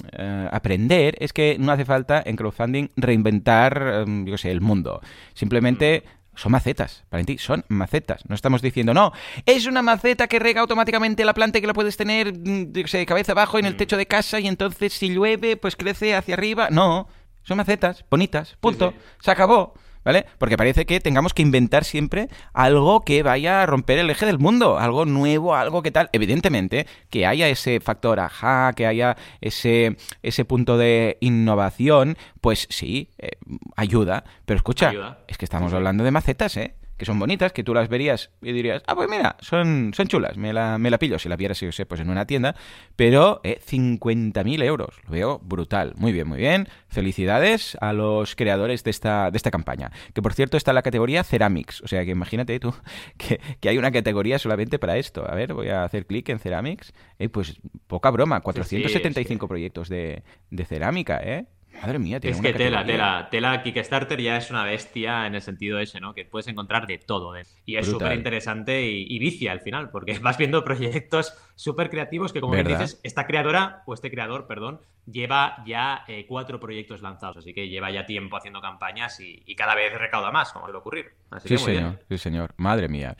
aprender 0.49 1.17
es 1.19 1.33
que 1.33 1.57
no 1.59 1.73
hace 1.73 1.85
falta 1.85 2.23
en 2.25 2.37
crowdfunding 2.37 2.87
reinventar, 2.95 4.05
mm, 4.07 4.25
yo 4.25 4.37
sé, 4.37 4.49
el 4.49 4.61
mundo. 4.61 5.01
Simplemente 5.33 6.03
mm 6.05 6.17
son 6.37 6.51
macetas, 6.51 7.03
para 7.09 7.23
ti, 7.23 7.37
son 7.37 7.65
macetas. 7.67 8.21
No 8.29 8.35
estamos 8.35 8.61
diciendo, 8.61 8.93
no, 8.93 9.11
es 9.45 9.65
una 9.65 9.81
maceta 9.81 10.27
que 10.27 10.39
rega 10.39 10.61
automáticamente 10.61 11.25
la 11.25 11.33
planta 11.33 11.57
y 11.57 11.61
que 11.61 11.67
la 11.67 11.73
puedes 11.73 11.97
tener 11.97 12.31
de 12.33 12.83
mm, 12.83 13.05
cabeza 13.05 13.31
abajo 13.31 13.57
en 13.59 13.65
el 13.65 13.73
mm. 13.73 13.77
techo 13.77 13.97
de 13.97 14.05
casa 14.05 14.39
y 14.39 14.47
entonces 14.47 14.93
si 14.93 15.09
llueve, 15.09 15.57
pues 15.57 15.75
crece 15.75 16.15
hacia 16.15 16.35
arriba. 16.35 16.69
No, 16.71 17.09
son 17.43 17.57
macetas, 17.57 18.05
bonitas, 18.09 18.55
punto. 18.59 18.93
Se 19.19 19.31
acabó. 19.31 19.73
¿Vale? 20.07 20.25
Porque 20.37 20.55
parece 20.55 20.85
que 20.85 21.01
tengamos 21.01 21.33
que 21.33 21.41
inventar 21.41 21.83
siempre 21.83 22.29
algo 22.53 23.01
que 23.01 23.23
vaya 23.23 23.61
a 23.61 23.65
romper 23.65 23.99
el 23.99 24.09
eje 24.09 24.25
del 24.25 24.39
mundo, 24.39 24.79
algo 24.79 25.03
nuevo, 25.05 25.53
algo 25.53 25.83
que 25.83 25.91
tal. 25.91 26.09
Evidentemente, 26.13 26.87
que 27.09 27.25
haya 27.25 27.49
ese 27.49 27.81
factor 27.81 28.21
ajá, 28.21 28.71
que 28.71 28.87
haya 28.87 29.17
ese, 29.41 29.97
ese 30.23 30.45
punto 30.45 30.77
de 30.77 31.17
innovación, 31.19 32.17
pues 32.39 32.67
sí, 32.69 33.09
eh, 33.17 33.31
ayuda. 33.75 34.23
Pero 34.45 34.55
escucha, 34.55 35.17
es 35.27 35.37
que 35.37 35.43
estamos 35.43 35.73
hablando 35.73 36.05
de 36.05 36.11
macetas, 36.11 36.55
¿eh? 36.55 36.76
Que 36.97 37.05
son 37.05 37.19
bonitas, 37.19 37.53
que 37.53 37.63
tú 37.63 37.73
las 37.73 37.89
verías 37.89 38.31
y 38.41 38.51
dirías, 38.51 38.83
ah, 38.87 38.95
pues 38.95 39.09
mira, 39.09 39.37
son, 39.39 39.93
son 39.95 40.07
chulas, 40.07 40.37
me 40.37 40.53
la, 40.53 40.77
me 40.77 40.89
la 40.89 40.97
pillo 40.97 41.19
si 41.19 41.29
la 41.29 41.35
vieras, 41.35 41.59
yo 41.59 41.71
sé, 41.71 41.85
pues 41.85 42.01
en 42.01 42.09
una 42.09 42.25
tienda, 42.25 42.55
pero 42.95 43.39
eh, 43.43 43.59
50.000 43.65 44.63
euros, 44.63 44.95
lo 45.05 45.11
veo 45.11 45.39
brutal, 45.43 45.93
muy 45.97 46.11
bien, 46.11 46.27
muy 46.27 46.39
bien, 46.39 46.67
felicidades 46.87 47.77
a 47.81 47.93
los 47.93 48.35
creadores 48.35 48.83
de 48.83 48.91
esta, 48.91 49.31
de 49.31 49.37
esta 49.37 49.51
campaña, 49.51 49.91
que 50.13 50.21
por 50.21 50.33
cierto 50.33 50.57
está 50.57 50.71
en 50.71 50.75
la 50.75 50.81
categoría 50.81 51.23
Ceramics, 51.23 51.81
o 51.81 51.87
sea 51.87 52.03
que 52.03 52.11
imagínate 52.11 52.59
tú 52.59 52.73
que, 53.17 53.39
hay 53.67 53.77
una 53.77 53.91
categoría 53.91 54.39
solamente 54.39 54.79
para 54.79 54.97
esto, 54.97 55.29
a 55.29 55.35
ver, 55.35 55.53
voy 55.53 55.69
a 55.69 55.83
hacer 55.83 56.05
clic 56.05 56.29
en 56.29 56.39
Ceramics, 56.39 56.93
eh, 57.19 57.29
pues 57.29 57.59
poca 57.87 58.09
broma, 58.09 58.41
475 58.41 59.47
proyectos 59.47 59.89
de, 59.89 60.23
de 60.49 60.65
cerámica, 60.65 61.19
¿eh? 61.23 61.45
Madre 61.81 61.99
mía, 61.99 62.19
tiene 62.19 62.35
Es 62.35 62.41
que 62.41 62.53
tela, 62.53 62.85
tela, 62.85 63.27
tela 63.29 63.61
Kickstarter 63.61 64.21
ya 64.21 64.37
es 64.37 64.49
una 64.49 64.63
bestia 64.63 65.27
en 65.27 65.35
el 65.35 65.41
sentido 65.41 65.79
ese, 65.79 65.99
¿no? 65.99 66.13
Que 66.13 66.25
puedes 66.25 66.47
encontrar 66.47 66.87
de 66.87 66.97
todo. 66.97 67.35
¿eh? 67.35 67.43
Y 67.65 67.77
es 67.77 67.85
súper 67.85 68.13
interesante 68.13 68.85
y, 68.85 69.19
vicia 69.19 69.51
al 69.51 69.61
final, 69.61 69.89
porque 69.89 70.17
vas 70.21 70.37
viendo 70.37 70.63
proyectos 70.63 71.33
súper 71.55 71.89
creativos 71.89 72.33
que, 72.33 72.41
como 72.41 72.55
dices, 72.55 72.99
esta 73.03 73.27
creadora, 73.27 73.83
o 73.85 73.93
este 73.93 74.09
creador, 74.09 74.47
perdón, 74.47 74.81
lleva 75.09 75.63
ya 75.65 76.03
eh, 76.07 76.25
cuatro 76.27 76.59
proyectos 76.59 77.01
lanzados, 77.01 77.37
así 77.37 77.53
que 77.53 77.69
lleva 77.69 77.89
ya 77.91 78.05
tiempo 78.05 78.37
haciendo 78.37 78.61
campañas 78.61 79.19
y, 79.19 79.55
cada 79.55 79.73
vez 79.73 79.97
recauda 79.97 80.31
más, 80.31 80.51
como 80.51 80.67
debe 80.67 80.77
ocurrir. 80.77 81.13
sí, 81.43 81.57
señor, 81.57 81.99
sí, 82.07 82.17
señor. 82.19 82.53
Madre 82.57 82.87
mía. 82.87 83.15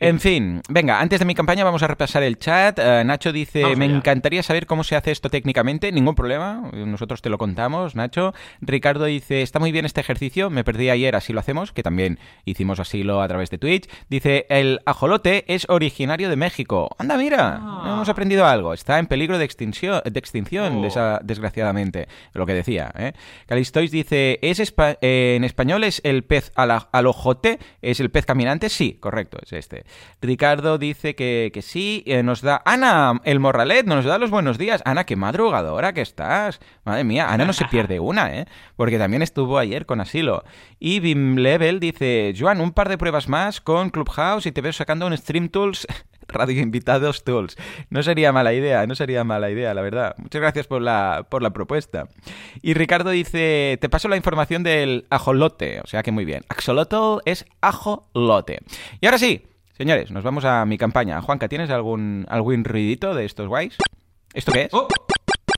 En 0.00 0.20
fin, 0.20 0.60
venga, 0.68 1.00
antes 1.00 1.18
de 1.18 1.24
mi 1.24 1.34
campaña 1.34 1.64
vamos 1.64 1.82
a 1.82 1.86
repasar 1.86 2.22
el 2.22 2.38
chat. 2.38 2.78
Eh, 2.78 3.02
Nacho 3.04 3.32
dice, 3.32 3.74
me 3.74 3.86
encantaría 3.86 4.42
saber 4.42 4.66
cómo 4.66 4.84
se 4.84 4.96
hace 4.96 5.12
esto 5.12 5.30
técnicamente. 5.30 5.90
Ningún 5.92 6.14
problema, 6.14 6.70
nosotros 6.72 7.22
te 7.22 7.30
lo 7.30 7.38
contamos, 7.38 7.94
Nacho. 7.94 8.34
Ricardo 8.60 9.06
dice, 9.06 9.40
está 9.40 9.58
muy 9.58 9.72
bien 9.72 9.86
este 9.86 10.00
ejercicio, 10.00 10.50
me 10.50 10.64
perdí 10.64 10.90
ayer, 10.90 11.16
así 11.16 11.32
lo 11.32 11.40
hacemos, 11.40 11.72
que 11.72 11.82
también 11.82 12.18
hicimos 12.44 12.80
asilo 12.80 13.22
a 13.22 13.28
través 13.28 13.48
de 13.48 13.58
Twitch. 13.58 13.88
Dice, 14.10 14.46
el 14.50 14.80
ajolote 14.84 15.44
es 15.52 15.66
originario 15.70 16.28
de 16.28 16.36
México. 16.36 16.94
Anda, 16.98 17.16
mira, 17.16 17.60
ah. 17.62 17.92
hemos 17.94 18.08
aprendido 18.08 18.44
algo. 18.44 18.74
Está 18.74 18.98
en 18.98 19.06
peligro 19.06 19.38
de 19.38 19.44
extinción, 19.44 20.02
de 20.04 20.18
extinción 20.18 20.82
de 20.82 20.88
esa 20.88 21.20
desgraciadamente, 21.28 22.08
lo 22.32 22.44
que 22.44 22.54
decía. 22.54 22.92
¿eh? 22.98 23.12
Calistois 23.46 23.92
dice, 23.92 24.40
¿es 24.42 24.58
en 25.00 25.44
español 25.44 25.84
es 25.84 26.00
el 26.02 26.24
pez 26.24 26.50
al, 26.56 27.06
ojote? 27.06 27.60
¿Es 27.80 28.00
el 28.00 28.10
pez 28.10 28.26
caminante? 28.26 28.68
Sí, 28.68 28.94
correcto, 28.94 29.38
es 29.40 29.52
este. 29.52 29.84
Ricardo 30.20 30.78
dice 30.78 31.14
que, 31.14 31.52
que 31.54 31.62
sí, 31.62 32.02
eh, 32.06 32.24
nos 32.24 32.42
da... 32.42 32.60
Ana, 32.64 33.20
el 33.22 33.38
morralet, 33.38 33.86
nos 33.86 34.04
da 34.04 34.18
los 34.18 34.30
buenos 34.30 34.58
días. 34.58 34.82
Ana, 34.84 35.04
qué 35.04 35.14
madrugadora 35.14 35.92
que 35.92 36.00
estás. 36.00 36.58
Madre 36.84 37.04
mía, 37.04 37.28
Ana 37.30 37.44
no 37.44 37.52
se 37.52 37.66
pierde 37.66 38.00
una, 38.00 38.34
¿eh? 38.34 38.46
Porque 38.74 38.98
también 38.98 39.22
estuvo 39.22 39.58
ayer 39.58 39.86
con 39.86 40.00
asilo. 40.00 40.42
Y 40.80 41.00
Bim 41.00 41.36
Level 41.36 41.78
dice, 41.78 42.34
Joan, 42.36 42.60
un 42.60 42.72
par 42.72 42.88
de 42.88 42.98
pruebas 42.98 43.28
más 43.28 43.60
con 43.60 43.90
Clubhouse 43.90 44.46
y 44.46 44.52
te 44.52 44.60
veo 44.60 44.72
sacando 44.72 45.06
un 45.06 45.16
Stream 45.16 45.48
Tools 45.48 45.86
Radio 46.28 46.60
Invitados 46.62 47.24
Tools. 47.24 47.56
No 47.90 48.02
sería 48.02 48.32
mala 48.32 48.52
idea, 48.52 48.86
no 48.86 48.94
sería 48.94 49.24
mala 49.24 49.50
idea, 49.50 49.74
la 49.74 49.82
verdad. 49.82 50.14
Muchas 50.18 50.40
gracias 50.40 50.66
por 50.66 50.82
la, 50.82 51.26
por 51.28 51.42
la 51.42 51.50
propuesta. 51.50 52.08
Y 52.62 52.74
Ricardo 52.74 53.10
dice, 53.10 53.78
te 53.80 53.88
paso 53.88 54.08
la 54.08 54.16
información 54.16 54.62
del 54.62 55.06
ajolote, 55.10 55.80
o 55.80 55.86
sea 55.86 56.02
que 56.02 56.12
muy 56.12 56.24
bien. 56.24 56.44
Axolotl 56.48 57.22
es 57.24 57.46
ajolote. 57.60 58.60
Y 59.00 59.06
ahora 59.06 59.18
sí, 59.18 59.46
señores, 59.76 60.10
nos 60.10 60.22
vamos 60.22 60.44
a 60.44 60.64
mi 60.66 60.78
campaña. 60.78 61.20
Juanca, 61.22 61.48
¿tienes 61.48 61.70
algún, 61.70 62.26
algún 62.28 62.64
ruidito 62.64 63.14
de 63.14 63.24
estos 63.24 63.48
guays? 63.48 63.76
¿Esto 64.34 64.52
qué 64.52 64.62
es? 64.62 64.74
Oh. 64.74 64.88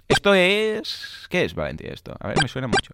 Esto 0.08 0.34
es... 0.34 1.26
¿Qué 1.28 1.44
es, 1.44 1.54
Valentín, 1.54 1.92
esto? 1.92 2.14
A 2.18 2.28
ver, 2.28 2.42
me 2.42 2.48
suena 2.48 2.68
mucho. 2.68 2.92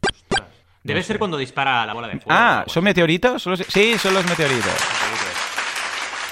Debe 0.82 1.02
ser 1.02 1.18
cuando 1.18 1.36
dispara 1.36 1.84
la 1.84 1.94
bola 1.94 2.06
de 2.06 2.14
fuego. 2.14 2.30
Ah, 2.30 2.64
¿son 2.68 2.84
meteoritos? 2.84 3.42
Sí, 3.68 3.98
son 3.98 4.14
los 4.14 4.24
meteoritos. 4.26 4.72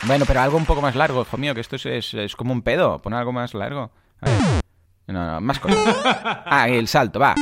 Bueno, 0.06 0.26
pero 0.26 0.40
algo 0.40 0.58
un 0.58 0.66
poco 0.66 0.82
más 0.82 0.94
largo, 0.96 1.22
hijo 1.22 1.36
mío, 1.38 1.54
que 1.54 1.62
esto 1.62 1.76
es, 1.76 2.36
como 2.36 2.52
un 2.52 2.62
pedo. 2.62 3.00
Pon 3.00 3.14
algo 3.14 3.32
más 3.32 3.54
largo. 3.54 3.90
No, 5.06 5.32
no, 5.32 5.40
más 5.40 5.58
cosas. 5.58 5.78
Ah, 6.46 6.68
el 6.68 6.88
salto, 6.88 7.18
va. 7.18 7.34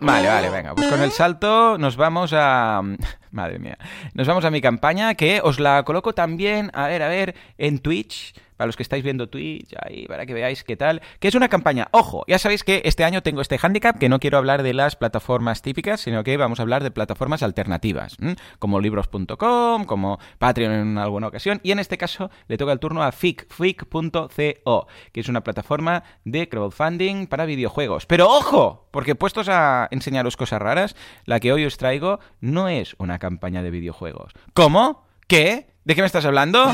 Vale, 0.00 0.28
vale, 0.28 0.50
venga. 0.50 0.74
Pues 0.74 0.88
con 0.88 1.00
el 1.00 1.10
salto 1.12 1.78
nos 1.78 1.96
vamos 1.96 2.32
a... 2.34 2.82
Madre 3.30 3.58
mía. 3.58 3.78
Nos 4.14 4.26
vamos 4.26 4.44
a 4.44 4.50
mi 4.50 4.60
campaña 4.60 5.14
que 5.14 5.40
os 5.42 5.60
la 5.60 5.82
coloco 5.84 6.12
también, 6.12 6.70
a 6.74 6.88
ver, 6.88 7.02
a 7.02 7.08
ver, 7.08 7.34
en 7.58 7.78
Twitch 7.78 8.34
para 8.60 8.66
los 8.66 8.76
que 8.76 8.82
estáis 8.82 9.02
viendo 9.02 9.26
Twitch, 9.30 9.74
ahí, 9.82 10.04
para 10.06 10.26
que 10.26 10.34
veáis 10.34 10.64
qué 10.64 10.76
tal, 10.76 11.00
que 11.18 11.28
es 11.28 11.34
una 11.34 11.48
campaña. 11.48 11.88
Ojo, 11.92 12.24
ya 12.28 12.38
sabéis 12.38 12.62
que 12.62 12.82
este 12.84 13.04
año 13.04 13.22
tengo 13.22 13.40
este 13.40 13.58
handicap, 13.58 13.96
que 13.96 14.10
no 14.10 14.20
quiero 14.20 14.36
hablar 14.36 14.62
de 14.62 14.74
las 14.74 14.96
plataformas 14.96 15.62
típicas, 15.62 16.02
sino 16.02 16.22
que 16.24 16.36
vamos 16.36 16.60
a 16.60 16.62
hablar 16.64 16.82
de 16.82 16.90
plataformas 16.90 17.42
alternativas, 17.42 18.18
como 18.58 18.78
libros.com, 18.78 19.86
como 19.86 20.18
Patreon 20.38 20.74
en 20.74 20.98
alguna 20.98 21.28
ocasión, 21.28 21.60
y 21.62 21.70
en 21.70 21.78
este 21.78 21.96
caso 21.96 22.30
le 22.48 22.58
toca 22.58 22.72
el 22.72 22.80
turno 22.80 23.02
a 23.02 23.12
FIC, 23.12 23.50
FIC.co, 23.50 24.86
que 25.10 25.20
es 25.20 25.28
una 25.30 25.42
plataforma 25.42 26.04
de 26.26 26.46
crowdfunding 26.50 27.28
para 27.28 27.46
videojuegos. 27.46 28.04
Pero 28.04 28.28
ojo, 28.28 28.88
porque 28.90 29.14
puestos 29.14 29.48
a 29.48 29.88
enseñaros 29.90 30.36
cosas 30.36 30.60
raras, 30.60 30.96
la 31.24 31.40
que 31.40 31.54
hoy 31.54 31.64
os 31.64 31.78
traigo 31.78 32.20
no 32.42 32.68
es 32.68 32.94
una 32.98 33.18
campaña 33.18 33.62
de 33.62 33.70
videojuegos. 33.70 34.34
¿Cómo? 34.52 35.06
¿Qué? 35.26 35.70
¿De 35.84 35.94
qué 35.94 36.02
me 36.02 36.06
estás 36.06 36.26
hablando? 36.26 36.70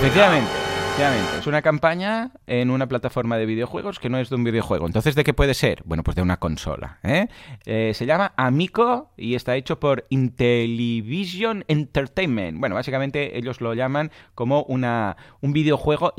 Efectivamente. 0.00 0.59
Es 1.00 1.46
una 1.46 1.62
campaña 1.62 2.30
en 2.46 2.70
una 2.70 2.86
plataforma 2.86 3.38
de 3.38 3.46
videojuegos 3.46 3.98
que 3.98 4.10
no 4.10 4.18
es 4.18 4.28
de 4.28 4.36
un 4.36 4.44
videojuego. 4.44 4.84
Entonces, 4.84 5.14
¿de 5.14 5.24
qué 5.24 5.32
puede 5.32 5.54
ser? 5.54 5.80
Bueno, 5.86 6.04
pues 6.04 6.14
de 6.14 6.20
una 6.20 6.36
consola. 6.36 6.98
¿eh? 7.02 7.28
Eh, 7.64 7.92
se 7.94 8.04
llama 8.04 8.34
Amico 8.36 9.10
y 9.16 9.34
está 9.34 9.56
hecho 9.56 9.80
por 9.80 10.04
Intellivision 10.10 11.64
Entertainment. 11.68 12.60
Bueno, 12.60 12.74
básicamente 12.74 13.38
ellos 13.38 13.62
lo 13.62 13.72
llaman 13.72 14.10
como 14.34 14.64
una, 14.64 15.16
un 15.40 15.54
videojuego, 15.54 16.12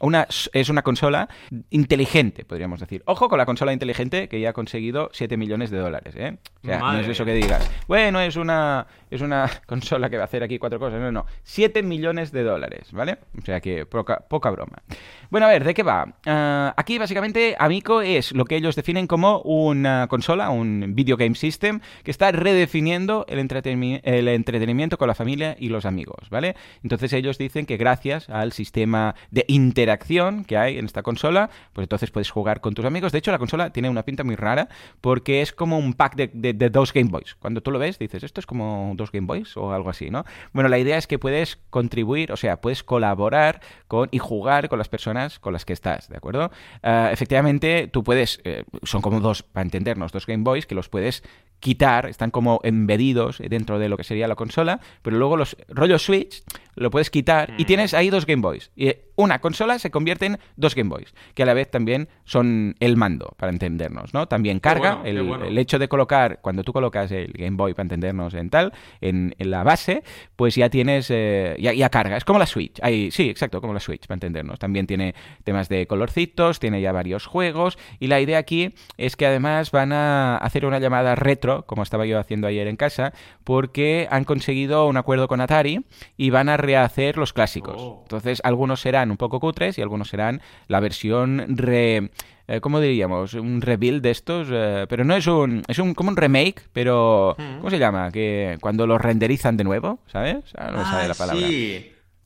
una, 0.00 0.26
es 0.54 0.68
una 0.70 0.80
consola 0.80 1.28
inteligente, 1.68 2.46
podríamos 2.46 2.80
decir. 2.80 3.02
Ojo 3.04 3.28
con 3.28 3.36
la 3.36 3.44
consola 3.44 3.74
inteligente 3.74 4.30
que 4.30 4.40
ya 4.40 4.50
ha 4.50 4.54
conseguido 4.54 5.10
7 5.12 5.36
millones 5.36 5.70
de 5.70 5.76
dólares. 5.76 6.14
¿eh? 6.16 6.38
O 6.62 6.66
sea, 6.66 6.78
no 6.78 6.98
es 7.00 7.08
eso 7.08 7.26
que 7.26 7.34
digas. 7.34 7.70
Bueno, 7.86 8.18
es 8.18 8.36
una, 8.36 8.86
es 9.10 9.20
una 9.20 9.50
consola 9.66 10.08
que 10.08 10.16
va 10.16 10.22
a 10.22 10.24
hacer 10.24 10.42
aquí 10.42 10.58
cuatro 10.58 10.78
cosas. 10.78 11.00
No, 11.02 11.12
no. 11.12 11.26
7 11.42 11.82
millones 11.82 12.32
de 12.32 12.44
dólares, 12.44 12.92
¿vale? 12.92 13.18
O 13.38 13.44
sea 13.44 13.60
que 13.60 13.84
poca, 13.84 14.21
poca 14.28 14.50
broma. 14.50 14.82
Bueno, 15.30 15.46
a 15.46 15.50
ver, 15.50 15.64
¿de 15.64 15.72
qué 15.72 15.82
va? 15.82 16.14
Ah, 16.26 16.74
aquí 16.76 16.98
básicamente 16.98 17.56
Amico 17.58 18.02
es 18.02 18.32
lo 18.32 18.44
que 18.44 18.56
ellos 18.56 18.76
definen 18.76 19.06
como 19.06 19.40
una 19.40 20.06
consola, 20.08 20.50
un 20.50 20.94
video 20.94 21.16
game 21.16 21.34
system, 21.34 21.80
que 22.04 22.10
está 22.10 22.32
redefiniendo 22.32 23.24
el, 23.28 23.38
entretenimiento 23.38 24.98
con 24.98 25.08
la 25.08 25.14
familia 25.14 25.56
y 25.58 25.70
los 25.70 25.86
amigos, 25.86 26.28
¿vale? 26.28 26.54
Entonces 26.82 27.14
ellos 27.14 27.38
dicen 27.38 27.64
que 27.64 27.78
gracias 27.78 28.28
al 28.28 28.52
sistema 28.52 29.14
de 29.30 29.46
interacción 29.48 30.44
que 30.44 30.58
hay 30.58 30.78
en 30.78 30.84
esta 30.84 31.02
consola, 31.02 31.48
pues 31.72 31.86
entonces 31.86 32.10
puedes 32.10 32.30
jugar 32.30 32.60
con 32.60 32.74
tus 32.74 32.84
amigos. 32.84 33.12
De 33.12 33.18
hecho, 33.18 33.32
la 33.32 33.38
consola 33.38 33.70
tiene 33.70 33.88
una 33.88 34.04
pinta 34.04 34.24
muy 34.24 34.36
rara 34.36 34.68
porque 35.00 35.40
es 35.40 35.52
como 35.52 35.78
un 35.78 35.94
pack 35.94 36.14
de, 36.14 36.52
de 36.52 36.70
dos 36.70 36.92
Game 36.92 37.10
Boys. 37.10 37.36
Cuando 37.36 37.62
tú 37.62 37.70
lo 37.70 37.78
ves, 37.78 37.98
dices, 37.98 38.22
esto 38.22 38.40
es 38.40 38.46
como 38.46 38.92
dos 38.96 39.10
Game 39.10 39.26
Boys 39.26 39.56
o 39.56 39.72
algo 39.72 39.88
así, 39.88 40.10
¿no? 40.10 40.24
Bueno, 40.52 40.68
la 40.68 40.78
idea 40.78 40.98
es 40.98 41.06
que 41.06 41.18
puedes 41.18 41.56
contribuir, 41.70 42.32
o 42.32 42.36
sea, 42.36 42.60
puedes 42.60 42.82
colaborar 42.82 43.60
con 43.88 44.08
y 44.12 44.18
jugar 44.18 44.68
con 44.68 44.78
las 44.78 44.88
personas 44.88 45.40
con 45.40 45.52
las 45.52 45.64
que 45.64 45.72
estás, 45.72 46.08
¿de 46.08 46.18
acuerdo? 46.18 46.52
Ah, 46.82 47.08
efectivamente, 47.10 47.88
tú 47.88 48.04
puedes, 48.04 48.40
eh, 48.44 48.64
son 48.84 49.02
como 49.02 49.18
dos, 49.18 49.42
para 49.42 49.64
entendernos, 49.64 50.12
dos 50.12 50.26
Game 50.26 50.44
Boys 50.44 50.66
que 50.66 50.76
los 50.76 50.88
puedes 50.88 51.24
quitar, 51.62 52.06
están 52.06 52.32
como 52.32 52.60
embedidos 52.64 53.38
dentro 53.38 53.78
de 53.78 53.88
lo 53.88 53.96
que 53.96 54.02
sería 54.02 54.26
la 54.26 54.34
consola, 54.34 54.80
pero 55.00 55.16
luego 55.16 55.36
los 55.36 55.56
rollos 55.68 56.04
Switch 56.04 56.42
lo 56.74 56.90
puedes 56.90 57.08
quitar 57.08 57.54
y 57.56 57.66
tienes 57.66 57.94
ahí 57.94 58.10
dos 58.10 58.26
Game 58.26 58.42
Boys. 58.42 58.70
Y 58.74 58.92
una 59.14 59.40
consola 59.40 59.78
se 59.78 59.90
convierte 59.90 60.26
en 60.26 60.38
dos 60.56 60.74
Game 60.74 60.90
Boys, 60.90 61.14
que 61.34 61.44
a 61.44 61.46
la 61.46 61.54
vez 61.54 61.70
también 61.70 62.08
son 62.24 62.74
el 62.80 62.96
mando, 62.96 63.34
para 63.36 63.52
entendernos, 63.52 64.12
¿no? 64.12 64.26
También 64.26 64.58
carga, 64.58 65.02
el, 65.04 65.56
hecho 65.56 65.78
de 65.78 65.86
colocar, 65.86 66.40
cuando 66.40 66.64
tú 66.64 66.72
colocas 66.72 67.12
el 67.12 67.32
Game 67.32 67.56
Boy, 67.56 67.74
para 67.74 67.84
entendernos 67.84 68.34
en 68.34 68.50
tal, 68.50 68.72
en, 69.00 69.34
la 69.38 69.62
base, 69.62 70.02
pues 70.34 70.56
ya 70.56 70.68
tienes, 70.68 71.08
eh, 71.10 71.56
ya, 71.60 71.88
carga, 71.90 72.16
es 72.16 72.24
como 72.24 72.38
la 72.38 72.46
Switch, 72.46 72.80
ahí, 72.82 73.10
sí, 73.12 73.28
exacto, 73.28 73.60
como 73.60 73.72
la 73.72 73.80
Switch, 73.80 74.06
para 74.06 74.16
entendernos. 74.16 74.58
También 74.58 74.86
tiene 74.86 75.14
temas 75.44 75.68
de 75.68 75.86
colorcitos, 75.86 76.58
tiene 76.58 76.80
ya 76.80 76.90
varios 76.90 77.26
juegos, 77.26 77.78
y 78.00 78.08
la 78.08 78.20
idea 78.20 78.38
aquí 78.38 78.74
es 78.96 79.14
que 79.14 79.26
además 79.26 79.70
van 79.70 79.92
a 79.92 80.38
hacer 80.38 80.64
una 80.64 80.80
llamada 80.80 81.14
retro 81.14 81.51
como 81.66 81.82
estaba 81.82 82.06
yo 82.06 82.18
haciendo 82.18 82.46
ayer 82.46 82.66
en 82.66 82.76
casa, 82.76 83.12
porque 83.44 84.08
han 84.10 84.24
conseguido 84.24 84.86
un 84.86 84.96
acuerdo 84.96 85.28
con 85.28 85.40
Atari 85.40 85.84
y 86.16 86.30
van 86.30 86.48
a 86.48 86.56
rehacer 86.56 87.16
los 87.16 87.32
clásicos. 87.32 87.76
Oh. 87.78 88.00
Entonces, 88.02 88.40
algunos 88.44 88.80
serán 88.80 89.10
un 89.10 89.16
poco 89.16 89.40
cutres 89.40 89.78
y 89.78 89.82
algunos 89.82 90.08
serán 90.08 90.40
la 90.68 90.80
versión 90.80 91.56
re... 91.56 92.10
Eh, 92.48 92.60
¿Cómo 92.60 92.80
diríamos? 92.80 93.34
Un 93.34 93.60
rebuild 93.60 94.02
de 94.02 94.10
estos, 94.10 94.48
eh, 94.50 94.86
pero 94.88 95.04
no 95.04 95.14
es 95.14 95.26
un... 95.26 95.62
Es 95.68 95.78
un, 95.78 95.94
como 95.94 96.10
un 96.10 96.16
remake, 96.16 96.62
pero... 96.72 97.36
Mm. 97.38 97.58
¿Cómo 97.58 97.70
se 97.70 97.78
llama? 97.78 98.10
Que 98.10 98.58
cuando 98.60 98.86
los 98.86 99.00
renderizan 99.00 99.56
de 99.56 99.64
nuevo, 99.64 100.00
¿sabes? 100.06 100.38
Ah, 100.56 100.70
no 100.72 100.78
me 100.78 100.84
sale 100.84 101.08
la 101.08 101.14
ah, 101.14 101.16
palabra. 101.16 101.46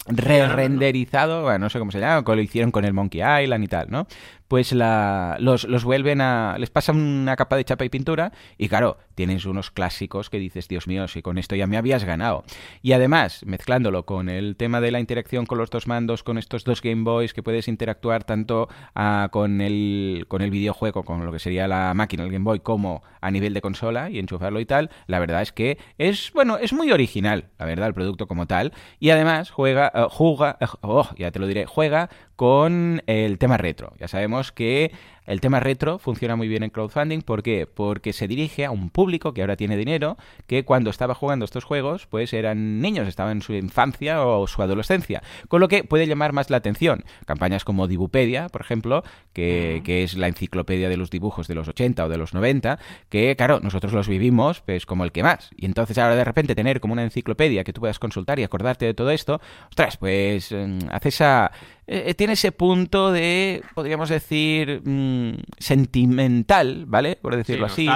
re-renderizado, 0.06 1.42
bueno, 1.42 1.58
no 1.58 1.70
sé 1.70 1.78
cómo 1.78 1.92
se 1.92 2.00
llama, 2.00 2.22
lo 2.26 2.40
hicieron 2.40 2.70
con 2.70 2.84
el 2.84 2.92
Monkey 2.92 3.20
Island 3.20 3.64
y 3.64 3.68
tal, 3.68 3.90
¿no? 3.90 4.06
Pues 4.48 4.72
la, 4.72 5.36
los, 5.40 5.64
los, 5.64 5.84
vuelven 5.84 6.20
a... 6.20 6.56
les 6.58 6.70
pasan 6.70 6.96
una 6.96 7.36
capa 7.36 7.56
de 7.56 7.64
chapa 7.64 7.84
y 7.84 7.88
pintura 7.88 8.32
y 8.58 8.68
claro, 8.68 8.98
tienes 9.14 9.44
unos 9.46 9.70
clásicos 9.70 10.30
que 10.30 10.38
dices, 10.38 10.68
Dios 10.68 10.86
mío, 10.86 11.08
si 11.08 11.22
con 11.22 11.38
esto 11.38 11.56
ya 11.56 11.66
me 11.66 11.76
habías 11.76 12.04
ganado. 12.04 12.44
Y 12.82 12.92
además, 12.92 13.44
mezclándolo 13.46 14.06
con 14.06 14.28
el 14.28 14.56
tema 14.56 14.80
de 14.80 14.90
la 14.90 15.00
interacción 15.00 15.46
con 15.46 15.58
los 15.58 15.70
dos 15.70 15.86
mandos, 15.86 16.22
con 16.22 16.38
estos 16.38 16.64
dos 16.64 16.82
Game 16.82 17.02
Boys, 17.02 17.32
que 17.32 17.42
puedes 17.42 17.68
interactuar 17.68 18.24
tanto 18.24 18.68
ah, 18.94 19.28
con, 19.32 19.60
el, 19.60 20.26
con 20.28 20.42
el 20.42 20.50
videojuego, 20.50 21.04
con 21.04 21.24
lo 21.24 21.32
que 21.32 21.38
sería 21.38 21.66
la 21.66 21.94
máquina, 21.94 22.24
el 22.24 22.30
Game 22.30 22.44
Boy, 22.44 22.60
como 22.60 23.02
a 23.20 23.30
nivel 23.30 23.54
de 23.54 23.60
consola 23.60 24.10
y 24.10 24.18
enchufarlo 24.18 24.60
y 24.60 24.66
tal, 24.66 24.90
la 25.06 25.18
verdad 25.18 25.42
es 25.42 25.52
que 25.52 25.78
es, 25.98 26.30
bueno, 26.32 26.58
es 26.58 26.72
muy 26.72 26.92
original, 26.92 27.46
la 27.58 27.66
verdad, 27.66 27.88
el 27.88 27.94
producto 27.94 28.26
como 28.26 28.46
tal. 28.46 28.72
Y 29.00 29.10
además 29.10 29.50
juega, 29.50 29.92
uh, 29.94 30.08
juega, 30.08 30.58
uh, 30.60 30.66
oh, 30.82 31.10
ya 31.16 31.30
te 31.30 31.38
lo 31.38 31.46
diré, 31.46 31.66
juega 31.66 32.10
con 32.36 33.02
el 33.06 33.38
tema 33.38 33.56
retro. 33.56 33.94
Ya 33.98 34.08
sabemos 34.08 34.35
que 34.52 34.92
el 35.26 35.40
tema 35.40 35.60
retro 35.60 35.98
funciona 35.98 36.36
muy 36.36 36.48
bien 36.48 36.62
en 36.62 36.70
crowdfunding. 36.70 37.20
¿Por 37.22 37.42
qué? 37.42 37.66
Porque 37.66 38.12
se 38.12 38.28
dirige 38.28 38.64
a 38.64 38.70
un 38.70 38.90
público 38.90 39.34
que 39.34 39.40
ahora 39.40 39.56
tiene 39.56 39.76
dinero, 39.76 40.16
que 40.46 40.64
cuando 40.64 40.90
estaba 40.90 41.14
jugando 41.14 41.44
estos 41.44 41.64
juegos, 41.64 42.06
pues 42.06 42.32
eran 42.32 42.80
niños, 42.80 43.08
estaban 43.08 43.38
en 43.38 43.42
su 43.42 43.52
infancia 43.54 44.24
o 44.24 44.46
su 44.46 44.62
adolescencia. 44.62 45.22
Con 45.48 45.60
lo 45.60 45.68
que 45.68 45.84
puede 45.84 46.06
llamar 46.06 46.32
más 46.32 46.48
la 46.50 46.58
atención. 46.58 47.04
Campañas 47.26 47.64
como 47.64 47.88
Dibupedia, 47.88 48.48
por 48.48 48.60
ejemplo, 48.60 49.02
que, 49.36 50.02
es 50.02 50.16
la 50.16 50.28
enciclopedia 50.28 50.88
de 50.88 50.96
los 50.96 51.10
dibujos 51.10 51.46
de 51.46 51.54
los 51.54 51.68
80 51.68 52.06
o 52.06 52.08
de 52.08 52.16
los 52.16 52.32
90, 52.32 52.78
que 53.10 53.36
claro, 53.36 53.60
nosotros 53.60 53.92
los 53.92 54.08
vivimos 54.08 54.62
pues 54.62 54.86
como 54.86 55.04
el 55.04 55.12
que 55.12 55.22
más. 55.22 55.50
Y 55.56 55.66
entonces 55.66 55.98
ahora 55.98 56.16
de 56.16 56.24
repente 56.24 56.54
tener 56.54 56.80
como 56.80 56.94
una 56.94 57.04
enciclopedia 57.04 57.62
que 57.62 57.72
tú 57.72 57.80
puedas 57.80 57.98
consultar 57.98 58.38
y 58.38 58.44
acordarte 58.44 58.86
de 58.86 58.94
todo 58.94 59.10
esto, 59.10 59.40
ostras, 59.68 59.98
pues 59.98 60.52
mm, 60.52 60.78
hace 60.90 61.10
esa 61.10 61.52
eh, 61.86 62.14
tiene 62.14 62.32
ese 62.32 62.50
punto 62.50 63.12
de, 63.12 63.62
podríamos 63.74 64.08
decir, 64.08 64.80
mm, 64.84 65.34
sentimental, 65.58 66.84
¿vale? 66.86 67.16
Por 67.16 67.36
decirlo 67.36 67.66
así. 67.66 67.88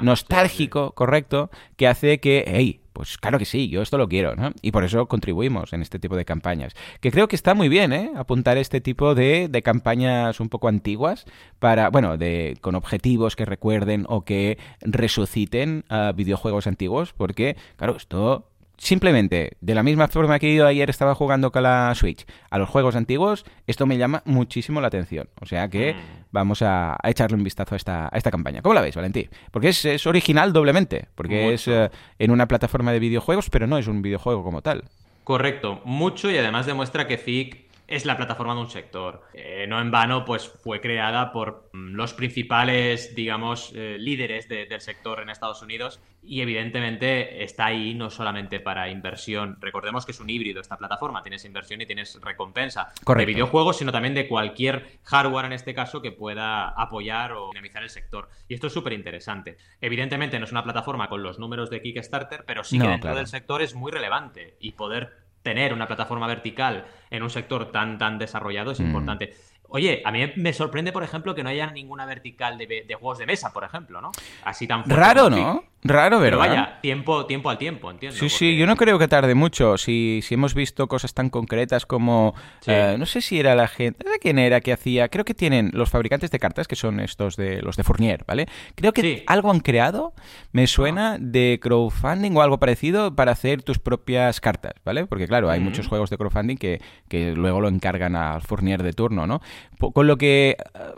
Nostálgico, 0.00 0.92
correcto, 0.92 1.50
que 1.76 1.86
hace 1.86 2.18
que, 2.18 2.44
hey, 2.46 2.80
pues 2.96 3.18
claro 3.18 3.38
que 3.38 3.44
sí, 3.44 3.68
yo 3.68 3.82
esto 3.82 3.98
lo 3.98 4.08
quiero, 4.08 4.34
¿no? 4.36 4.52
Y 4.62 4.70
por 4.70 4.82
eso 4.82 5.04
contribuimos 5.04 5.74
en 5.74 5.82
este 5.82 5.98
tipo 5.98 6.16
de 6.16 6.24
campañas. 6.24 6.72
Que 7.02 7.10
creo 7.10 7.28
que 7.28 7.36
está 7.36 7.52
muy 7.52 7.68
bien, 7.68 7.92
¿eh? 7.92 8.10
Apuntar 8.16 8.56
este 8.56 8.80
tipo 8.80 9.14
de, 9.14 9.48
de 9.50 9.60
campañas 9.60 10.40
un 10.40 10.48
poco 10.48 10.68
antiguas 10.68 11.26
para, 11.58 11.90
bueno, 11.90 12.16
de, 12.16 12.56
con 12.62 12.74
objetivos 12.74 13.36
que 13.36 13.44
recuerden 13.44 14.06
o 14.08 14.24
que 14.24 14.56
resuciten 14.80 15.84
a 15.90 16.12
videojuegos 16.12 16.66
antiguos, 16.66 17.12
porque, 17.12 17.58
claro, 17.76 17.96
esto 17.96 18.48
Simplemente, 18.78 19.56
de 19.60 19.74
la 19.74 19.82
misma 19.82 20.08
forma 20.08 20.38
que 20.38 20.54
yo 20.54 20.66
ayer 20.66 20.90
estaba 20.90 21.14
jugando 21.14 21.50
con 21.50 21.62
la 21.62 21.94
Switch 21.94 22.26
a 22.50 22.58
los 22.58 22.68
juegos 22.68 22.94
antiguos, 22.94 23.44
esto 23.66 23.86
me 23.86 23.96
llama 23.96 24.22
muchísimo 24.26 24.80
la 24.80 24.88
atención. 24.88 25.28
O 25.40 25.46
sea 25.46 25.68
que 25.68 25.94
mm. 25.94 25.96
vamos 26.30 26.60
a, 26.60 26.98
echarle 27.04 27.36
un 27.36 27.44
vistazo 27.44 27.74
a 27.74 27.76
esta, 27.76 28.08
a 28.12 28.16
esta 28.16 28.30
campaña. 28.30 28.60
¿Cómo 28.60 28.74
la 28.74 28.82
veis, 28.82 28.94
Valentín? 28.94 29.30
Porque 29.50 29.68
es, 29.68 30.06
original 30.06 30.52
doblemente, 30.52 31.08
porque 31.14 31.54
es 31.54 31.66
eh, 31.68 31.90
en 32.18 32.30
una 32.30 32.46
plataforma 32.46 32.92
de 32.92 32.98
videojuegos, 32.98 33.48
pero 33.48 33.66
no 33.66 33.78
es 33.78 33.86
un 33.86 34.02
videojuego 34.02 34.44
como 34.44 34.60
tal. 34.60 34.84
Correcto, 35.24 35.80
mucho 35.84 36.30
y 36.30 36.38
además 36.38 36.66
demuestra 36.66 37.06
que 37.06 37.18
FIC 37.18 37.65
es 37.86 38.04
la 38.04 38.16
plataforma 38.16 38.54
de 38.54 38.60
un 38.60 38.70
sector. 38.70 39.22
Eh, 39.32 39.66
no 39.68 39.80
en 39.80 39.90
vano, 39.90 40.24
pues 40.24 40.48
fue 40.48 40.80
creada 40.80 41.32
por 41.32 41.68
mm, 41.72 41.94
los 41.94 42.14
principales, 42.14 43.14
digamos, 43.14 43.72
eh, 43.74 43.96
líderes 43.98 44.48
del 44.48 44.80
sector 44.80 45.20
en 45.20 45.30
Estados 45.30 45.62
Unidos 45.62 46.00
y 46.22 46.40
evidentemente 46.40 47.44
está 47.44 47.66
ahí 47.66 47.94
no 47.94 48.10
solamente 48.10 48.58
para 48.58 48.88
inversión. 48.88 49.58
Recordemos 49.60 50.04
que 50.04 50.12
es 50.12 50.20
un 50.20 50.28
híbrido 50.28 50.60
esta 50.60 50.76
plataforma, 50.76 51.22
tienes 51.22 51.44
inversión 51.44 51.80
y 51.80 51.86
tienes 51.86 52.20
recompensa 52.20 52.92
de 53.06 53.24
videojuegos, 53.24 53.78
sino 53.78 53.92
también 53.92 54.14
de 54.14 54.26
cualquier 54.26 54.98
hardware 55.04 55.46
en 55.46 55.52
este 55.52 55.74
caso 55.74 56.02
que 56.02 56.12
pueda 56.12 56.68
apoyar 56.70 57.32
o 57.32 57.50
dinamizar 57.50 57.82
el 57.82 57.90
sector. 57.90 58.28
Y 58.48 58.54
esto 58.54 58.66
es 58.66 58.72
súper 58.72 58.92
interesante. 58.92 59.56
Evidentemente 59.80 60.38
no 60.38 60.46
es 60.46 60.52
una 60.52 60.64
plataforma 60.64 61.08
con 61.08 61.22
los 61.22 61.38
números 61.38 61.70
de 61.70 61.80
Kickstarter, 61.80 62.44
pero 62.44 62.64
sí 62.64 62.78
que 62.78 62.88
dentro 62.88 63.14
del 63.14 63.28
sector 63.28 63.62
es 63.62 63.74
muy 63.74 63.92
relevante 63.92 64.56
y 64.60 64.72
poder 64.72 65.25
tener 65.46 65.72
una 65.72 65.86
plataforma 65.86 66.26
vertical 66.26 66.86
en 67.08 67.22
un 67.22 67.30
sector 67.30 67.70
tan, 67.70 67.98
tan 67.98 68.18
desarrollado 68.18 68.72
es 68.72 68.80
mm. 68.80 68.86
importante. 68.86 69.32
Oye, 69.68 70.02
a 70.04 70.12
mí 70.12 70.32
me 70.36 70.52
sorprende, 70.52 70.92
por 70.92 71.02
ejemplo, 71.02 71.34
que 71.34 71.42
no 71.42 71.48
haya 71.48 71.70
ninguna 71.70 72.06
vertical 72.06 72.58
de, 72.58 72.86
juegos 72.98 73.18
de 73.18 73.26
mesa, 73.26 73.52
por 73.52 73.64
ejemplo, 73.64 74.00
¿no? 74.00 74.12
Así 74.44 74.66
tan 74.66 74.84
Raro, 74.88 75.30
¿no? 75.30 75.64
Raro, 75.86 76.18
¿verdad? 76.18 76.26
Pero 76.26 76.38
vaya, 76.38 76.78
tiempo, 76.80 77.26
tiempo 77.26 77.50
al 77.50 77.58
tiempo, 77.58 77.90
entiendo. 77.90 78.18
Sí, 78.18 78.28
sí, 78.28 78.56
yo 78.56 78.66
no 78.66 78.76
creo 78.76 78.98
que 78.98 79.08
tarde 79.08 79.34
mucho. 79.34 79.78
Si, 79.78 80.20
si 80.22 80.34
hemos 80.34 80.54
visto 80.54 80.88
cosas 80.88 81.14
tan 81.14 81.30
concretas 81.30 81.86
como... 81.86 82.34
Eh, 82.66 82.96
no 82.98 83.06
sé 83.06 83.20
si 83.20 83.38
era 83.38 83.54
la 83.54 83.68
gente... 83.68 84.08
¿De 84.08 84.18
quién 84.18 84.38
era 84.38 84.60
que 84.60 84.72
hacía? 84.72 85.08
Creo 85.08 85.24
que 85.24 85.34
tienen 85.34 85.70
los 85.74 85.90
fabricantes 85.90 86.30
de 86.30 86.38
cartas, 86.38 86.66
que 86.66 86.76
son 86.76 86.98
estos 86.98 87.36
de 87.36 87.62
los 87.62 87.76
de 87.76 87.84
Fournier, 87.84 88.24
¿vale? 88.26 88.48
Creo 88.74 88.92
que 88.92 89.22
algo 89.26 89.50
han 89.50 89.60
creado, 89.60 90.12
me 90.52 90.66
suena, 90.66 91.14
ah. 91.14 91.18
de 91.20 91.60
crowdfunding 91.62 92.36
o 92.36 92.42
algo 92.42 92.58
parecido 92.58 93.14
para 93.14 93.32
hacer 93.32 93.62
tus 93.62 93.78
propias 93.78 94.40
cartas, 94.40 94.74
¿vale? 94.84 95.06
Porque 95.06 95.28
claro, 95.28 95.50
hay 95.50 95.60
muchos 95.60 95.86
juegos 95.86 96.10
de 96.10 96.18
crowdfunding 96.18 96.56
que, 96.56 96.80
que 97.08 97.32
luego 97.32 97.60
lo 97.60 97.68
encargan 97.68 98.16
al 98.16 98.42
Fournier 98.42 98.82
de 98.82 98.92
turno, 98.92 99.26
¿no? 99.26 99.40
Con 99.78 100.06
lo 100.06 100.16
que 100.16 100.56
eh, 100.74 100.94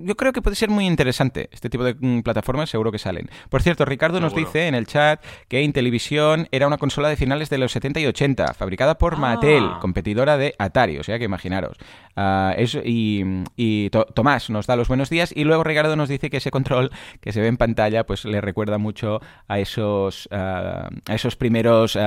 yo 0.00 0.16
creo 0.16 0.32
que 0.32 0.40
puede 0.40 0.56
ser 0.56 0.70
muy 0.70 0.86
interesante 0.86 1.48
este 1.52 1.68
tipo 1.68 1.84
de 1.84 1.94
mm, 1.98 2.22
plataformas, 2.22 2.70
seguro 2.70 2.90
que 2.90 2.98
salen. 2.98 3.28
Por 3.50 3.62
cierto, 3.62 3.84
Ricardo 3.84 4.20
nos 4.20 4.34
dice 4.34 4.68
en 4.68 4.74
el 4.74 4.86
chat 4.86 5.22
que 5.48 5.62
Intellivision 5.62 6.48
era 6.50 6.66
una 6.66 6.78
consola 6.78 7.08
de 7.08 7.16
finales 7.16 7.50
de 7.50 7.58
los 7.58 7.72
70 7.72 8.00
y 8.00 8.06
80, 8.06 8.54
fabricada 8.54 8.96
por 8.96 9.18
Mattel, 9.18 9.64
ah. 9.64 9.78
competidora 9.80 10.36
de 10.38 10.54
Atari, 10.58 10.98
o 10.98 11.02
sea 11.02 11.18
que 11.18 11.24
imaginaros. 11.24 11.76
Ah, 12.16 12.54
y, 12.84 13.90
Tomás 14.14 14.50
nos 14.50 14.66
da 14.66 14.76
los 14.76 14.88
buenos 14.88 15.10
días 15.10 15.32
y 15.34 15.44
luego 15.44 15.64
Ricardo 15.64 15.96
nos 15.96 16.08
dice 16.08 16.30
que 16.30 16.38
ese 16.38 16.50
control 16.50 16.90
que 17.20 17.32
se 17.32 17.40
ve 17.40 17.48
en 17.48 17.56
pantalla 17.56 18.04
pues 18.04 18.24
le 18.24 18.40
recuerda 18.40 18.78
mucho 18.78 19.20
a 19.48 19.58
esos, 19.58 20.28
ah, 20.32 20.88
a 21.06 21.14
esos 21.14 21.36
primeros 21.36 21.98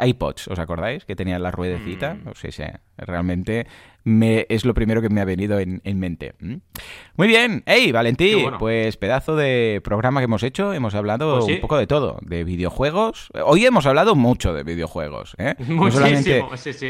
iPods, 0.00 0.48
¿os 0.48 0.58
acordáis? 0.58 1.04
Que 1.04 1.16
tenían 1.16 1.42
la 1.42 1.50
ruedecita. 1.50 2.14
Mm. 2.14 2.24
No 2.24 2.34
sé, 2.34 2.80
realmente 2.96 3.66
me, 4.04 4.46
es 4.48 4.64
lo 4.64 4.74
primero 4.74 5.00
que 5.02 5.08
me 5.08 5.20
ha 5.20 5.24
venido 5.24 5.58
en, 5.58 5.80
mente. 5.98 6.34
Muy 7.16 7.28
bien, 7.28 7.62
hey 7.66 7.92
Valentín, 7.92 8.50
pues 8.58 8.96
pedazo 8.96 9.36
de 9.36 9.80
programa 9.84 10.20
que 10.20 10.24
hemos 10.24 10.42
hecho, 10.42 10.72
hemos 10.72 10.94
hablado 10.94 11.40
pues 11.40 11.54
un 11.54 11.60
poco 11.60 11.76
de 11.76 11.86
todo, 11.86 12.18
de 12.22 12.44
videojuegos. 12.44 13.28
Hoy 13.44 13.64
hemos 13.64 13.86
hablado 13.86 14.14
mucho 14.14 14.54
de 14.54 14.64
videojuegos, 14.64 15.34
¿eh? 15.38 15.54
no 15.68 15.90
solamente 15.90 16.44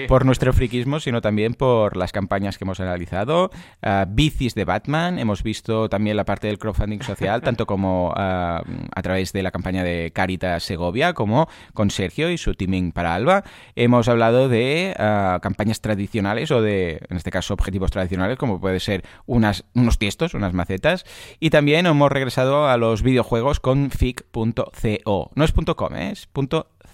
por 0.08 0.24
nuestro 0.24 0.52
friquismo, 0.52 1.00
sino 1.00 1.20
también 1.20 1.54
por 1.54 1.96
las 1.96 2.12
campañas 2.12 2.58
que 2.58 2.64
hemos 2.64 2.80
analizado, 2.80 3.50
uh, 3.82 4.04
bicis 4.08 4.54
de 4.54 4.64
Batman, 4.64 5.18
hemos 5.18 5.42
visto 5.42 5.88
también 5.88 6.16
la 6.16 6.24
parte 6.24 6.46
del 6.46 6.58
crowdfunding 6.58 7.02
social, 7.02 7.40
tanto 7.42 7.66
como 7.66 8.08
uh, 8.08 8.12
a 8.14 9.02
través 9.02 9.32
de 9.32 9.42
la 9.42 9.50
campaña 9.50 9.84
de 9.84 10.12
Caritas 10.14 10.62
Segovia, 10.62 11.12
como 11.12 11.48
con 11.74 11.90
Sergio 11.90 12.30
y 12.30 12.38
su 12.38 12.54
teaming 12.54 12.92
para 12.92 13.14
Alba. 13.14 13.44
Hemos 13.76 14.08
hablado 14.08 14.48
de 14.48 14.94
uh, 14.98 15.40
campañas 15.40 15.80
tradicionales 15.80 16.50
o 16.50 16.62
de, 16.62 17.01
en 17.08 17.16
este 17.16 17.30
caso, 17.30 17.54
objetivos 17.54 17.90
tradicionales, 17.90 18.38
como 18.38 18.60
puede 18.60 18.80
ser 18.80 19.04
unos 19.26 19.64
tiestos, 19.98 20.34
unas 20.34 20.52
macetas. 20.52 21.04
Y 21.40 21.50
también 21.50 21.86
hemos 21.86 22.10
regresado 22.10 22.68
a 22.68 22.76
los 22.76 23.02
videojuegos 23.02 23.60
con 23.60 23.90
fic.co. 23.90 25.30
No 25.34 25.44
es 25.44 25.52
.com, 25.52 25.94
¿eh? 25.94 26.14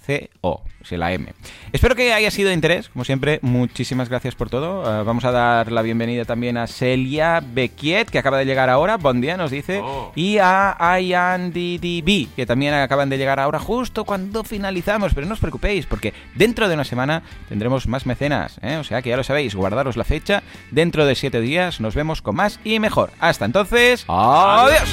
C-O, 0.09 0.63
es 0.81 0.91
la 0.93 1.13
M. 1.13 1.35
Espero 1.71 1.95
que 1.95 2.15
haya 2.15 2.31
sido 2.31 2.49
de 2.49 2.55
interés, 2.55 2.89
como 2.89 3.05
siempre, 3.05 3.41
muchísimas 3.43 4.09
gracias 4.09 4.35
por 4.35 4.49
todo. 4.49 4.81
Uh, 4.81 5.05
vamos 5.05 5.27
a 5.27 5.33
dar 5.33 5.71
la 5.71 5.83
bienvenida 5.83 6.25
también 6.25 6.57
a 6.57 6.67
Celia 6.67 7.43
Bequiet, 7.45 8.09
que 8.09 8.19
acaba 8.19 8.39
de 8.39 8.47
llegar 8.47 8.71
ahora, 8.71 8.97
buen 8.97 9.21
día 9.21 9.37
nos 9.37 9.51
dice, 9.51 9.83
oh. 9.85 10.13
y 10.17 10.39
a 10.39 10.79
IanDDB, 10.99 12.35
que 12.35 12.47
también 12.47 12.73
acaban 12.73 13.11
de 13.11 13.19
llegar 13.19 13.39
ahora 13.39 13.59
justo 13.59 14.07
cuando 14.07 14.45
finalizamos, 14.45 15.13
pero 15.13 15.27
no 15.27 15.35
os 15.35 15.41
preocupéis, 15.41 15.85
porque 15.85 16.15
dentro 16.35 16.69
de 16.69 16.75
una 16.75 16.85
semana 16.85 17.23
tendremos 17.51 17.87
más 17.87 18.07
mecenas, 18.07 18.59
¿eh? 18.63 18.77
o 18.77 18.85
sea 18.85 19.03
que 19.03 19.11
ya 19.11 19.19
lo 19.19 19.25
sabéis, 19.25 19.55
guardaros 19.55 19.99
la 19.99 20.05
fecha, 20.05 20.43
dentro 20.71 21.05
de 21.05 21.17
siete 21.17 21.43
días 21.43 21.83
nos 21.83 21.95
vemos 21.95 22.23
con 22.23 22.35
más 22.35 22.61
y 22.65 22.79
mejor. 22.79 23.11
Hasta 23.21 23.45
entonces, 23.45 24.07
adiós. 24.09 24.89